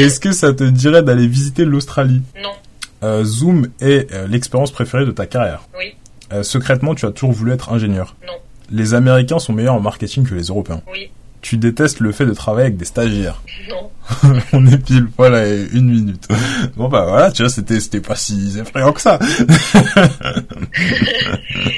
Est-ce 0.00 0.18
que 0.18 0.32
ça 0.32 0.54
te 0.54 0.64
dirait 0.64 1.02
d'aller 1.02 1.26
visiter 1.26 1.66
l'Australie? 1.66 2.22
Non. 2.42 2.52
Euh, 3.02 3.22
Zoom 3.24 3.68
est 3.80 4.10
euh, 4.12 4.26
l'expérience 4.28 4.70
préférée 4.70 5.04
de 5.04 5.10
ta 5.10 5.26
carrière 5.26 5.64
Oui. 5.78 5.94
Euh, 6.32 6.42
secrètement, 6.42 6.94
tu 6.94 7.04
as 7.04 7.10
toujours 7.10 7.32
voulu 7.32 7.52
être 7.52 7.70
ingénieur 7.70 8.16
Non. 8.26 8.32
Les 8.70 8.94
Américains 8.94 9.38
sont 9.38 9.52
meilleurs 9.52 9.74
en 9.74 9.80
marketing 9.80 10.26
que 10.26 10.34
les 10.34 10.44
Européens 10.44 10.80
Oui. 10.90 11.10
Tu 11.42 11.58
détestes 11.58 12.00
le 12.00 12.12
fait 12.12 12.24
de 12.24 12.32
travailler 12.32 12.68
avec 12.68 12.78
des 12.78 12.86
stagiaires 12.86 13.42
Non. 13.68 13.90
On 14.52 14.66
est 14.66 14.84
pile 14.84 15.06
poil 15.10 15.34
à 15.34 15.46
une 15.46 15.90
minute. 15.90 16.28
Bon 16.76 16.88
bah 16.88 17.04
voilà, 17.06 17.30
tu 17.32 17.42
vois, 17.42 17.50
c'était 17.50 17.80
c'était 17.80 18.00
pas 18.00 18.16
si 18.16 18.58
effrayant 18.58 18.92
que 18.92 19.00
ça. 19.00 19.18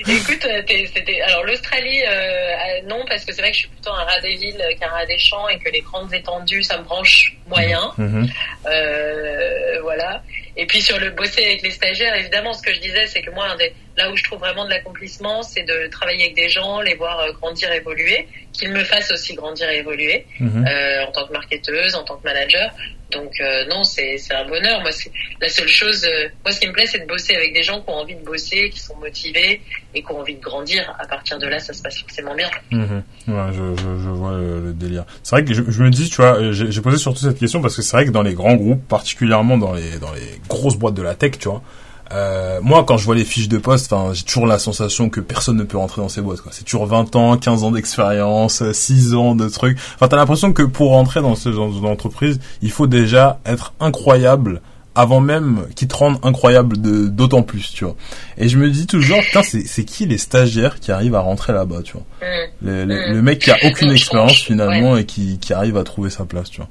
Écoute, 0.06 0.46
c'était 0.94 1.20
alors 1.22 1.44
l'Australie, 1.44 2.02
euh, 2.06 2.80
non 2.88 3.04
parce 3.08 3.24
que 3.24 3.32
c'est 3.32 3.40
vrai 3.42 3.50
que 3.50 3.56
je 3.56 3.62
suis 3.62 3.68
plutôt 3.70 3.90
un 3.90 4.04
rat 4.04 4.20
des 4.22 4.36
villes 4.36 4.62
qu'un 4.80 4.88
rat 4.88 5.06
des 5.06 5.18
champs 5.18 5.48
et 5.48 5.58
que 5.58 5.70
les 5.70 5.80
grandes 5.80 6.12
étendues 6.12 6.62
ça 6.62 6.78
me 6.78 6.84
branche 6.84 7.36
moyen. 7.48 7.92
Mm 7.98 8.06
-hmm. 8.06 8.30
euh, 8.66 9.80
voilà. 9.82 10.22
Et 10.56 10.66
puis 10.66 10.80
sur 10.80 10.98
le 11.00 11.10
bosser 11.10 11.44
avec 11.44 11.62
les 11.62 11.70
stagiaires, 11.70 12.14
évidemment, 12.14 12.52
ce 12.52 12.62
que 12.62 12.72
je 12.72 12.80
disais, 12.80 13.06
c'est 13.06 13.22
que 13.22 13.30
moi, 13.32 13.46
un 13.52 13.56
des, 13.56 13.74
là 13.96 14.10
où 14.10 14.16
je 14.16 14.22
trouve 14.22 14.38
vraiment 14.38 14.64
de 14.64 14.70
l'accomplissement, 14.70 15.42
c'est 15.42 15.64
de 15.64 15.88
travailler 15.88 16.24
avec 16.26 16.36
des 16.36 16.48
gens, 16.48 16.80
les 16.80 16.94
voir 16.94 17.16
grandir, 17.38 17.72
évoluer, 17.72 18.28
qu'ils 18.52 18.70
me 18.70 18.84
fassent 18.84 19.10
aussi 19.10 19.34
grandir 19.34 19.68
et 19.68 19.78
évoluer 19.78 20.26
mm 20.38 20.46
-hmm. 20.48 20.68
euh, 20.68 21.06
en 21.06 21.12
tant 21.12 21.26
que 21.26 21.32
marketeuse, 21.32 21.94
en 21.96 22.04
tant 22.04 22.13
manager. 22.22 22.70
Donc 23.10 23.32
euh, 23.40 23.64
non, 23.70 23.84
c'est 23.84 24.16
un 24.32 24.46
bonheur. 24.48 24.80
Moi, 24.80 24.90
c'est 24.90 25.10
la 25.40 25.48
seule 25.48 25.68
chose. 25.68 26.04
Euh, 26.04 26.28
moi, 26.44 26.52
ce 26.52 26.60
qui 26.60 26.66
me 26.66 26.72
plaît, 26.72 26.86
c'est 26.86 27.00
de 27.00 27.06
bosser 27.06 27.34
avec 27.34 27.54
des 27.54 27.62
gens 27.62 27.80
qui 27.80 27.90
ont 27.90 27.94
envie 27.94 28.16
de 28.16 28.24
bosser, 28.24 28.70
qui 28.70 28.80
sont 28.80 28.96
motivés 28.96 29.60
et 29.94 30.02
qui 30.02 30.12
ont 30.12 30.18
envie 30.18 30.34
de 30.34 30.40
grandir. 30.40 30.94
À 30.98 31.06
partir 31.06 31.38
de 31.38 31.46
là, 31.46 31.58
ça 31.60 31.72
se 31.72 31.82
passe 31.82 31.98
forcément 32.00 32.34
bien. 32.34 32.48
-hmm. 32.72 33.02
Ouais, 33.28 33.52
je, 33.52 33.64
je, 33.82 34.02
je 34.04 34.08
vois 34.10 34.32
le, 34.38 34.60
le 34.66 34.72
délire. 34.72 35.04
C'est 35.22 35.36
vrai 35.36 35.44
que 35.44 35.54
je, 35.54 35.62
je, 35.68 35.82
me 35.82 35.90
dis, 35.90 36.08
tu 36.08 36.16
vois, 36.16 36.52
j'ai 36.52 36.80
posé 36.80 36.98
surtout 36.98 37.20
cette 37.20 37.38
question 37.38 37.60
parce 37.62 37.76
que 37.76 37.82
c'est 37.82 37.96
vrai 37.96 38.06
que 38.06 38.10
dans 38.10 38.22
les 38.22 38.34
grands 38.34 38.56
groupes, 38.56 38.84
particulièrement 38.88 39.58
dans 39.58 39.74
les 39.74 39.98
dans 39.98 40.12
les 40.12 40.40
grosses 40.48 40.76
boîtes 40.76 40.94
de 40.94 41.02
la 41.02 41.14
tech, 41.14 41.32
tu 41.38 41.48
vois. 41.48 41.62
Euh, 42.14 42.60
moi, 42.62 42.84
quand 42.84 42.96
je 42.96 43.04
vois 43.04 43.14
les 43.14 43.24
fiches 43.24 43.48
de 43.48 43.58
poste, 43.58 43.92
enfin, 43.92 44.14
j'ai 44.14 44.22
toujours 44.22 44.46
la 44.46 44.58
sensation 44.58 45.08
que 45.08 45.20
personne 45.20 45.56
ne 45.56 45.64
peut 45.64 45.76
rentrer 45.76 46.00
dans 46.00 46.08
ces 46.08 46.20
boîtes. 46.20 46.40
quoi. 46.40 46.52
C'est 46.54 46.64
toujours 46.64 46.86
20 46.86 47.16
ans, 47.16 47.36
15 47.36 47.64
ans 47.64 47.72
d'expérience, 47.72 48.62
6 48.72 49.14
ans 49.14 49.34
de 49.34 49.48
trucs. 49.48 49.78
Enfin, 49.96 50.08
t'as 50.08 50.16
l'impression 50.16 50.52
que 50.52 50.62
pour 50.62 50.90
rentrer 50.90 51.20
dans 51.20 51.34
ce 51.34 51.52
genre 51.52 51.70
d'entreprise, 51.80 52.38
il 52.62 52.70
faut 52.70 52.86
déjà 52.86 53.40
être 53.44 53.72
incroyable 53.80 54.60
avant 54.94 55.20
même 55.20 55.66
qu'ils 55.74 55.88
te 55.88 55.94
rendent 55.94 56.18
incroyable 56.22 56.76
d'autant 56.78 57.42
plus, 57.42 57.72
tu 57.72 57.84
vois. 57.84 57.96
Et 58.38 58.48
je 58.48 58.58
me 58.58 58.70
dis 58.70 58.86
toujours, 58.86 59.20
putain, 59.22 59.42
c'est 59.42 59.84
qui 59.84 60.06
les 60.06 60.18
stagiaires 60.18 60.78
qui 60.80 60.92
arrivent 60.92 61.14
à 61.14 61.20
rentrer 61.20 61.52
là-bas, 61.52 61.82
tu 61.84 61.94
vois. 61.94 62.06
Mmh. 62.22 62.26
Le, 62.62 62.84
le, 62.84 62.94
mmh. 62.94 63.12
le, 63.12 63.22
mec 63.22 63.38
qui 63.40 63.50
a 63.50 63.58
aucune 63.64 63.90
expérience 63.90 64.42
finalement 64.42 64.92
ouais. 64.92 65.02
et 65.02 65.06
qui, 65.06 65.38
qui 65.38 65.52
arrive 65.52 65.76
à 65.76 65.84
trouver 65.84 66.10
sa 66.10 66.24
place, 66.24 66.50
tu 66.50 66.58
vois. 66.58 66.68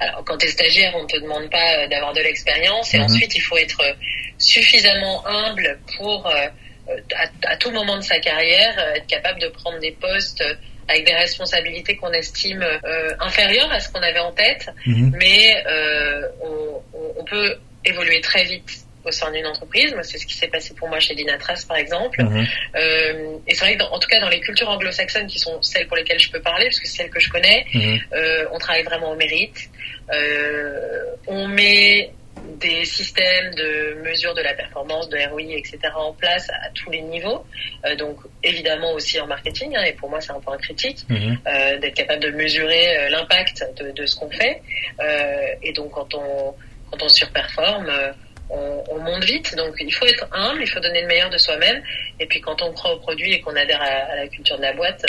Alors, 0.00 0.24
quand 0.24 0.36
t'es 0.38 0.48
stagiaire, 0.48 0.92
on 0.96 1.06
te 1.06 1.20
demande 1.20 1.50
pas 1.50 1.86
d'avoir 1.88 2.12
de 2.12 2.20
l'expérience 2.20 2.94
et 2.94 3.00
ensuite 3.00 3.34
il 3.34 3.40
faut 3.40 3.56
être 3.56 3.82
suffisamment 4.38 5.26
humble 5.26 5.78
pour, 5.96 6.26
euh, 6.26 6.46
à, 7.16 7.52
à, 7.52 7.56
tout 7.56 7.70
moment 7.70 7.96
de 7.96 8.02
sa 8.02 8.18
carrière, 8.18 8.74
euh, 8.78 8.94
être 8.94 9.06
capable 9.06 9.40
de 9.40 9.48
prendre 9.48 9.78
des 9.80 9.92
postes 9.92 10.42
avec 10.88 11.04
des 11.04 11.14
responsabilités 11.14 11.96
qu'on 11.96 12.12
estime 12.12 12.62
euh, 12.62 13.14
inférieures 13.20 13.70
à 13.70 13.80
ce 13.80 13.90
qu'on 13.90 14.00
avait 14.00 14.18
en 14.18 14.32
tête, 14.32 14.70
mmh. 14.86 15.10
mais 15.18 15.64
on, 16.42 16.82
on, 17.18 17.24
peut 17.24 17.56
évoluer 17.84 18.20
très 18.20 18.44
vite 18.44 18.88
au 19.08 19.10
sein 19.10 19.30
d'une 19.32 19.46
entreprise. 19.46 19.92
Moi, 19.94 20.02
c'est 20.02 20.18
ce 20.18 20.26
qui 20.26 20.34
s'est 20.34 20.48
passé 20.48 20.74
pour 20.74 20.88
moi 20.88 21.00
chez 21.00 21.14
Dinatras, 21.14 21.64
par 21.66 21.76
exemple. 21.76 22.22
Mmh. 22.22 22.46
Euh, 22.76 23.38
et 23.46 23.54
c'est 23.54 23.64
vrai 23.64 23.74
que, 23.74 23.78
dans, 23.80 23.90
en 23.90 23.98
tout 23.98 24.08
cas, 24.08 24.20
dans 24.20 24.28
les 24.28 24.40
cultures 24.40 24.68
anglo-saxonnes, 24.68 25.26
qui 25.26 25.38
sont 25.38 25.60
celles 25.62 25.86
pour 25.86 25.96
lesquelles 25.96 26.20
je 26.20 26.30
peux 26.30 26.40
parler, 26.40 26.66
parce 26.66 26.80
que 26.80 26.86
c'est 26.86 26.98
celles 26.98 27.10
que 27.10 27.20
je 27.20 27.30
connais, 27.30 27.64
mmh. 27.72 27.96
euh, 28.12 28.44
on 28.52 28.58
travaille 28.58 28.84
vraiment 28.84 29.12
au 29.12 29.16
mérite. 29.16 29.70
Euh, 30.12 31.04
on 31.26 31.48
met 31.48 32.10
des 32.60 32.84
systèmes 32.84 33.54
de 33.54 34.02
mesure 34.02 34.34
de 34.34 34.42
la 34.42 34.54
performance, 34.54 35.08
de 35.08 35.18
ROI, 35.30 35.56
etc. 35.56 35.78
en 35.96 36.12
place 36.12 36.48
à 36.50 36.70
tous 36.74 36.90
les 36.90 37.00
niveaux. 37.00 37.44
Euh, 37.84 37.94
donc 37.96 38.18
évidemment 38.42 38.92
aussi 38.92 39.20
en 39.20 39.26
marketing, 39.26 39.76
hein, 39.76 39.84
et 39.84 39.92
pour 39.92 40.10
moi 40.10 40.20
c'est 40.20 40.32
un 40.32 40.40
point 40.40 40.56
critique, 40.58 41.04
mmh. 41.08 41.14
euh, 41.46 41.78
d'être 41.78 41.94
capable 41.94 42.22
de 42.22 42.30
mesurer 42.30 42.98
euh, 42.98 43.08
l'impact 43.10 43.64
de, 43.78 43.90
de, 43.92 44.06
ce 44.06 44.16
qu'on 44.16 44.30
fait. 44.30 44.62
et 45.62 45.72
donc 45.72 45.90
quand 45.92 46.14
on 46.14 46.54
quand 46.90 47.02
on 47.02 47.08
surperforme, 47.10 47.92
on, 48.48 48.82
on, 48.88 48.98
monte 49.00 49.24
vite. 49.24 49.54
Donc 49.56 49.74
il 49.78 49.92
faut 49.92 50.06
être 50.06 50.26
humble, 50.32 50.62
il 50.62 50.66
faut 50.66 50.80
donner 50.80 51.02
le 51.02 51.06
meilleur 51.06 51.28
de 51.28 51.36
soi-même. 51.36 51.82
Et 52.18 52.24
puis 52.24 52.40
quand 52.40 52.62
on 52.62 52.72
croit 52.72 52.94
au 52.94 52.98
produit 52.98 53.34
et 53.34 53.40
qu'on 53.42 53.54
adhère 53.54 53.82
à, 53.82 54.12
à, 54.12 54.16
la 54.16 54.28
culture 54.28 54.56
de 54.56 54.62
la 54.62 54.72
boîte, 54.72 55.04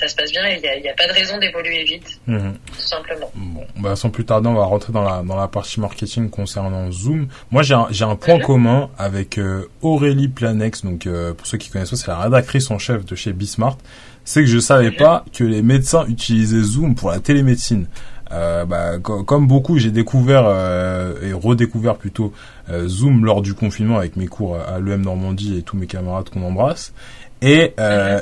ça 0.00 0.08
se 0.08 0.16
passe 0.16 0.32
bien 0.32 0.46
et 0.46 0.56
il 0.56 0.82
n'y 0.82 0.88
a, 0.88 0.92
a, 0.92 0.94
pas 0.94 1.06
de 1.06 1.12
raison 1.12 1.38
d'évoluer 1.38 1.84
vite, 1.84 2.20
mmh. 2.26 2.38
tout 2.66 2.80
simplement. 2.80 3.30
Bon, 3.34 3.66
bah 3.78 3.96
sans 3.96 4.08
plus 4.08 4.24
tarder, 4.24 4.48
on 4.48 4.54
va 4.54 4.64
rentrer 4.64 4.92
dans 4.92 5.02
la 5.02 5.22
dans 5.22 5.36
la 5.36 5.46
partie 5.46 5.78
marketing 5.78 6.30
concernant 6.30 6.90
Zoom. 6.90 7.28
Moi, 7.50 7.62
j'ai 7.62 7.74
un, 7.74 8.16
point 8.16 8.38
mmh. 8.38 8.42
commun 8.42 8.90
avec 8.98 9.38
euh, 9.38 9.68
Aurélie 9.82 10.28
Planex. 10.28 10.84
Donc 10.84 11.06
euh, 11.06 11.34
pour 11.34 11.46
ceux 11.46 11.58
qui 11.58 11.68
connaissent 11.68 11.90
pas, 11.90 11.96
c'est 11.96 12.08
la 12.08 12.18
rédactrice 12.18 12.70
en 12.70 12.78
chef 12.78 13.04
de 13.04 13.14
chez 13.14 13.32
Bismart. 13.32 13.76
C'est 14.24 14.40
que 14.40 14.48
je 14.48 14.58
savais 14.58 14.90
mmh. 14.90 14.96
pas 14.96 15.24
que 15.34 15.44
les 15.44 15.62
médecins 15.62 16.06
utilisaient 16.06 16.62
Zoom 16.62 16.94
pour 16.94 17.10
la 17.10 17.20
télémédecine. 17.20 17.86
Euh, 18.32 18.64
bah, 18.64 18.98
comme 18.98 19.46
beaucoup, 19.46 19.78
j'ai 19.78 19.90
découvert 19.90 20.44
euh, 20.46 21.14
et 21.22 21.32
redécouvert 21.32 21.96
plutôt 21.96 22.32
euh, 22.70 22.86
Zoom 22.86 23.24
lors 23.24 23.42
du 23.42 23.54
confinement 23.54 23.98
avec 23.98 24.16
mes 24.16 24.28
cours 24.28 24.56
à 24.56 24.78
l'EM 24.78 25.02
Normandie 25.02 25.58
et 25.58 25.62
tous 25.62 25.76
mes 25.76 25.86
camarades 25.86 26.28
qu'on 26.30 26.42
embrasse. 26.42 26.92
Et, 27.42 27.72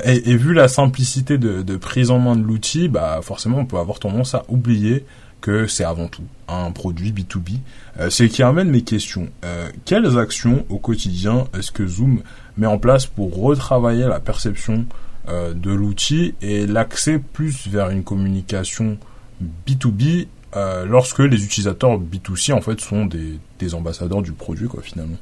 et, 0.05 0.37
vu 0.37 0.53
la 0.53 0.69
simplicité 0.69 1.37
de, 1.37 1.61
de 1.61 1.75
prise 1.75 2.09
en 2.09 2.19
main 2.19 2.37
de 2.37 2.43
l'outil, 2.43 2.87
bah 2.87 3.19
forcément 3.21 3.59
on 3.59 3.65
peut 3.65 3.77
avoir 3.77 3.99
tendance 3.99 4.33
à 4.33 4.45
oublier 4.47 5.05
que 5.41 5.67
c'est 5.67 5.83
avant 5.83 6.07
tout 6.07 6.23
un 6.47 6.71
produit 6.71 7.11
B2B. 7.11 7.59
Euh, 7.99 8.09
ce 8.09 8.23
qui 8.23 8.43
amène 8.43 8.69
mes 8.69 8.81
questions. 8.81 9.27
quelles 9.83 10.17
actions 10.17 10.65
au 10.69 10.77
quotidien 10.77 11.47
est-ce 11.57 11.71
que 11.71 11.85
Zoom 11.85 12.21
met 12.57 12.67
en 12.67 12.77
place 12.77 13.05
pour 13.07 13.35
retravailler 13.35 14.07
la 14.07 14.19
perception 14.19 14.85
de 15.27 15.71
l'outil 15.71 16.33
et 16.41 16.65
l'accès 16.65 17.19
plus 17.19 17.67
vers 17.67 17.91
une 17.91 18.03
communication 18.03 18.97
B2B 19.67 20.27
euh, 20.55 20.85
lorsque 20.85 21.19
les 21.19 21.43
utilisateurs 21.43 21.99
B2C 21.99 22.53
en 22.53 22.61
fait 22.61 22.79
sont 22.81 23.05
des, 23.05 23.39
des 23.59 23.75
ambassadeurs 23.75 24.23
du 24.23 24.31
produit 24.31 24.67
quoi 24.67 24.81
finalement? 24.81 25.17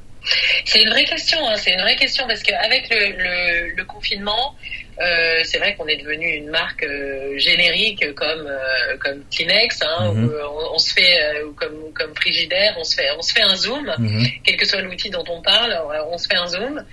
C'est 0.64 0.82
une 0.82 0.90
vraie 0.90 1.04
question, 1.04 1.46
hein, 1.48 1.56
c'est 1.56 1.72
une 1.72 1.80
vraie 1.80 1.96
question 1.96 2.26
parce 2.26 2.42
qu'avec 2.42 2.88
le, 2.90 3.12
le, 3.16 3.74
le 3.74 3.84
confinement, 3.84 4.54
euh, 5.00 5.40
c'est 5.44 5.58
vrai 5.58 5.76
qu'on 5.76 5.86
est 5.86 5.96
devenu 5.96 6.28
une 6.28 6.50
marque 6.50 6.82
euh, 6.82 7.38
générique 7.38 8.14
comme 8.14 8.46
euh, 8.46 8.96
comme 8.98 9.22
Kleenex, 9.30 9.82
hein, 9.82 10.12
mhm. 10.12 10.32
on, 10.72 10.78
se 10.78 10.92
fait 10.92 11.18
comme 11.56 11.92
comme 11.94 12.14
Frigidaire, 12.16 12.74
on 12.78 12.84
se 12.84 12.96
fait 12.96 13.08
on 13.16 13.22
se 13.22 13.32
fait 13.32 13.42
un 13.42 13.54
zoom, 13.54 13.94
mhm. 13.98 14.26
quel 14.44 14.56
que 14.56 14.66
soit 14.66 14.80
l'outil 14.80 15.10
dont 15.10 15.24
on 15.28 15.40
parle, 15.40 15.78
on 16.10 16.18
se 16.18 16.26
fait 16.26 16.36
un 16.36 16.48
zoom. 16.48 16.84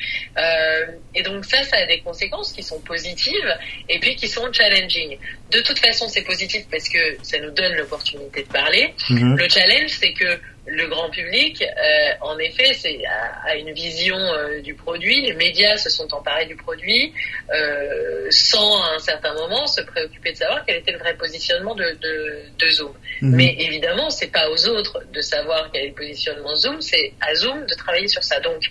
et 1.16 1.24
donc 1.24 1.46
ça, 1.46 1.64
ça 1.64 1.78
a 1.78 1.86
des 1.88 2.00
conséquences 2.00 2.54
qui 2.54 2.62
sont 2.62 2.80
positives 2.82 3.58
et 3.90 4.00
puis 4.00 4.16
qui 4.16 4.28
sont 4.28 4.52
challenging. 4.54 5.18
De 5.52 5.62
toute 5.62 5.80
façon, 5.80 6.08
c'est 6.08 6.24
positif 6.24 6.66
parce 6.70 6.90
que 6.90 7.18
ça 7.24 7.40
nous 7.40 7.52
donne 7.52 7.74
l'opportunité 7.74 8.44
de 8.44 8.48
parler. 8.48 8.94
Mhm. 9.10 9.36
Le 9.36 9.50
challenge, 9.50 9.90
c'est 9.90 10.14
que 10.14 10.40
le 10.68 10.88
grand 10.88 11.10
public, 11.10 11.62
euh, 11.62 12.14
en 12.22 12.38
effet, 12.40 12.74
c'est 12.74 13.00
a, 13.06 13.56
une 13.56 13.72
vision 13.72 14.18
euh, 14.18 14.62
du 14.62 14.74
produit. 14.74 15.22
Les 15.22 15.34
médias 15.34 15.78
se 15.78 15.90
sont 15.90 16.12
emparés 16.14 16.48
du 16.48 16.56
produit 16.56 17.14
euh, 17.54 17.95
sans 18.30 18.84
à 18.84 18.96
un 18.96 19.00
certain 19.00 19.34
moment 19.34 19.68
se 19.68 19.82
préoccuper 19.82 20.32
de 20.32 20.38
savoir 20.38 20.66
quel 20.66 20.78
était 20.78 20.92
le 20.92 21.00
vrai 21.00 21.16
positionnement 21.16 21.76
de, 21.76 21.84
de, 22.02 22.42
de 22.58 22.68
Zoom. 22.70 22.94
Mhm. 23.22 23.36
Mais 23.36 23.56
évidemment, 23.60 24.10
c'est 24.10 24.32
pas 24.32 24.50
aux 24.50 24.68
autres 24.68 25.04
de 25.12 25.22
savoir 25.22 25.70
quel 25.72 25.86
est 25.86 25.88
le 25.90 25.94
positionnement 25.94 26.56
Zoom, 26.56 26.82
c'est 26.82 27.14
à 27.22 27.34
Zoom 27.36 27.66
de 27.66 27.76
travailler 27.76 28.08
sur 28.08 28.24
ça. 28.24 28.40
Donc, 28.40 28.64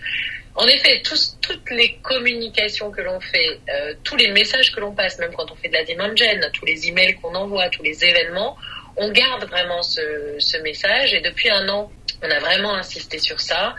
en 0.56 0.66
effet, 0.68 1.02
tous, 1.02 1.36
toutes 1.40 1.70
les 1.70 1.96
communications 2.02 2.90
que 2.90 3.00
l'on 3.00 3.20
fait, 3.20 3.60
euh, 3.68 3.94
tous 4.04 4.16
les 4.16 4.30
messages 4.30 4.72
que 4.72 4.80
l'on 4.80 4.94
passe, 4.94 5.18
même 5.18 5.32
quand 5.34 5.50
on 5.50 5.56
fait 5.56 5.68
de 5.68 5.74
la 5.74 5.84
demand 5.84 6.14
gen, 6.14 6.48
tous 6.52 6.64
les 6.64 6.88
emails 6.88 7.16
qu'on 7.16 7.34
envoie, 7.34 7.68
tous 7.70 7.82
les 7.82 8.04
événements, 8.04 8.56
on 8.96 9.10
garde 9.10 9.44
vraiment 9.46 9.82
ce, 9.82 10.36
ce 10.38 10.56
message 10.58 11.14
et 11.14 11.20
depuis 11.20 11.50
un 11.50 11.68
an, 11.68 11.90
on 12.24 12.30
a 12.30 12.40
vraiment 12.40 12.74
insisté 12.74 13.18
sur 13.18 13.40
ça, 13.40 13.74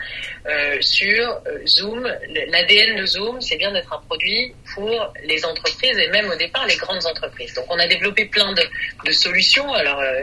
euh, 0.48 0.76
sur 0.80 1.28
euh, 1.46 1.66
Zoom. 1.66 2.08
L'ADN 2.48 2.96
de 2.96 3.04
Zoom, 3.06 3.40
c'est 3.40 3.56
bien 3.56 3.72
d'être 3.72 3.92
un 3.92 4.00
produit 4.06 4.54
pour 4.74 5.12
les 5.24 5.44
entreprises 5.44 5.98
et 5.98 6.08
même 6.08 6.30
au 6.30 6.36
départ 6.36 6.66
les 6.66 6.76
grandes 6.76 7.04
entreprises. 7.04 7.54
Donc 7.54 7.66
on 7.68 7.78
a 7.78 7.86
développé 7.88 8.26
plein 8.26 8.52
de, 8.52 8.62
de 9.04 9.10
solutions. 9.10 9.72
Alors 9.72 10.00
euh, 10.00 10.22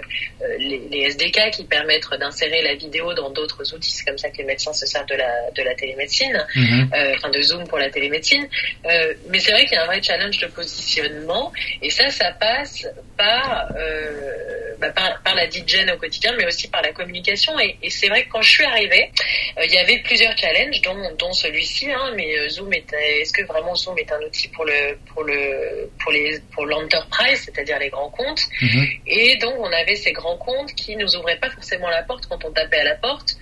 les, 0.59 0.81
les, 0.89 1.03
SDK 1.09 1.51
qui 1.51 1.65
permettent 1.65 2.09
d'insérer 2.17 2.62
la 2.62 2.75
vidéo 2.75 3.13
dans 3.13 3.29
d'autres 3.31 3.73
outils, 3.73 3.91
c'est 3.91 4.05
comme 4.05 4.17
ça 4.17 4.29
que 4.29 4.38
les 4.38 4.45
médecins 4.45 4.71
se 4.73 4.86
servent 4.86 5.07
de 5.07 5.15
la, 5.15 5.51
de 5.51 5.62
la 5.62 5.75
télémédecine, 5.75 6.45
mhm. 6.55 6.89
euh, 6.93 7.13
enfin 7.15 7.29
de 7.29 7.41
Zoom 7.41 7.67
pour 7.67 7.77
la 7.77 7.89
télémédecine. 7.89 8.47
Mais 9.29 9.39
c'est 9.39 9.51
vrai 9.51 9.65
qu'il 9.65 9.73
y 9.73 9.77
a 9.77 9.83
un 9.83 9.88
vrai 9.88 10.01
challenge 10.01 10.38
de 10.38 10.47
positionnement 10.47 11.51
et 11.81 11.89
ça, 11.89 12.09
ça 12.09 12.31
passe 12.31 12.88
par, 13.17 13.67
bah, 14.79 14.89
par, 14.91 15.21
par, 15.21 15.36
la 15.36 15.49
DJN 15.49 15.91
au 15.91 15.97
quotidien, 15.97 16.33
mais 16.38 16.45
aussi 16.45 16.69
par 16.69 16.81
la 16.81 16.93
communication. 16.93 17.59
Et, 17.59 17.77
et 17.81 17.89
c'est 17.89 18.07
vrai 18.13 18.23
que 18.23 18.30
quand 18.30 18.41
je 18.41 18.52
suis 18.52 18.63
arrivée, 18.63 19.10
il 19.63 19.71
y 19.71 19.78
avait 19.78 19.99
plusieurs 19.99 20.38
challenges, 20.38 20.82
dont, 20.82 20.97
dont 21.17 21.34
celui-ci. 21.34 21.91
Hein, 21.91 22.13
mais 22.15 22.49
Zoom 22.49 22.71
est, 22.73 22.91
est-ce 22.93 23.34
que 23.34 23.43
vraiment 23.43 23.76
Zoom 23.76 23.97
est 23.97 24.12
un 24.12 24.21
outil 24.21 24.47
pour 24.49 24.65
le 24.65 24.97
pour 25.13 25.23
le 25.23 25.89
pour 26.02 26.12
les 26.12 26.39
pour 26.54 26.65
l'enterprise, 26.65 27.43
c'est-à-dire 27.45 27.80
les 27.80 27.89
grands 27.89 28.10
comptes? 28.10 28.43
Mhm. 28.62 28.88
Et 29.08 29.38
donc 29.38 29.56
on 29.60 29.71
avait 29.71 29.95
ces 29.95 30.12
grands 30.12 30.38
comptes 30.38 30.73
qui 30.76 30.95
nous 30.95 31.15
ouvraient 31.15 31.39
pas 31.39 31.49
forcément 31.49 31.89
la 31.89 32.04
porte 32.04 32.26
quand 32.28 32.43
on 32.45 32.52
tapait 32.52 32.80
à 32.80 32.84
la 32.84 32.95
porte 32.95 33.36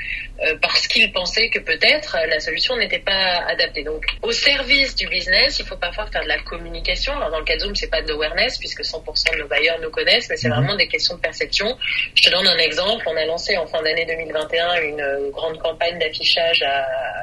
euh, 0.43 0.55
parce 0.61 0.87
qu'ils 0.87 1.11
pensaient 1.11 1.49
que 1.49 1.59
peut-être 1.59 2.17
la 2.27 2.39
solution 2.39 2.77
n'était 2.77 2.99
pas 2.99 3.43
adaptée. 3.47 3.83
Donc 3.83 4.03
au 4.21 4.31
service 4.31 4.95
du 4.95 5.07
business, 5.07 5.59
il 5.59 5.65
faut 5.65 5.77
parfois 5.77 6.07
faire 6.07 6.23
de 6.23 6.27
la 6.27 6.39
communication. 6.39 7.13
Alors 7.13 7.31
dans 7.31 7.39
le 7.39 7.45
cas 7.45 7.55
de 7.55 7.61
Zoom, 7.61 7.75
c'est 7.75 7.89
pas 7.89 8.01
de 8.01 8.07
l'awareness 8.07 8.57
puisque 8.57 8.81
100% 8.81 9.33
de 9.33 9.41
nos 9.41 9.47
bailleurs 9.47 9.79
nous 9.81 9.91
connaissent, 9.91 10.29
mais 10.29 10.37
c'est 10.37 10.49
mhm. 10.49 10.55
vraiment 10.55 10.75
des 10.75 10.87
questions 10.87 11.15
de 11.15 11.21
perception. 11.21 11.77
Je 12.15 12.23
te 12.23 12.29
donne 12.29 12.47
un 12.47 12.57
exemple. 12.57 13.03
On 13.07 13.15
a 13.15 13.25
lancé 13.25 13.57
en 13.57 13.67
fin 13.67 13.81
d'année 13.81 14.05
2021 14.05 14.60
une 14.81 15.31
grande 15.31 15.57
campagne 15.59 15.97
d'affichage 15.99 16.63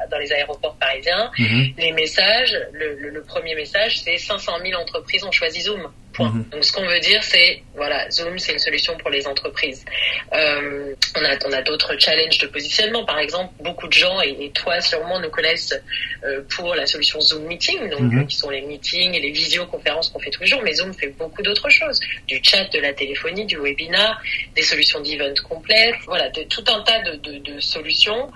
dans 0.09 0.17
les 0.17 0.31
aéroports 0.31 0.75
parisiens. 0.79 1.31
Mhm. 1.37 1.73
Les 1.77 1.91
messages, 1.91 2.57
le, 2.71 2.95
le, 2.95 3.09
le 3.09 3.23
premier 3.23 3.55
message 3.55 3.99
c'est 3.99 4.17
500 4.17 4.53
000 4.63 4.79
entreprises 4.81 5.23
ont 5.23 5.31
choisi 5.31 5.61
Zoom. 5.61 5.91
Mhm. 6.27 6.45
Donc 6.51 6.63
ce 6.63 6.73
qu'on 6.73 6.85
veut 6.85 6.99
dire, 6.99 7.23
c'est 7.23 7.63
voilà, 7.75 8.09
Zoom, 8.11 8.37
c'est 8.37 8.53
une 8.53 8.59
solution 8.59 8.97
pour 8.97 9.09
les 9.09 9.25
entreprises. 9.27 9.85
Euh, 10.33 10.93
on 11.15 11.23
a 11.23 11.37
on 11.47 11.51
a 11.51 11.61
d'autres 11.61 11.97
challenges 11.97 12.37
de 12.37 12.47
positionnement. 12.47 13.05
Par 13.05 13.19
exemple, 13.19 13.53
beaucoup 13.61 13.87
de 13.87 13.93
gens 13.93 14.19
et, 14.21 14.51
toi 14.53 14.81
sûrement 14.81 15.19
nous 15.19 15.29
connaissent 15.29 15.79
euh, 16.23 16.41
pour 16.55 16.75
la 16.75 16.85
solution 16.85 17.21
Zoom 17.21 17.43
Meeting, 17.43 17.89
donc 17.89 18.01
mhm. 18.01 18.27
qui 18.27 18.35
sont 18.35 18.49
les 18.49 18.61
meetings 18.61 19.13
et 19.13 19.19
les 19.19 19.31
visioconférences 19.31 20.09
qu'on 20.09 20.19
fait 20.19 20.31
tous 20.31 20.41
les 20.41 20.47
jours. 20.47 20.61
Mais 20.63 20.73
Zoom 20.73 20.93
fait 20.93 21.13
beaucoup 21.17 21.41
d'autres 21.41 21.69
choses, 21.69 21.99
du 22.27 22.39
chat, 22.43 22.65
de 22.73 22.79
la 22.79 22.93
téléphonie, 22.93 23.45
du 23.45 23.57
webinar, 23.57 24.21
des 24.55 24.63
solutions 24.63 24.99
d'event 24.99 25.33
complètes, 25.47 25.95
voilà, 26.05 26.29
de, 26.29 26.43
tout 26.43 26.63
un 26.67 26.81
tas 26.81 27.01
de, 27.03 27.15
de, 27.17 27.37
de 27.39 27.59
solutions 27.59 28.31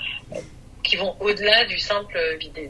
qui 0.84 0.98
vont 0.98 1.16
au-delà 1.20 1.66
du 1.66 1.80
simple 1.80 2.18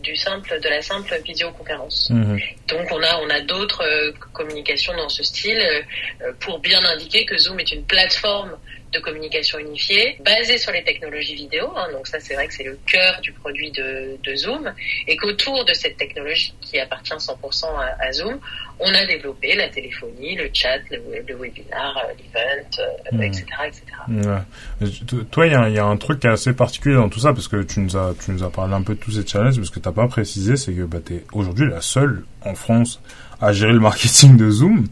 du 0.02 0.16
simple 0.16 0.60
de 0.62 0.70
la 0.70 0.82
simple 0.82 1.20
vidéoconférence. 1.26 2.10
Mhm. 2.12 2.40
Donc 2.68 2.88
on 2.92 3.02
a 3.02 3.20
on 3.22 3.30
a 3.30 3.42
d'autres 3.42 3.84
euh, 3.84 4.12
communications 4.34 4.96
dans 4.96 5.10
ce 5.10 5.24
style 5.24 5.60
euh, 5.60 6.32
pour 6.40 6.60
bien 6.60 6.84
indiquer 6.86 7.26
que 7.26 7.38
Zoom 7.38 7.60
est 7.60 7.72
une 7.72 7.86
plateforme 7.86 8.58
de 8.94 9.00
communication 9.00 9.60
unifiée 9.60 10.18
basée 10.24 10.58
sur 10.58 10.72
les 10.72 10.84
technologies 10.84 11.36
vidéo. 11.36 11.72
Hein, 11.76 11.88
donc 11.92 12.08
ça, 12.08 12.20
c'est 12.20 12.36
vrai 12.36 12.48
que 12.48 12.54
c'est 12.54 12.64
le 12.64 12.78
cœur 12.86 13.20
du 13.22 13.32
produit 13.34 13.72
de, 13.72 14.18
de 14.24 14.36
Zoom 14.36 14.72
et 15.08 15.18
qu'autour 15.18 15.66
de 15.66 15.74
cette 15.74 15.98
technologie 15.98 16.54
qui 16.62 16.80
appartient 16.80 17.14
100% 17.14 17.66
à, 17.66 18.06
à, 18.08 18.12
Zoom, 18.12 18.40
on 18.80 18.94
a 18.94 19.06
développé 19.06 19.56
la 19.56 19.70
téléphonie, 19.70 20.36
le 20.36 20.50
chat, 20.54 20.80
le, 20.92 20.98
le 21.28 21.36
webinar, 21.36 21.98
euh, 21.98 22.14
l'event, 22.18 23.28
etc., 23.28 23.46
euh, 23.60 23.66
etc. 23.66 23.84
Ouais. 24.10 25.26
Toi, 25.32 25.48
il 25.48 25.52
y, 25.52 25.74
y, 25.74 25.80
a 25.80 25.86
un 25.86 25.98
truc 25.98 26.20
qui 26.20 26.28
est 26.28 26.32
assez 26.32 26.54
particulier 26.54 26.96
dans 26.96 27.10
tout 27.10 27.20
ça 27.20 27.34
parce 27.34 27.48
que 27.48 27.64
tu 27.64 27.80
nous 27.80 27.98
as, 27.98 28.14
tu 28.24 28.32
nous 28.32 28.44
as 28.44 28.52
parlé 28.52 28.74
un 28.74 28.84
peu 28.84 28.96
de 28.96 29.00
tous 29.00 29.12
ces 29.12 29.26
challenges, 29.26 29.58
mais 29.60 29.66
ce 29.66 29.72
que 29.72 29.80
t'as 29.80 29.92
pas 29.92 30.08
précisé, 30.08 30.56
c'est 30.56 30.74
que 30.74 30.84
bah, 30.84 31.00
tu 31.06 31.16
es 31.16 31.24
aujourd'hui 31.34 31.68
la 31.68 31.82
seule 31.82 32.24
en 32.42 32.56
France 32.56 33.02
à 33.42 33.54
gérer 33.54 33.74
le 33.74 33.80
marketing 33.80 34.38
de 34.38 34.50
Zoom. 34.50 34.88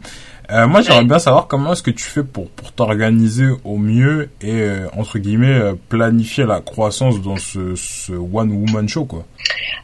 Euh, 0.52 0.66
moi, 0.66 0.82
j'aimerais 0.82 1.04
bien 1.04 1.18
savoir 1.18 1.46
comment 1.46 1.72
est-ce 1.72 1.82
que 1.82 1.90
tu 1.90 2.04
fais 2.04 2.22
pour 2.22 2.50
pour 2.50 2.72
t'organiser 2.72 3.46
au 3.64 3.78
mieux 3.78 4.28
et 4.42 4.60
euh, 4.60 4.86
entre 4.96 5.18
guillemets 5.18 5.58
euh, 5.58 5.74
planifier 5.88 6.44
la 6.44 6.60
croissance 6.60 7.22
dans 7.22 7.36
ce, 7.36 7.74
ce 7.74 8.12
one 8.12 8.52
woman 8.52 8.86
show 8.86 9.06
quoi. 9.06 9.24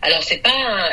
Alors 0.03 0.23
c'est 0.23 0.43
pas 0.43 0.51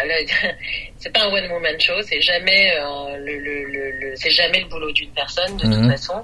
c'est 0.98 1.12
pas 1.12 1.26
un 1.26 1.28
one 1.28 1.52
woman 1.52 1.78
show, 1.80 2.02
c'est 2.04 2.22
jamais 2.22 2.74
le, 3.20 3.38
le, 3.38 3.92
le, 4.00 4.16
c'est 4.16 4.30
jamais 4.30 4.62
le 4.62 4.68
boulot 4.68 4.92
d'une 4.92 5.12
personne 5.12 5.58
de 5.58 5.64
toute 5.64 5.76
mhm. 5.76 5.92
façon. 5.92 6.24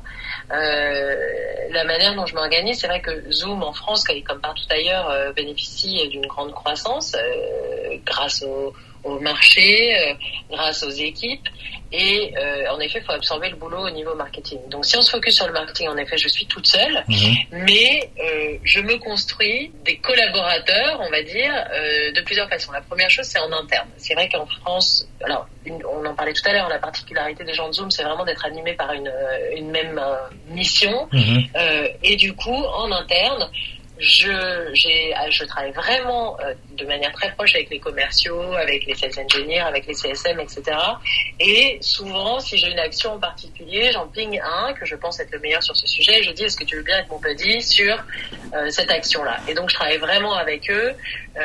la 0.49 1.83
manière 1.83 2.15
dont 2.15 2.25
je 2.25 2.35
m'organise, 2.35 2.79
c'est 2.79 2.87
vrai 2.87 3.01
que 3.01 3.31
Zoom 3.31 3.63
en 3.63 3.73
France, 3.73 4.05
comme 4.25 4.39
partout 4.39 4.63
ailleurs, 4.69 5.33
bénéficie 5.35 6.07
d'une 6.09 6.25
grande 6.25 6.53
croissance 6.53 7.15
grâce 8.05 8.43
au 8.43 8.73
au 9.03 9.19
marché, 9.19 9.95
euh, 9.97 10.13
grâce 10.49 10.83
aux 10.83 10.89
équipes. 10.89 11.47
Et 11.91 12.33
euh, 12.37 12.71
en 12.71 12.79
effet, 12.79 12.99
il 12.99 13.05
faut 13.05 13.11
absorber 13.11 13.49
le 13.49 13.57
boulot 13.57 13.85
au 13.85 13.89
niveau 13.89 14.15
marketing. 14.15 14.59
Donc 14.69 14.85
si 14.85 14.95
on 14.95 15.01
se 15.01 15.11
focus 15.11 15.35
sur 15.35 15.47
le 15.47 15.53
marketing, 15.53 15.89
en 15.89 15.97
effet, 15.97 16.17
je 16.17 16.29
suis 16.29 16.45
toute 16.45 16.65
seule, 16.65 17.03
mhm. 17.07 17.35
mais 17.51 18.09
euh, 18.17 18.57
je 18.63 18.79
me 18.79 18.97
construis 18.97 19.73
des 19.83 19.97
collaborateurs, 19.97 21.01
on 21.01 21.09
va 21.09 21.21
dire, 21.21 21.53
de 22.15 22.21
plusieurs 22.21 22.47
façons. 22.47 22.71
La 22.71 22.81
première 22.81 23.09
chose, 23.09 23.25
c'est 23.25 23.39
en 23.39 23.51
interne. 23.51 23.89
C'est 23.97 24.13
vrai 24.13 24.29
qu'en 24.29 24.45
France, 24.45 25.05
alors 25.21 25.47
on 25.67 26.05
en 26.05 26.15
parlait 26.15 26.33
tout 26.33 26.47
à 26.47 26.53
l'heure, 26.53 26.69
la 26.69 26.79
particularité 26.79 27.43
des 27.43 27.53
gens 27.53 27.67
de 27.67 27.73
Zoom, 27.73 27.91
c'est 27.91 28.03
vraiment 28.03 28.23
d'être 28.23 28.45
animés 28.45 28.73
par 28.73 28.93
une, 28.93 29.11
une 29.53 29.69
même 29.69 30.01
mission. 30.47 31.09
Mhm. 31.11 31.43
et 32.03 32.15
du 32.15 32.33
coup, 32.33 32.55
en 32.55 32.89
interne, 32.91 33.49
je, 34.01 35.13
ah, 35.15 35.29
je 35.29 35.43
travaille 35.45 35.71
vraiment 35.71 36.35
euh, 36.39 36.55
de 36.75 36.85
manière 36.85 37.11
très 37.11 37.31
proche 37.33 37.53
avec 37.53 37.69
les 37.69 37.79
commerciaux, 37.79 38.53
avec 38.53 38.85
les 38.87 38.95
sales 38.95 39.11
engineers, 39.23 39.59
avec 39.59 39.85
les 39.85 39.93
CSM, 39.93 40.39
etc. 40.39 40.63
Et 41.39 41.77
souvent, 41.81 42.39
si 42.39 42.57
j'ai 42.57 42.71
une 42.71 42.79
action 42.79 43.13
en 43.13 43.19
particulier, 43.19 43.91
j'en 43.91 44.07
ping 44.07 44.39
un 44.43 44.73
que 44.73 44.85
je 44.85 44.95
pense 44.95 45.19
être 45.19 45.31
le 45.31 45.39
meilleur 45.39 45.61
sur 45.61 45.77
ce 45.77 45.85
sujet. 45.85 46.19
Et 46.19 46.23
je 46.23 46.31
dis, 46.31 46.45
est-ce 46.45 46.57
que 46.57 46.63
tu 46.63 46.77
veux 46.77 46.81
bien 46.81 46.97
être 46.97 47.09
mon 47.09 47.19
buddy 47.19 47.61
sur 47.61 48.03
euh, 48.55 48.71
cette 48.71 48.89
action-là? 48.89 49.37
Et 49.47 49.53
donc, 49.53 49.69
je 49.69 49.75
travaille 49.75 49.99
vraiment 49.99 50.33
avec 50.33 50.71
eux 50.71 50.93
euh, 51.37 51.41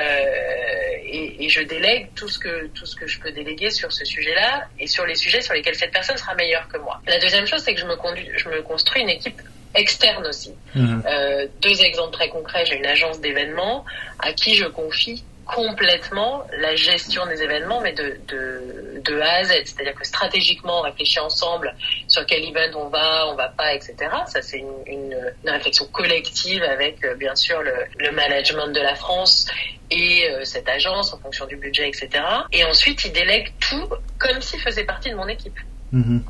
et, 1.05 1.45
et, 1.45 1.49
je 1.51 1.61
délègue 1.61 2.09
tout 2.17 2.29
ce 2.29 2.39
que 2.39 2.67
tout 2.69 2.87
ce 2.87 2.97
que 2.97 3.07
je 3.07 3.21
peux 3.21 3.31
déléguer 3.31 3.71
sur 3.71 3.93
ce 3.93 4.05
sujet-là 4.05 4.67
et 4.81 4.87
sur 4.87 5.07
les 5.07 5.15
sujets 5.15 5.41
sur 5.43 5.55
lesquels 5.55 5.77
cette 5.77 5.93
personne 5.93 6.17
sera 6.17 6.35
meilleure 6.35 6.67
que 6.69 6.79
moi. 6.79 7.01
La 7.07 7.19
deuxième 7.19 7.47
chose, 7.47 7.63
c'est 7.63 7.75
que 7.75 7.81
je 7.81 7.87
me, 7.87 7.97
conduis, 7.97 8.29
je 8.37 8.49
me 8.49 8.63
construis 8.63 9.03
une 9.03 9.11
équipe 9.11 9.41
externe 9.77 10.27
aussi. 10.27 10.55
Mhm. 10.75 11.03
Euh, 11.07 11.47
deux 11.61 11.83
exemples 11.83 12.13
très 12.13 12.29
concrets. 12.29 12.65
J'ai 12.67 12.77
une 12.77 12.87
agence 12.87 13.21
d'événements 13.21 13.85
à 14.19 14.33
qui 14.33 14.55
je 14.57 14.67
confie 14.67 15.23
complètement 15.47 16.45
la 16.59 16.75
gestion 16.75 17.25
des 17.27 17.41
événements, 17.41 17.81
mais 17.81 17.93
de, 17.93 18.19
de, 18.27 19.01
de 19.05 19.21
A 19.21 19.37
à 19.37 19.45
Z. 19.45 19.53
C'est-à-dire 19.65 19.95
que 19.95 20.05
stratégiquement, 20.05 20.81
on 20.81 20.83
réfléchit 20.83 21.21
ensemble 21.21 21.73
sur 22.09 22.27
quel 22.27 22.45
event 22.45 22.77
on 22.77 22.89
va, 22.89 23.29
on 23.29 23.37
va 23.37 23.49
pas, 23.49 23.73
etc. 23.73 23.95
Ça, 24.27 24.43
c'est 24.43 24.59
une, 24.59 24.75
une, 24.87 25.33
une 25.45 25.51
réflexion 25.51 25.87
collective 25.87 26.63
avec, 26.65 27.05
euh, 27.05 27.15
bien 27.15 27.37
sûr, 27.37 27.63
le, 27.63 27.73
le 27.99 28.11
management 28.11 28.69
de 28.69 28.81
la 28.81 28.97
France 28.97 29.47
et 29.91 30.29
euh, 30.29 30.45
cette 30.45 30.69
agence 30.69 31.15
en 31.15 31.19
fonction 31.19 31.47
du 31.47 31.57
budget, 31.57 31.89
etc. 31.89 32.25
Et 32.53 32.65
ensuite, 32.65 33.05
il 33.05 33.13
délègue 33.13 33.53
tout 33.61 33.89
comme 34.19 34.41
s'il 34.43 34.61
faisait 34.61 34.85
partie 34.85 35.11
de 35.11 35.15
mon 35.15 35.29
équipe. 35.29 35.59
Mhm. 35.93 36.25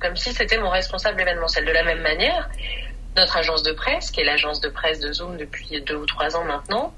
Comme 0.00 0.16
si 0.16 0.32
c'était 0.32 0.58
mon 0.58 0.70
responsable 0.70 1.20
événementiel. 1.20 1.64
De 1.64 1.72
la 1.72 1.84
même 1.84 2.00
manière, 2.00 2.48
notre 3.16 3.36
agence 3.36 3.62
de 3.62 3.72
presse, 3.72 4.10
qui 4.10 4.20
est 4.20 4.24
l'agence 4.24 4.60
de 4.60 4.68
presse 4.68 5.00
de 5.00 5.12
Zoom 5.12 5.36
depuis 5.36 5.80
deux 5.82 5.96
ou 5.96 6.06
trois 6.06 6.36
ans 6.36 6.44
maintenant, 6.44 6.94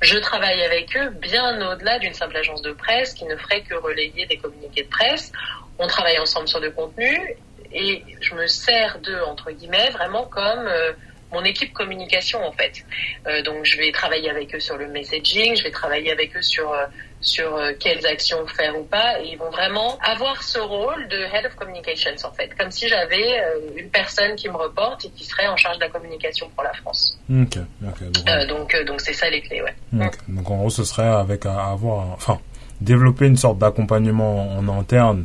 je 0.00 0.16
travaille 0.18 0.62
avec 0.62 0.96
eux 0.96 1.10
bien 1.10 1.72
au-delà 1.72 1.98
d'une 1.98 2.14
simple 2.14 2.36
agence 2.36 2.62
de 2.62 2.72
presse 2.72 3.14
qui 3.14 3.24
ne 3.24 3.36
ferait 3.36 3.62
que 3.62 3.74
relayer 3.74 4.26
des 4.26 4.36
communiqués 4.36 4.84
de 4.84 4.88
presse. 4.88 5.32
On 5.78 5.86
travaille 5.86 6.18
ensemble 6.18 6.46
sur 6.48 6.60
le 6.60 6.70
contenu 6.70 7.36
et 7.72 8.04
je 8.20 8.34
me 8.34 8.46
sers 8.46 8.98
d'eux, 9.00 9.20
entre 9.26 9.50
guillemets, 9.50 9.90
vraiment 9.90 10.24
comme 10.24 10.66
euh, 10.66 10.92
mon 11.32 11.44
équipe 11.44 11.72
communication 11.72 12.44
en 12.44 12.52
fait. 12.52 12.84
Euh, 13.26 13.42
donc 13.42 13.64
je 13.64 13.76
vais 13.76 13.90
travailler 13.92 14.30
avec 14.30 14.54
eux 14.54 14.60
sur 14.60 14.76
le 14.76 14.86
messaging, 14.88 15.56
je 15.56 15.64
vais 15.64 15.70
travailler 15.70 16.12
avec 16.12 16.36
eux 16.36 16.42
sur 16.42 16.72
euh, 16.72 16.86
sur 17.20 17.56
euh, 17.56 17.72
quelles 17.80 18.06
actions 18.06 18.46
faire 18.46 18.78
ou 18.78 18.84
pas, 18.84 19.20
et 19.20 19.28
ils 19.32 19.36
vont 19.36 19.50
vraiment 19.50 19.98
avoir 20.00 20.42
ce 20.42 20.58
rôle 20.58 21.08
de 21.08 21.16
head 21.16 21.46
of 21.46 21.54
communications 21.56 22.12
en 22.24 22.32
fait, 22.32 22.50
comme 22.58 22.70
si 22.70 22.86
j'avais 22.88 23.40
euh, 23.40 23.58
une 23.76 23.88
personne 23.90 24.36
qui 24.36 24.48
me 24.48 24.56
reporte 24.56 25.04
et 25.04 25.10
qui 25.10 25.24
serait 25.24 25.48
en 25.48 25.56
charge 25.56 25.76
de 25.78 25.82
la 25.82 25.88
communication 25.90 26.48
pour 26.54 26.62
la 26.64 26.72
France. 26.74 27.18
Ok, 27.30 27.58
ok. 27.86 28.10
Donc, 28.12 28.28
Euh, 28.30 28.46
donc 28.46 28.76
donc 28.86 29.00
c'est 29.00 29.12
ça 29.14 29.28
les 29.30 29.40
clés, 29.40 29.62
ouais. 29.62 29.74
ok. 30.06 30.14
Donc, 30.28 30.50
en 30.50 30.56
gros, 30.58 30.70
ce 30.70 30.84
serait 30.84 31.06
avec 31.08 31.44
avoir, 31.46 32.06
enfin, 32.12 32.38
développer 32.80 33.26
une 33.26 33.36
sorte 33.36 33.58
d'accompagnement 33.58 34.56
en 34.56 34.68
interne. 34.78 35.24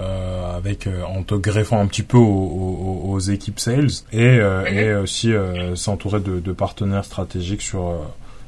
Euh, 0.00 0.56
avec 0.56 0.88
euh, 0.88 1.04
en 1.04 1.22
te 1.22 1.36
greffant 1.36 1.78
un 1.78 1.86
petit 1.86 2.02
peu 2.02 2.16
aux, 2.16 2.22
aux- 2.24 3.12
aux 3.12 3.20
équipes 3.20 3.60
sales 3.60 3.90
et, 4.12 4.26
euh, 4.40 4.62
Mhm. 4.68 4.76
et 4.76 4.94
aussi 4.96 5.32
s'entourer 5.76 6.18
de, 6.18 6.40
de 6.40 6.52
partenaires 6.52 7.04
stratégiques 7.04 7.62
sur 7.62 8.00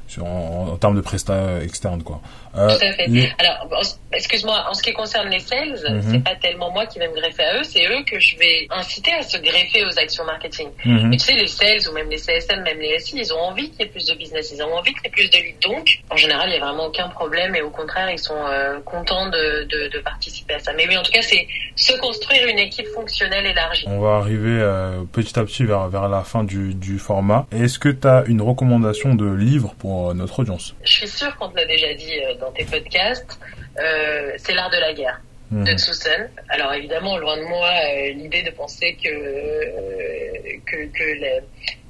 sur 0.09 0.25
en, 0.25 0.71
en 0.73 0.77
termes 0.77 0.97
de 0.97 1.01
prestats 1.01 1.63
externes 1.63 2.03
quoi. 2.03 2.21
Euh, 2.57 2.69
Tout 2.69 2.85
à 2.85 2.93
fait. 2.93 3.07
les- 3.09 3.31
Alors, 3.39 3.69
excuse-moi, 4.13 4.65
en 4.71 4.75
ce 4.75 4.83
qui 4.83 4.93
concerne 4.93 5.29
les 5.29 5.41
sales, 5.41 5.77
Mhm. 5.89 6.03
c'est 6.11 6.25
pas 6.25 6.35
tellement 6.37 6.71
moi 6.71 6.87
qui 6.87 6.99
vais 6.99 7.09
me 7.09 7.15
greffer 7.15 7.43
à 7.45 7.59
eux, 7.59 7.63
c'est 7.65 7.87
eux 7.87 8.03
que 8.11 8.19
je 8.19 8.37
vais 8.39 8.67
inciter 8.71 9.13
à 9.13 9.23
se 9.23 9.37
greffer 9.39 9.85
aux 9.85 9.99
actions 9.99 10.25
marketing. 10.25 10.69
Mais 10.85 11.17
tu 11.17 11.25
sais, 11.25 11.35
les 11.35 11.47
sales 11.49 11.81
ou 11.89 11.93
même 11.93 12.09
les 12.11 12.19
CSM, 12.19 12.63
même 12.63 12.79
les 12.79 12.99
SI, 12.99 13.19
ils 13.19 13.33
ont 13.33 13.41
envie 13.41 13.71
qu'il 13.71 13.81
y 13.81 13.83
ait 13.85 13.91
plus 13.91 14.07
de 14.07 14.15
business, 14.15 14.53
ils 14.55 14.63
ont 14.63 14.73
envie 14.75 14.93
qu'il 14.95 15.03
y 15.05 15.07
ait 15.07 15.11
plus 15.11 15.31
de 15.31 15.37
leads. 15.37 15.59
Donc, 15.69 15.99
en 16.11 16.17
général, 16.17 16.49
il 16.49 16.53
n'y 16.53 16.59
a 16.59 16.65
vraiment 16.65 16.87
aucun 16.87 17.09
problème 17.09 17.55
et 17.55 17.63
au 17.63 17.71
contraire, 17.71 18.11
ils 18.11 18.19
sont 18.19 18.35
euh, 18.37 18.79
contents 18.85 19.27
de, 19.29 19.65
de, 19.65 19.89
de 19.89 19.99
participer 20.01 20.55
à 20.55 20.59
ça. 20.59 20.73
Mais 20.75 20.87
oui, 20.89 20.97
en 20.97 21.03
tout 21.03 21.13
cas, 21.13 21.23
c'est 21.23 21.47
se 21.75 21.93
construire 21.99 22.47
une 22.49 22.59
équipe 22.59 22.87
fonctionnelle 22.95 23.47
élargie. 23.47 23.85
On 23.89 24.01
va 24.01 24.17
arriver 24.17 24.61
euh, 24.61 25.03
petit 25.13 25.39
à 25.39 25.45
petit 25.45 25.65
vers, 25.65 25.89
vers 25.89 26.09
la 26.09 26.23
fin 26.23 26.45
du, 26.45 26.75
du 26.75 26.99
format. 26.99 27.47
Est-ce 27.53 27.79
que 27.79 27.89
tu 27.89 28.07
as 28.07 28.25
une 28.27 28.41
recommandation 28.43 29.15
de 29.15 29.27
livre 29.31 29.75
pour 29.79 30.15
notre 30.15 30.41
audience? 30.41 30.75
Je 30.85 30.93
suis 30.93 31.09
sûre 31.09 31.35
qu'on 31.37 31.49
te 31.49 31.57
l'a 31.57 31.67
déjà 31.67 31.93
dit 31.95 32.13
euh, 32.25 32.35
dans 32.47 32.53
tes 32.53 32.65
podcasts, 32.65 33.39
euh, 33.79 34.33
c'est 34.37 34.55
l'art 34.55 34.71
de 34.71 34.79
la 34.79 34.93
guerre. 34.93 35.21
de 35.51 35.59
Mhm. 35.59 35.79
Tsusen. 35.79 36.29
Alors 36.49 36.73
évidemment, 36.73 37.17
loin 37.19 37.37
de 37.37 37.45
moi 37.45 37.69
euh, 37.69 38.13
l'idée 38.15 38.43
de 38.43 38.51
penser 38.51 38.97
que 39.01 39.09
euh, 39.09 40.59
que 40.69 40.79
que 40.99 41.05
le, 41.23 41.33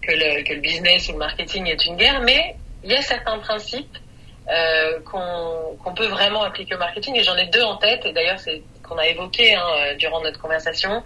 que 0.02 0.12
le 0.12 0.42
que 0.46 0.52
le 0.52 0.60
business 0.60 1.08
ou 1.08 1.12
le 1.12 1.18
marketing 1.18 1.66
est 1.66 1.86
une 1.86 1.96
guerre, 1.96 2.20
mais 2.20 2.54
il 2.84 2.90
y 2.90 2.94
a 2.94 3.00
certains 3.00 3.38
principes 3.38 3.96
qu'on 5.08 5.76
qu'on 5.82 5.94
peut 5.94 6.06
vraiment 6.18 6.42
appliquer 6.42 6.74
au 6.74 6.78
marketing 6.78 7.16
et 7.16 7.22
j'en 7.22 7.36
ai 7.36 7.46
deux 7.46 7.62
en 7.62 7.76
tête 7.78 8.04
et 8.04 8.12
d'ailleurs 8.12 8.38
c'est 8.38 8.60
qu'on 8.86 8.98
a 8.98 9.06
évoqué 9.06 9.54
hein, 9.54 9.68
durant 9.98 10.20
notre 10.20 10.38
conversation. 10.38 11.02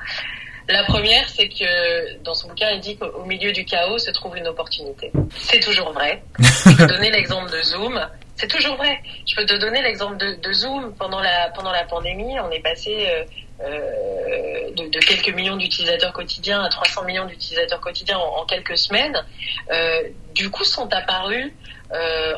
La 0.68 0.84
première, 0.84 1.28
c'est 1.28 1.48
que 1.48 2.22
dans 2.22 2.34
son 2.34 2.48
bouquin, 2.48 2.70
il 2.70 2.80
dit 2.80 2.96
qu'au 2.96 3.06
au 3.06 3.24
milieu 3.24 3.50
du 3.50 3.64
chaos 3.64 3.98
se 3.98 4.10
trouve 4.10 4.36
une 4.36 4.46
opportunité. 4.46 5.10
C'est 5.36 5.60
toujours 5.60 5.92
vrai. 5.92 6.22
Je 6.38 6.76
peux 6.76 6.86
donner 6.86 7.10
l'exemple 7.10 7.50
de 7.50 7.60
Zoom. 7.62 7.98
C'est 8.40 8.48
toujours 8.48 8.76
vrai. 8.76 8.98
Je 9.28 9.36
peux 9.36 9.44
te 9.44 9.54
donner 9.54 9.82
l'exemple 9.82 10.16
de, 10.16 10.52
Zoom 10.54 10.94
pendant 10.94 11.20
la 11.20 11.50
pendant 11.50 11.72
la 11.72 11.84
pandémie. 11.84 12.40
On 12.40 12.50
est 12.50 12.60
passé 12.60 13.06
euh, 13.06 13.24
euh, 13.60 14.70
de, 14.74 14.98
quelques 14.98 15.28
millions 15.34 15.58
d'utilisateurs 15.58 16.14
quotidiens 16.14 16.62
à 16.62 16.70
300 16.70 17.04
millions 17.04 17.26
d'utilisateurs 17.26 17.80
quotidiens 17.80 18.16
en, 18.16 18.46
quelques 18.46 18.78
semaines. 18.78 19.22
Euh, 19.70 20.08
du 20.34 20.48
coup, 20.50 20.64
sont 20.64 20.88
apparus 20.90 21.52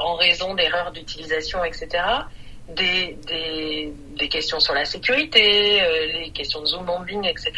en 0.00 0.14
raison 0.16 0.55
d'erreurs 0.55 0.90
d'utilisation, 0.90 1.62
etc. 1.62 1.88
Des, 2.68 3.16
des, 4.18 4.28
questions 4.28 4.59
sur 4.61 4.72
la 4.74 4.84
sécurité, 4.86 5.82
les 6.14 6.30
questions 6.30 6.62
de 6.62 6.66
zoom 6.66 6.86
bombing, 6.86 7.26
etc. 7.26 7.53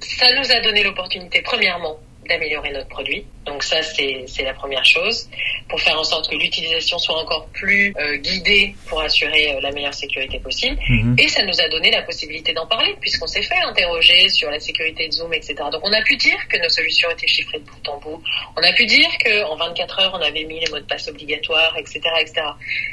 Ça 0.00 0.32
nous 0.34 0.50
a 0.50 0.60
donné 0.60 0.82
l'opportunité, 0.82 1.42
premièrement, 1.42 1.98
d'améliorer 2.26 2.72
notre 2.72 2.88
produit. 2.88 3.26
Donc 3.44 3.62
ça, 3.62 3.82
c'est 3.82 4.42
la 4.42 4.54
première 4.54 4.84
chose, 4.84 5.28
pour 5.70 5.80
faire 5.80 5.98
en 5.98 6.04
sorte 6.04 6.28
que 6.28 6.34
l'utilisation 6.36 6.98
soit 6.98 7.16
encore 7.16 7.46
plus 7.52 7.94
euh, 7.98 8.16
guidée 8.16 8.74
pour 8.88 9.00
assurer 9.00 9.54
euh, 9.54 9.60
la 9.60 9.70
meilleure 9.70 9.94
sécurité 9.94 10.40
possible. 10.40 10.76
Mhm. 10.88 11.16
Et 11.18 11.28
ça 11.28 11.44
nous 11.44 11.58
a 11.60 11.68
donné 11.68 11.90
la 11.92 12.02
possibilité 12.02 12.52
d'en 12.52 12.66
parler, 12.66 12.94
puisqu'on 13.00 13.28
s'est 13.28 13.42
fait 13.42 13.60
interroger 13.64 14.28
sur 14.30 14.50
la 14.50 14.58
sécurité 14.58 15.06
de 15.06 15.12
Zoom, 15.12 15.32
etc. 15.32 15.54
Donc 15.72 15.80
on 15.84 15.92
a 15.92 16.02
pu 16.02 16.16
dire 16.16 16.36
que 16.48 16.58
nos 16.60 16.68
solutions 16.68 17.08
étaient 17.10 17.28
chiffrées 17.28 17.60
de 17.60 17.64
bout 17.64 17.88
en 17.88 17.98
bout. 17.98 18.22
On 18.56 18.62
a 18.62 18.72
pu 18.72 18.84
dire 18.86 19.08
qu'en 19.24 19.54
24 19.56 20.00
heures, 20.00 20.12
on 20.18 20.22
avait 20.22 20.44
mis 20.44 20.58
les 20.60 20.70
mots 20.70 20.80
de 20.80 20.84
passe 20.84 21.08
obligatoires, 21.08 21.74
etc. 21.78 22.00
etc. 22.20 22.42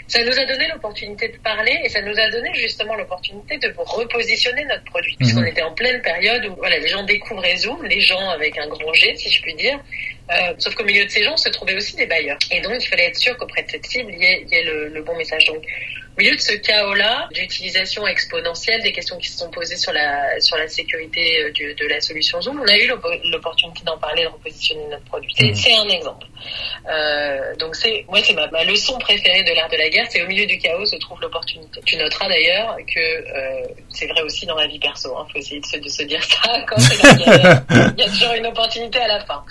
Ça 0.08 0.24
nous 0.24 0.40
a 0.40 0.46
donné 0.46 0.68
l'opportunité 0.72 1.30
de 1.30 1.38
parler 1.38 1.80
et 1.84 1.90
ça 1.90 2.02
nous 2.02 2.18
a 2.18 2.30
donné 2.30 2.54
justement 2.54 2.96
l'opportunité 2.96 3.58
de 3.58 3.74
repositionner 3.76 4.66
notre 4.66 4.84
produit. 4.86 5.16
Puisqu'on 5.18 5.42
Mhm. 5.42 5.48
était 5.48 5.64
en 5.64 5.74
pleine 5.74 6.02
période 6.02 6.46
où 6.46 6.56
voilà, 6.58 6.78
les 6.78 6.88
gens 6.88 7.04
découvraient 7.04 7.58
Zoom, 7.58 7.84
les 7.86 8.02
gens 8.02 8.30
avec 8.30 8.58
un 8.58 8.68
grand 8.68 8.94
G, 8.94 9.16
si 9.16 9.30
je 9.32 9.42
puis 9.42 9.56
dire. 9.56 9.80
Euh, 10.30 10.54
sauf 10.58 10.76
qu'au 10.76 10.84
milieu 10.84 11.06
de 11.06 11.10
ces 11.10 11.24
gens 11.24 11.38
se 11.38 11.50
trouvaient 11.50 11.76
aussi 11.76 11.96
des 11.96 12.06
bailleurs. 12.06 12.38
Et 12.52 12.60
donc, 12.60 12.74
il 12.80 12.88
fallait 12.88 13.06
être 13.06 13.18
sûr 13.18 13.38
qu'auprès 13.38 13.64
de 13.64 13.72
cette 13.72 13.86
cible, 13.86 14.12
il 14.14 14.22
y 14.22 14.56
ait, 14.56 14.64
le, 14.64 14.90
le 14.90 15.02
bon 15.02 15.16
message. 15.16 15.46
Donc, 15.46 15.64
au 16.18 16.22
milieu 16.22 16.36
de 16.36 16.42
ce 16.42 16.54
chaos-là, 16.54 17.28
d'utilisation 17.34 18.08
exponentielle, 18.08 18.82
des 18.82 18.92
questions 18.92 19.18
qui 19.18 19.28
se 19.30 19.38
sont 19.38 19.50
posées 19.52 19.78
sur 19.78 19.94
la, 19.94 20.40
sur 20.40 20.58
la 20.58 20.68
sécurité 20.68 21.44
euh, 21.44 21.52
du- 21.52 21.76
de 21.76 21.86
la 21.88 22.02
solution 22.02 22.42
Zoom, 22.42 22.60
on 22.60 22.68
a 22.68 22.76
eu 22.78 22.88
l'op- 22.88 23.06
l'opportunité 23.26 23.82
d'en 23.86 23.98
parler, 23.98 24.24
de 24.24 24.28
repositionner 24.30 24.88
notre 24.90 25.04
produit. 25.06 25.34
C'est 25.38 25.54
c'est 25.54 25.76
un 25.76 25.88
exemple. 25.90 26.26
Euh, 26.90 27.56
donc, 27.60 27.76
c'est, 27.76 28.06
moi, 28.10 28.20
c'est 28.24 28.34
ma, 28.34 28.48
ma 28.48 28.64
leçon 28.64 28.98
préférée 29.00 29.44
de 29.44 29.54
l'art 29.56 29.70
de 29.70 29.78
la 29.78 29.90
guerre, 29.90 30.06
c'est 30.10 30.22
au 30.24 30.28
milieu 30.28 30.46
du 30.46 30.58
chaos 30.58 30.86
se 30.86 30.96
trouve 30.98 31.20
l'opportunité. 31.22 31.82
Tu 31.86 31.98
noteras 31.98 32.28
d'ailleurs 32.30 32.78
que 32.78 33.00
euh, 33.00 33.68
c'est 33.90 34.08
vrai 34.08 34.22
aussi 34.22 34.46
dans 34.46 34.56
la 34.56 34.68
vie 34.68 34.80
perso. 34.80 35.16
Il 35.28 35.32
faut 35.32 35.38
essayer 35.40 35.60
de 35.60 35.66
se, 35.66 35.78
de 35.78 35.90
se 35.90 36.04
dire 36.04 36.24
ça 36.24 36.62
quand 36.68 36.80
c'est 36.80 37.04
la 37.04 37.38
guerre. 37.38 37.64
Il 37.98 38.02
y 38.04 38.04
a 38.04 38.10
toujours 38.10 38.34
une 38.38 38.46
opportunité 38.48 39.00
à 39.00 39.08
la 39.08 39.20
fin. 39.26 39.44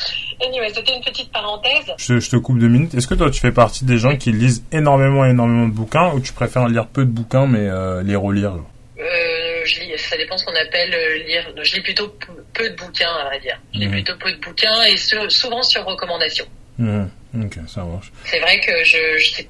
Anyway, 0.44 0.70
c'était 0.74 0.94
une 0.96 1.02
petite 1.04 1.30
parenthèse. 1.30 1.92
Je, 1.98 2.18
je 2.18 2.30
te 2.30 2.36
coupe 2.36 2.58
deux 2.58 2.68
minutes. 2.68 2.94
Est-ce 2.94 3.06
que 3.06 3.14
toi 3.14 3.30
tu 3.30 3.40
fais 3.40 3.52
partie 3.52 3.84
des 3.84 3.98
gens 3.98 4.16
qui 4.16 4.32
lisent 4.32 4.64
énormément 4.72 5.24
énormément 5.24 5.66
de 5.68 5.72
bouquins 5.72 6.12
ou 6.12 6.20
tu 6.20 6.32
préfères 6.32 6.55
lire 6.64 6.86
peu 6.86 7.04
de 7.04 7.11
bouquins 7.11 7.46
mais 7.46 7.68
euh, 7.68 8.02
les 8.02 8.16
relire 8.16 8.54
Euh, 8.98 9.62
je 9.64 9.80
lis, 9.80 9.92
ça 9.98 10.16
dépend 10.16 10.38
ce 10.38 10.44
qu'on 10.46 10.54
appelle 10.54 10.94
euh, 10.94 11.18
lire. 11.24 11.44
Je 11.62 11.74
lis 11.74 11.82
plutôt 11.82 12.09
peu 12.54 12.70
de 12.70 12.76
bouquins, 12.76 13.12
à 13.20 13.24
vrai 13.26 13.38
dire. 13.40 13.61
Je 13.74 13.80
lis 13.80 13.86
Mhm. 13.86 13.92
plutôt 13.92 14.16
peu 14.16 14.32
de 14.32 14.38
bouquins 14.40 14.82
et 14.84 14.96
sur- 14.96 15.30
souvent 15.30 15.62
sur 15.62 15.84
recommandation. 15.84 16.46
Mhm. 16.78 17.11
Ok, 17.44 17.59
ça 17.68 17.84
marche. 17.84 18.11
C'est 18.24 18.38
vrai 18.40 18.59
que 18.61 18.72
je, 18.84 19.18
je, 19.18 19.34
fais- 19.34 19.48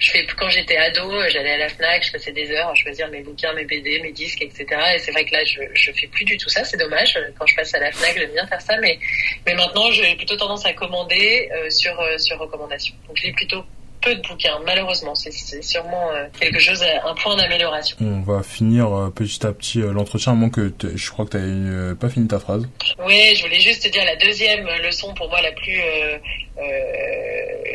je 0.00 0.10
fais, 0.10 0.26
quand 0.38 0.48
j'étais 0.48 0.76
ado, 0.76 1.08
j'allais 1.28 1.52
à 1.52 1.58
la 1.58 1.68
Fnac, 1.68 2.04
je 2.04 2.10
passais 2.12 2.32
des 2.32 2.50
heures 2.50 2.68
à 2.70 2.74
choisir 2.74 3.08
mes 3.10 3.20
bouquins, 3.22 3.52
mes 3.52 3.64
BD, 3.64 4.00
mes 4.02 4.10
disques, 4.12 4.42
etc. 4.42 4.64
Et 4.94 4.98
c'est 4.98 5.12
vrai 5.12 5.24
que 5.24 5.32
là, 5.32 5.44
je, 5.44 5.60
je 5.74 5.92
fais 5.92 6.06
plus 6.08 6.24
du 6.24 6.36
tout 6.36 6.48
ça. 6.48 6.64
C'est 6.64 6.76
dommage. 6.78 7.16
Quand 7.38 7.46
je 7.46 7.54
passe 7.54 7.72
à 7.74 7.78
la 7.78 7.92
Fnac, 7.92 8.14
j'aime 8.18 8.32
bien 8.32 8.46
faire 8.48 8.60
ça, 8.60 8.76
mais, 8.80 8.98
mais 9.46 9.54
maintenant, 9.54 9.90
j'ai 9.92 10.16
plutôt 10.16 10.36
tendance 10.36 10.64
à 10.66 10.72
commander 10.72 11.48
euh, 11.54 11.70
sur, 11.70 11.98
euh, 12.00 12.18
sur 12.18 12.36
recommandation. 12.38 12.94
Donc, 13.06 13.16
je 13.18 13.24
lis 13.26 13.32
plutôt 13.32 13.62
peu 14.00 14.14
de 14.14 14.20
bouquins. 14.22 14.58
Malheureusement, 14.64 15.14
c'est 15.14 15.32
sûrement 15.62 16.10
euh, 16.12 16.26
quelque 16.38 16.58
chose, 16.58 16.82
à- 16.82 17.08
un 17.08 17.14
point 17.14 17.36
d'amélioration. 17.36 17.96
On 18.00 18.20
va 18.20 18.42
finir 18.42 18.92
euh, 18.96 19.10
petit 19.10 19.44
à 19.46 19.52
petit 19.52 19.80
euh, 19.80 19.92
l'entretien, 19.92 20.32
à 20.32 20.34
moins 20.34 20.50
que 20.50 20.72
je 20.94 21.10
crois 21.10 21.24
que 21.24 21.32
tu 21.32 21.36
euh, 21.38 21.94
pas 21.94 22.08
fini 22.08 22.26
ta 22.28 22.38
phrase. 22.38 22.68
Oui, 23.04 23.34
je 23.36 23.42
voulais 23.42 23.60
juste 23.60 23.82
te 23.82 23.88
dire 23.88 24.04
la 24.04 24.16
deuxième 24.16 24.66
leçon 24.82 25.12
pour 25.14 25.28
moi 25.28 25.40
la 25.42 25.52
plus, 25.52 25.80
euh, 25.80 26.18
euh, 26.58 26.62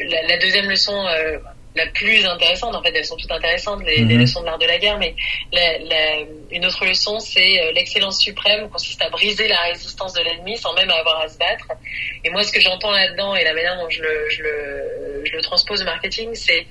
la, 0.09 0.27
la 0.27 0.37
deuxième 0.37 0.69
leçon 0.69 0.93
euh, 1.07 1.37
la 1.75 1.87
plus 1.87 2.25
intéressante. 2.25 2.75
En 2.75 2.83
fait, 2.83 2.93
elles 2.95 3.05
sont 3.05 3.15
toutes 3.17 3.31
intéressantes 3.31 3.83
les, 3.83 3.97
les 4.05 4.15
Mhm. 4.15 4.21
leçons 4.21 4.41
de 4.41 4.45
l'art 4.45 4.59
de 4.59 4.65
la 4.65 4.77
guerre, 4.77 4.97
mais 4.99 5.15
la, 5.51 5.77
la, 5.79 6.17
une 6.51 6.65
autre 6.65 6.85
leçon, 6.85 7.19
c'est 7.19 7.61
euh, 7.61 7.71
l'excellence 7.71 8.19
suprême 8.19 8.69
consiste 8.69 9.01
à 9.01 9.09
briser 9.09 9.47
la 9.47 9.59
résistance 9.61 10.13
de 10.13 10.21
l'ennemi 10.21 10.57
sans 10.57 10.73
même 10.73 10.89
avoir 10.89 11.21
à 11.21 11.27
se 11.27 11.37
battre. 11.37 11.67
Et 12.23 12.29
moi, 12.29 12.43
ce 12.43 12.51
que 12.51 12.61
j'entends 12.61 12.91
là-dedans 12.91 13.35
et 13.35 13.43
la 13.43 13.53
manière 13.53 13.77
dont 13.77 13.89
je 13.89 14.01
le, 14.01 14.29
je 14.29 14.43
le, 14.43 15.21
je 15.25 15.35
le 15.35 15.41
transpose 15.41 15.81
au 15.81 15.85
marketing, 15.85 16.29
c'est 16.35 16.65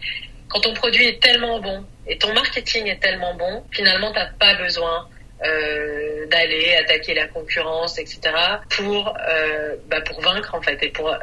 quand 0.49 0.61
ton 0.61 0.75
produit 0.75 1.07
est 1.07 1.21
tellement 1.23 1.61
bon 1.61 1.85
et 2.07 2.19
ton 2.19 2.33
marketing 2.35 2.87
est 2.87 3.01
tellement 3.01 3.35
bon, 3.35 3.65
finalement, 3.73 4.13
t'as 4.13 4.27
pas 4.39 4.55
besoin 4.55 5.09
euh, 5.45 6.27
d'aller 6.27 6.75
attaquer 6.77 7.15
la 7.15 7.27
concurrence, 7.27 7.99
etc. 7.99 8.21
pour 8.69 9.09
euh, 9.09 9.75
bah, 9.89 10.01
pour 10.01 10.21
vaincre 10.21 10.55
en 10.55 10.63
fait 10.63 10.79
et 10.83 10.89
pour 10.89 11.09
euh, 11.09 11.17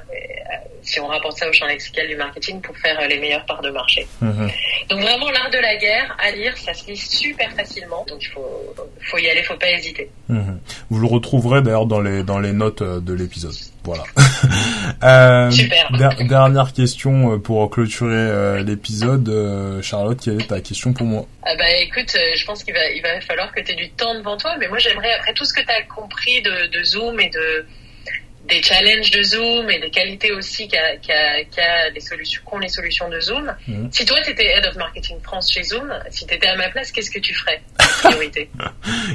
si 0.81 0.99
on 0.99 1.07
rapporte 1.07 1.37
ça 1.37 1.47
au 1.49 1.53
champ 1.53 1.67
lexical 1.67 2.07
du 2.07 2.15
marketing 2.15 2.61
pour 2.61 2.77
faire 2.77 2.99
les 3.07 3.17
meilleures 3.19 3.45
parts 3.45 3.61
de 3.61 3.69
marché. 3.69 4.07
Mhm. 4.21 4.49
Donc 4.89 4.99
vraiment 4.99 5.29
l'art 5.31 5.49
de 5.49 5.57
la 5.57 5.75
guerre 5.77 6.17
à 6.19 6.31
lire, 6.31 6.57
ça 6.57 6.73
se 6.73 6.87
lit 6.87 6.97
super 6.97 7.51
facilement. 7.53 8.05
Donc 8.07 8.21
il 8.21 8.27
faut 8.27 8.75
faut 9.01 9.17
y 9.17 9.29
aller, 9.29 9.43
faut 9.43 9.57
pas 9.57 9.69
hésiter. 9.69 10.09
Mhm. 10.27 10.59
Vous 10.89 10.99
le 10.99 11.07
retrouverez 11.07 11.61
d'ailleurs 11.61 11.85
dans 11.85 12.01
les 12.01 12.23
dans 12.23 12.39
les 12.39 12.51
notes 12.51 12.83
de 12.83 13.13
l'épisode. 13.13 13.55
Voilà. 13.83 14.03
euh, 15.03 15.51
Super. 15.51 15.89
dernière 16.19 16.73
question 16.73 17.39
pour 17.39 17.69
clôturer 17.69 18.63
l'épisode. 18.63 19.81
Charlotte, 19.81 20.19
quelle 20.23 20.41
est 20.41 20.47
ta 20.47 20.61
question 20.61 20.93
pour 20.93 21.07
moi? 21.07 21.25
Ah 21.43 21.55
bah 21.57 21.69
écoute, 21.81 22.15
je 22.35 22.45
pense 22.45 22.63
qu'il 22.63 22.73
va 22.73 22.89
il 22.95 23.01
va 23.01 23.21
falloir 23.21 23.51
que 23.51 23.61
tu 23.61 23.71
aies 23.71 23.75
du 23.75 23.89
temps 23.91 24.13
devant 24.15 24.37
toi, 24.37 24.55
mais 24.59 24.67
moi 24.67 24.77
j'aimerais, 24.77 25.13
après 25.13 25.33
tout 25.33 25.45
ce 25.45 25.53
que 25.53 25.61
tu 25.61 25.71
as 25.71 25.83
compris 25.83 26.41
de, 26.41 26.67
de, 26.67 26.83
Zoom 26.83 27.19
et 27.19 27.29
de 27.29 27.65
des 28.45 28.63
challenges 28.63 29.11
de 29.11 29.21
Zoom 29.21 29.69
et 29.69 29.79
des 29.79 29.91
qualités 29.91 30.31
aussi 30.31 30.67
qu'a 30.67 30.97
qu 30.97 31.11
les 31.93 31.99
solutions 31.99 32.41
qu'ont 32.45 32.57
les 32.57 32.69
solutions 32.69 33.07
de 33.09 33.19
Zoom. 33.19 33.55
Mhm. 33.67 33.89
Si 33.91 34.05
toi 34.05 34.17
tu 34.23 34.31
étais 34.31 34.45
Head 34.45 34.65
of 34.65 34.75
Marketing 34.75 35.17
France 35.21 35.51
chez 35.51 35.63
Zoom, 35.63 35.93
si 36.09 36.25
tu 36.25 36.33
étais 36.33 36.47
à 36.47 36.55
ma 36.55 36.69
place, 36.69 36.91
qu'est-ce 36.91 37.11
que 37.11 37.19
tu 37.19 37.33
ferais 37.33 37.61
en 37.79 37.87
priorité? 38.09 38.49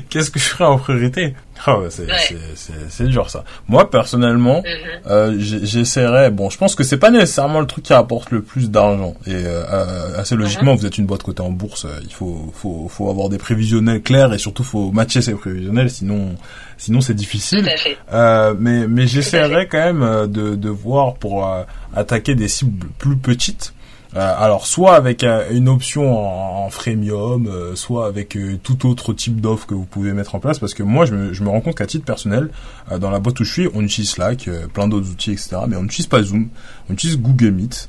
Qu'est-ce 0.09 0.31
que 0.31 0.39
je 0.39 0.45
ferais 0.45 0.65
en 0.65 0.79
priorité? 0.79 1.35
Oh, 1.67 1.85
c'est 1.89 3.07
dur 3.07 3.31
ça. 3.31 3.45
Moi 3.69 3.91
personnellement, 3.91 4.63
mhm. 4.63 5.11
euh, 5.11 5.35
j'essaierais. 5.39 6.31
Bon, 6.31 6.51
je 6.51 6.59
pense 6.59 6.75
que 6.75 6.85
c'est 6.85 6.99
pas 6.99 7.11
nécessairement 7.11 7.61
le 7.61 7.67
truc 7.67 7.85
qui 7.85 7.93
rapporte 7.93 8.31
le 8.31 8.43
plus 8.43 8.71
d'argent. 8.71 9.15
Et 9.27 9.33
euh, 9.35 10.19
assez 10.19 10.37
logiquement, 10.37 10.73
mhm. 10.73 10.79
vous 10.79 10.87
êtes 10.87 10.99
une 10.99 11.07
boîte 11.07 11.23
cotée 11.23 11.43
en 11.43 11.51
bourse. 11.51 11.85
Euh, 11.85 12.01
il 12.03 12.13
faut, 12.13 12.53
faut, 12.55 12.89
faut 12.89 13.09
avoir 13.09 13.29
des 13.29 13.39
prévisionnels 13.39 14.03
clairs 14.03 14.33
et 14.35 14.39
surtout 14.39 14.65
faut 14.65 14.91
matcher 14.93 15.23
ces 15.23 15.35
prévisionnels. 15.35 15.91
Sinon, 15.91 16.35
sinon 16.77 17.01
c'est 17.01 17.15
difficile. 17.15 17.69
Euh, 18.13 18.55
mais 18.59 18.87
mais 18.87 19.07
j'essaierais 19.07 19.67
quand 19.67 19.79
même 19.79 20.03
euh, 20.03 20.27
de, 20.27 20.55
de 20.55 20.69
voir 20.69 21.15
pour 21.15 21.49
attaquer 21.95 22.35
des 22.35 22.49
cibles 22.49 22.89
plus 22.99 23.17
petites 23.17 23.73
euh, 23.73 23.84
alors 24.15 24.67
soit 24.67 24.95
avec 24.95 25.25
euh, 25.25 25.45
une 25.51 25.69
option 25.69 26.65
en, 26.65 26.71
freemium, 26.71 27.47
euh, 27.47 27.75
soit 27.75 28.07
avec 28.07 28.39
tout 28.63 28.89
autre 28.89 29.13
type 29.13 29.41
d'offre 29.41 29.67
que 29.67 29.75
vous 29.75 29.85
pouvez 29.85 30.13
mettre 30.13 30.35
en 30.35 30.41
place, 30.41 30.59
parce 30.59 30.75
que 30.75 30.83
moi 30.83 31.05
je 31.05 31.15
me, 31.15 31.33
je 31.33 31.43
me 31.43 31.49
rends 31.49 31.61
compte 31.61 31.77
qu'à 31.77 31.87
titre 31.87 32.05
personnel, 32.05 32.51
dans 32.99 33.11
la 33.11 33.19
boîte 33.19 33.41
où 33.41 33.45
je 33.45 33.53
suis, 33.53 33.69
on 33.75 33.83
utilise 33.83 34.11
Slack, 34.11 34.49
plein 34.73 34.89
d'autres 34.89 35.11
outils, 35.11 35.33
etc. 35.33 35.57
Mais 35.69 35.77
on 35.77 35.83
n'utilise 35.83 36.07
pas 36.07 36.23
Zoom, 36.23 36.49
on 36.89 36.93
utilise 36.95 37.19
Google 37.19 37.53
Meet. 37.53 37.89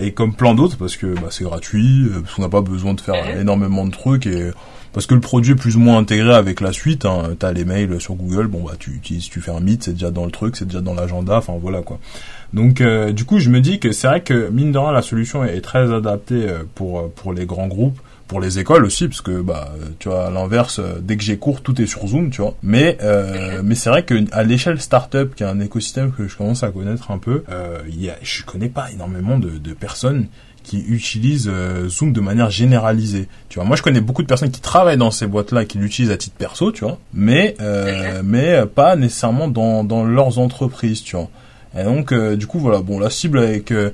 et 0.00 0.12
comme 0.12 0.34
plein 0.34 0.54
d'autres, 0.54 0.76
parce 0.76 0.96
que 0.96 1.14
bah, 1.14 1.28
c'est 1.30 1.44
gratuit, 1.44 2.08
parce 2.22 2.34
qu'on 2.34 2.42
n'a 2.42 2.48
pas 2.48 2.62
besoin 2.62 2.94
de 2.94 3.00
faire 3.00 3.38
énormément 3.38 3.86
de 3.86 3.92
trucs 3.92 4.26
et 4.26 4.50
parce 4.94 5.06
que 5.06 5.14
le 5.14 5.20
produit 5.20 5.52
est 5.52 5.56
plus 5.56 5.76
ou 5.76 5.80
moins 5.80 5.98
intégré 5.98 6.32
avec 6.32 6.60
la 6.60 6.72
suite. 6.72 7.04
Hein. 7.04 7.34
T'as 7.38 7.52
les 7.52 7.64
mails 7.64 8.00
sur 8.00 8.14
Google, 8.14 8.46
bon 8.46 8.62
bah 8.62 8.74
tu 8.78 8.92
utilises, 8.92 9.28
tu 9.28 9.40
fais 9.40 9.50
un 9.50 9.60
Meet, 9.60 9.82
c'est 9.82 9.92
déjà 9.92 10.12
dans 10.12 10.24
le 10.24 10.30
truc, 10.30 10.56
c'est 10.56 10.66
déjà 10.66 10.80
dans 10.80 10.94
l'agenda, 10.94 11.36
enfin 11.36 11.54
voilà 11.60 11.82
quoi. 11.82 11.98
Donc 12.54 12.80
euh, 12.80 13.12
du 13.12 13.24
coup, 13.24 13.40
je 13.40 13.50
me 13.50 13.60
dis 13.60 13.80
que 13.80 13.90
c'est 13.90 14.06
vrai 14.06 14.22
que 14.22 14.48
mine 14.48 14.70
de 14.70 14.78
rien, 14.78 14.92
la 14.92 15.02
solution 15.02 15.44
est 15.44 15.60
très 15.60 15.92
adaptée 15.92 16.48
euh, 16.48 16.62
pour 16.76 17.00
euh, 17.00 17.12
pour 17.14 17.32
les 17.32 17.46
grands 17.46 17.66
groupes, 17.66 17.98
pour 18.28 18.40
les 18.40 18.60
écoles 18.60 18.84
aussi, 18.84 19.08
parce 19.08 19.20
que 19.20 19.42
bah 19.42 19.70
tu 19.98 20.08
vois 20.08 20.28
à 20.28 20.30
l'inverse, 20.30 20.80
dès 21.00 21.16
que 21.16 21.24
j'ai 21.24 21.36
cours, 21.36 21.62
tout 21.62 21.82
est 21.82 21.86
sur 21.86 22.06
Zoom, 22.06 22.30
tu 22.30 22.42
vois. 22.42 22.54
Mais 22.62 22.96
mais 23.62 23.74
c'est 23.74 23.90
vrai 23.90 24.04
que 24.04 24.14
à 24.32 24.44
l'échelle 24.44 24.80
startup, 24.80 25.34
qui 25.34 25.42
est 25.42 25.46
un 25.46 25.60
écosystème 25.60 26.12
que 26.12 26.28
je 26.28 26.36
commence 26.36 26.62
à 26.62 26.70
connaître 26.70 27.10
un 27.10 27.18
peu, 27.18 27.42
il 27.88 28.00
y 28.02 28.08
a, 28.08 28.14
je 28.22 28.44
connais 28.44 28.68
pas 28.68 28.90
énormément 28.92 29.36
de, 29.38 29.50
de 29.50 29.72
personnes 29.74 30.26
qui 30.62 30.78
utilisent 30.78 31.50
Zoom 31.88 32.12
de 32.14 32.20
manière 32.20 32.50
généralisée. 32.50 33.28
Tu 33.50 33.58
vois, 33.58 33.66
moi 33.66 33.76
je 33.76 33.82
connais 33.82 34.00
beaucoup 34.00 34.22
de 34.22 34.28
personnes 34.28 34.50
qui 34.50 34.62
travaillent 34.62 34.96
dans 34.96 35.10
ces 35.10 35.26
boîtes-là 35.26 35.66
qui 35.66 35.76
l'utilisent 35.78 36.12
à 36.12 36.16
titre 36.16 36.36
perso, 36.36 36.70
tu 36.70 36.84
vois, 36.84 36.98
mais 37.12 37.56
mais 38.22 38.64
pas 38.66 38.94
nécessairement 38.94 39.48
dans 39.48 39.82
dans 39.82 40.04
leurs 40.04 40.38
entreprises, 40.38 41.02
tu 41.02 41.16
vois. 41.16 41.28
Et 41.76 41.84
donc, 41.84 42.12
euh, 42.12 42.36
du 42.36 42.46
coup, 42.46 42.58
voilà, 42.58 42.80
bon, 42.80 42.98
la 42.98 43.10
cible 43.10 43.38
avec 43.38 43.72
euh, 43.72 43.90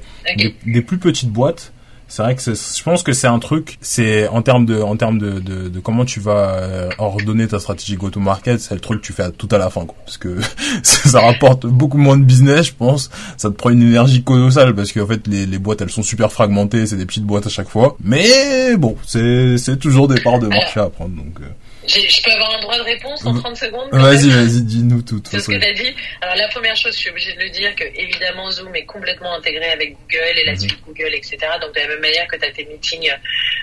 des, 0.66 0.82
plus 0.82 0.98
petites 0.98 1.30
boîtes, 1.30 1.72
c'est 2.08 2.22
vrai 2.22 2.34
que 2.34 2.42
je 2.42 2.82
pense 2.82 3.02
que 3.04 3.12
c'est 3.12 3.28
un 3.28 3.38
truc, 3.38 3.78
c'est 3.80 4.26
en 4.28 4.42
termes 4.42 4.66
de, 4.66 4.82
en 4.82 4.96
termes 4.96 5.18
de, 5.18 5.38
de, 5.38 5.68
de 5.68 5.80
comment 5.80 6.04
tu 6.04 6.18
vas 6.18 6.54
euh, 6.56 6.90
ordonner 6.98 7.46
ta 7.46 7.60
stratégie 7.60 7.94
go-to-market, 7.94 8.60
c'est 8.60 8.74
le 8.74 8.80
truc 8.80 9.00
que 9.00 9.06
tu 9.06 9.12
fais 9.12 9.30
tout 9.30 9.48
à 9.52 9.58
la 9.58 9.70
fin, 9.70 9.86
quoi, 9.86 9.96
parce 10.04 10.18
que 10.18 10.40
ça 10.82 11.20
rapporte 11.20 11.66
beaucoup 11.66 11.98
moins 11.98 12.18
de 12.18 12.24
business, 12.24 12.66
je 12.66 12.74
pense. 12.74 13.10
Ça 13.36 13.48
te 13.48 13.54
prend 13.54 13.70
une 13.70 13.82
énergie 13.82 14.24
colossale 14.24 14.74
parce 14.74 14.92
qu'en 14.92 15.06
fait 15.06 15.26
les, 15.28 15.46
les 15.46 15.58
boîtes 15.58 15.80
elles 15.82 15.90
sont 15.90 16.02
super 16.02 16.32
fragmentées, 16.32 16.86
c'est 16.86 16.96
des 16.96 17.06
petites 17.06 17.24
boîtes 17.24 17.46
à 17.46 17.50
chaque 17.50 17.68
fois. 17.68 17.96
Mais 18.02 18.76
bon, 18.76 18.96
c'est 19.06 19.56
c'est 19.56 19.78
toujours 19.78 20.08
des 20.08 20.20
parts 20.20 20.40
de 20.40 20.48
marché 20.48 20.80
à 20.80 20.90
prendre, 20.90 21.14
donc. 21.14 21.40
Je 21.86 22.22
peux 22.22 22.30
avoir 22.30 22.56
un 22.56 22.60
droit 22.60 22.76
de 22.76 22.82
réponse 22.82 23.24
en 23.24 23.34
30 23.34 23.56
secondes 23.56 23.88
Vas-y, 23.92 24.28
vas-y, 24.28 24.62
dis-nous 24.62 25.02
tout. 25.02 25.22
C'est 25.24 25.40
ce 25.40 25.48
que 25.48 25.56
tu 25.56 25.66
as 25.66 25.72
dit. 25.72 25.94
Alors 26.20 26.36
la 26.36 26.48
première 26.48 26.76
chose, 26.76 26.94
je 26.94 26.98
suis 26.98 27.10
obligée 27.10 27.32
de 27.32 27.40
le 27.40 27.50
dire, 27.50 27.74
que 27.74 27.84
évidemment 27.94 28.50
Zoom 28.50 28.74
est 28.76 28.84
complètement 28.84 29.34
intégré 29.34 29.70
avec 29.70 29.94
Google 29.94 30.38
et 30.38 30.44
la 30.44 30.52
mhm. 30.52 30.58
suite 30.58 30.78
Google, 30.86 31.14
etc. 31.14 31.38
Donc 31.60 31.74
de 31.74 31.80
la 31.80 31.88
même 31.88 32.00
manière 32.00 32.26
que 32.28 32.36
tu 32.36 32.44
as 32.44 32.50
tes 32.50 32.64
meetings 32.64 33.10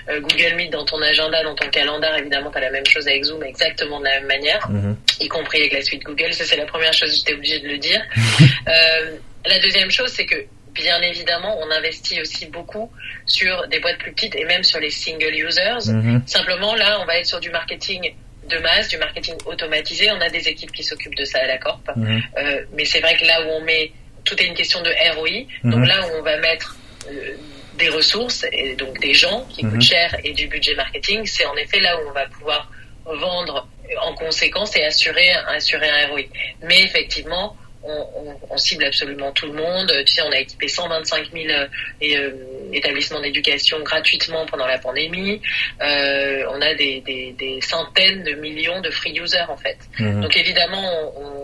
euh, 0.08 0.20
Google 0.20 0.54
Meet 0.56 0.72
dans 0.72 0.84
ton 0.84 1.00
agenda, 1.00 1.42
dans 1.42 1.54
ton 1.54 1.68
calendar, 1.68 2.16
évidemment 2.18 2.50
tu 2.50 2.58
as 2.58 2.62
la 2.62 2.70
même 2.70 2.86
chose 2.86 3.06
avec 3.06 3.24
Zoom 3.24 3.42
exactement 3.44 4.00
de 4.00 4.04
la 4.04 4.20
même 4.20 4.26
manière, 4.26 4.68
mhm. 4.68 4.96
y 5.20 5.28
compris 5.28 5.60
avec 5.60 5.72
la 5.72 5.82
suite 5.82 6.02
Google. 6.02 6.32
Ça 6.32 6.44
c'est 6.44 6.56
la 6.56 6.66
première 6.66 6.92
chose, 6.92 7.14
j'étais 7.16 7.34
obligée 7.34 7.60
de 7.60 7.68
le 7.68 7.78
dire. 7.78 8.02
euh, 8.68 9.16
la 9.46 9.58
deuxième 9.60 9.90
chose, 9.90 10.10
c'est 10.10 10.26
que 10.26 10.36
bien 10.78 11.00
évidemment, 11.02 11.58
on 11.60 11.70
investit 11.70 12.20
aussi 12.20 12.46
beaucoup 12.46 12.90
sur 13.26 13.66
des 13.68 13.80
boîtes 13.80 13.98
plus 13.98 14.12
petites 14.12 14.34
et 14.36 14.44
même 14.44 14.64
sur 14.64 14.80
les 14.80 14.90
single 14.90 15.34
users. 15.34 15.92
Mhm. 15.92 16.22
Simplement, 16.26 16.74
là, 16.74 16.98
on 17.00 17.04
va 17.04 17.18
être 17.18 17.26
sur 17.26 17.40
du 17.40 17.50
marketing 17.50 18.14
de 18.48 18.58
masse, 18.58 18.88
du 18.88 18.96
marketing 18.96 19.36
automatisé. 19.46 20.10
On 20.10 20.20
a 20.20 20.30
des 20.30 20.48
équipes 20.48 20.72
qui 20.72 20.82
s'occupent 20.82 21.16
de 21.16 21.24
ça 21.24 21.40
à 21.40 21.46
la 21.46 21.58
Corp. 21.58 21.82
Mhm. 21.94 22.22
Euh, 22.38 22.64
mais 22.72 22.84
c'est 22.84 23.00
vrai 23.00 23.16
que 23.16 23.24
là 23.24 23.42
où 23.42 23.50
on 23.50 23.60
met, 23.60 23.92
tout 24.24 24.40
est 24.40 24.46
une 24.46 24.54
question 24.54 24.80
de 24.82 24.90
ROI. 25.14 25.46
Donc 25.64 25.80
mhm. 25.80 25.84
là 25.84 26.06
où 26.06 26.18
on 26.18 26.22
va 26.22 26.36
mettre 26.38 26.76
euh, 27.10 27.34
des 27.76 27.88
ressources 27.90 28.44
et 28.52 28.74
donc 28.74 28.98
des 29.00 29.14
gens 29.14 29.46
qui 29.50 29.62
coûtent 29.62 29.80
cher 29.80 30.16
et 30.24 30.32
du 30.32 30.48
budget 30.48 30.74
marketing, 30.74 31.24
c'est 31.26 31.46
en 31.46 31.54
effet 31.56 31.80
là 31.80 31.96
où 32.00 32.08
on 32.08 32.12
va 32.12 32.26
pouvoir 32.26 32.70
vendre 33.04 33.68
en 34.02 34.14
conséquence 34.14 34.76
et 34.76 34.84
assurer, 34.84 35.30
assurer 35.48 35.88
un 35.88 36.08
ROI. 36.08 36.22
Mais 36.62 36.82
effectivement, 36.82 37.56
on, 37.82 38.56
cible 38.56 38.84
absolument 38.84 39.30
tout 39.32 39.46
le 39.46 39.52
monde. 39.52 39.92
Tu 40.04 40.14
sais, 40.14 40.22
on 40.22 40.32
a 40.32 40.38
équipé 40.38 40.68
125 40.68 41.30
000 41.32 41.44
euh, 41.48 41.66
euh, 42.02 42.30
établissements 42.72 43.20
d'éducation 43.20 43.80
gratuitement 43.80 44.46
pendant 44.46 44.66
la 44.66 44.78
pandémie. 44.78 45.40
Euh, 45.80 46.44
on 46.50 46.60
a 46.60 46.74
des, 46.74 47.58
centaines 47.62 48.24
de 48.24 48.32
millions 48.32 48.80
de 48.80 48.90
free 48.90 49.16
users 49.16 49.48
en 49.48 49.56
fait. 49.56 49.78
Mhm. 49.98 50.22
Donc 50.22 50.36
évidemment, 50.36 51.12
on, 51.16 51.37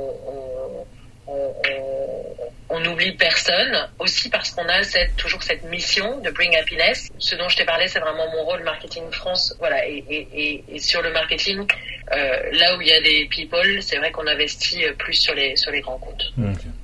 on 2.75 2.81
n'oublie 2.81 3.13
personne, 3.13 3.89
aussi 3.99 4.29
parce 4.29 4.51
qu'on 4.51 4.67
a 4.67 4.83
cette, 4.83 5.17
toujours 5.17 5.43
cette 5.43 5.63
mission 5.65 6.21
de 6.21 6.31
bring 6.31 6.57
happiness. 6.57 7.09
Ce 7.19 7.37
dont 7.37 7.49
je 7.49 7.57
t'ai 7.57 7.65
parlé, 7.65 7.87
c'est 7.87 8.01
vraiment 8.01 8.29
mon 8.33 8.45
rôle 8.45 8.63
marketing 8.65 9.05
France. 9.13 9.55
Voilà, 9.61 9.87
et, 9.87 10.05
et, 10.11 10.65
et, 10.69 10.79
sur 10.81 11.01
le 11.01 11.13
marketing, 11.13 11.61
euh, 11.61 12.17
là 12.53 12.77
où 12.77 12.81
il 12.81 12.89
y 12.89 12.93
a 12.93 13.01
des 13.01 13.27
people, 13.31 13.81
c'est 13.81 13.99
vrai 13.99 14.11
qu'on 14.11 14.27
investit 14.27 14.85
plus 14.99 15.15
sur 15.15 15.35
les 15.35 15.57
sur 15.57 15.71
les 15.71 15.81
grands 15.81 15.99
comptes. 15.99 16.33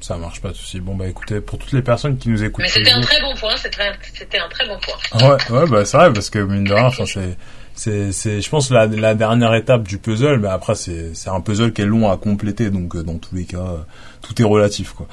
ça 0.00 0.16
marche 0.16 0.40
pas 0.40 0.50
de 0.50 0.54
souci. 0.54 0.80
Bon 0.80 0.94
bah 0.94 1.08
écoutez, 1.08 1.40
pour 1.40 1.58
toutes 1.58 1.72
les 1.72 1.82
personnes 1.82 2.16
qui 2.18 2.28
nous 2.28 2.42
écoutent, 2.42 2.62
mais 2.62 2.68
c'était 2.68 2.92
un 2.92 3.00
très 3.00 3.20
bon 3.20 3.34
point. 3.34 3.56
C'était 3.56 4.38
un 4.38 4.48
très 4.48 4.66
bon 4.66 4.78
point. 4.78 5.28
Ouais, 5.28 5.50
ouais, 5.50 5.66
bah 5.68 5.84
c'est 5.84 5.96
vrai 5.96 6.12
parce 6.12 6.30
que 6.30 6.38
mine 6.38 6.64
de 6.64 6.72
rien, 6.72 6.90
c'est 6.90 7.36
c'est 7.74 8.12
c'est 8.12 8.40
je 8.40 8.50
pense 8.50 8.70
la, 8.70 8.86
la 8.86 9.14
dernière 9.14 9.54
étape 9.54 9.84
du 9.84 9.98
puzzle 9.98 10.38
mais 10.40 10.48
après 10.48 10.74
c'est 10.74 11.14
c'est 11.14 11.30
un 11.30 11.40
puzzle 11.40 11.72
qui 11.72 11.82
est 11.82 11.86
long 11.86 12.10
à 12.10 12.16
compléter 12.16 12.70
donc 12.70 12.96
euh, 12.96 13.02
dans 13.02 13.18
tous 13.18 13.34
les 13.34 13.44
cas 13.44 13.84
tout 14.22 14.40
est 14.40 14.44
relatif 14.44 14.92
quoi. 14.92 15.06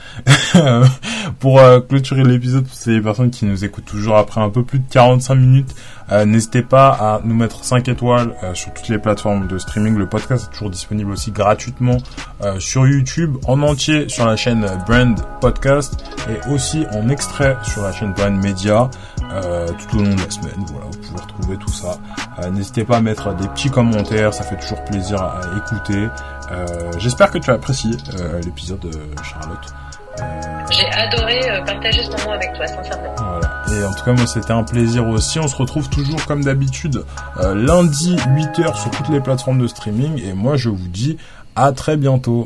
pour 1.40 1.60
euh, 1.60 1.80
clôturer 1.80 2.24
l'épisode 2.24 2.66
pour 2.66 2.76
ces 2.76 3.00
personnes 3.00 3.30
qui 3.30 3.46
nous 3.46 3.64
écoutent 3.64 3.86
toujours 3.86 4.18
après 4.18 4.42
un 4.42 4.50
peu 4.50 4.64
plus 4.64 4.80
de 4.80 4.86
45 4.90 5.36
minutes, 5.36 5.76
euh, 6.12 6.26
n'hésitez 6.26 6.62
pas 6.62 6.90
à 6.90 7.22
nous 7.24 7.36
mettre 7.36 7.64
5 7.64 7.88
étoiles 7.88 8.34
euh, 8.44 8.54
sur 8.54 8.74
toutes 8.74 8.90
les 8.90 8.98
plateformes 8.98 9.48
de 9.48 9.58
streaming. 9.58 9.96
Le 9.96 10.08
podcast 10.08 10.50
est 10.50 10.54
toujours 10.54 10.70
disponible 10.70 11.12
aussi 11.12 11.32
gratuitement 11.32 11.98
sur 12.60 12.86
YouTube, 12.88 13.38
en 13.48 13.62
entier 13.64 14.10
sur 14.10 14.26
la 14.26 14.36
chaîne 14.36 14.66
Brand 14.88 15.20
Podcast 15.42 16.04
et 16.30 16.52
aussi 16.52 16.86
en 16.94 17.10
extrait 17.10 17.58
sur 17.64 17.82
la 17.82 17.92
chaîne 17.92 18.14
Brand 18.14 18.34
Media 18.34 18.90
tout 19.30 19.98
au 19.98 20.04
long 20.04 20.16
de 20.16 20.22
la 20.22 20.30
semaine. 20.30 20.66
Voilà, 20.72 20.86
vous 20.92 20.98
pouvez 21.00 21.22
retrouver 21.22 21.58
tout 21.58 21.72
ça. 21.72 21.98
n'hésitez 22.52 22.84
pas 22.84 22.98
à 22.98 23.02
mettre 23.02 23.34
des 23.36 23.48
petits 23.50 23.70
commentaires, 23.70 24.34
ça 24.34 24.44
fait 24.44 24.58
toujours 24.58 24.84
plaisir 24.86 25.22
à 25.22 25.42
écouter. 25.58 26.08
Euh, 26.52 26.66
j'espère 26.98 27.32
que 27.32 27.38
tu 27.38 27.50
as 27.50 27.56
apprécié 27.56 27.92
euh, 28.20 28.42
l'épisode, 28.42 28.86
Charlotte. 29.24 29.74
Euh, 30.20 30.24
J'ai 30.72 30.88
adoré 30.88 31.40
partager 31.66 32.04
ce 32.04 32.10
moment 32.12 32.34
avec 32.34 32.54
toi, 32.54 32.66
sincèrement. 32.68 33.14
Voilà. 33.18 33.64
Et 33.72 33.86
en 33.86 33.94
tout 33.94 34.04
cas, 34.04 34.14
moi, 34.14 34.26
c'était 34.26 34.52
un 34.52 34.64
plaisir 34.64 35.08
aussi. 35.08 35.40
On 35.40 35.48
se 35.48 35.56
retrouve 35.56 35.90
toujours 35.90 36.26
comme 36.26 36.44
d'habitude 36.44 37.04
lundi 37.54 38.16
8h 38.16 38.82
sur 38.82 38.92
toutes 38.92 39.10
les 39.10 39.20
plateformes 39.20 39.60
de 39.60 39.68
streaming. 39.68 40.22
Et 40.24 40.34
moi, 40.34 40.56
je 40.56 40.70
vous 40.70 40.88
dis 40.88 41.18
à 41.56 41.72
très 41.72 41.98
bientôt. 41.98 42.46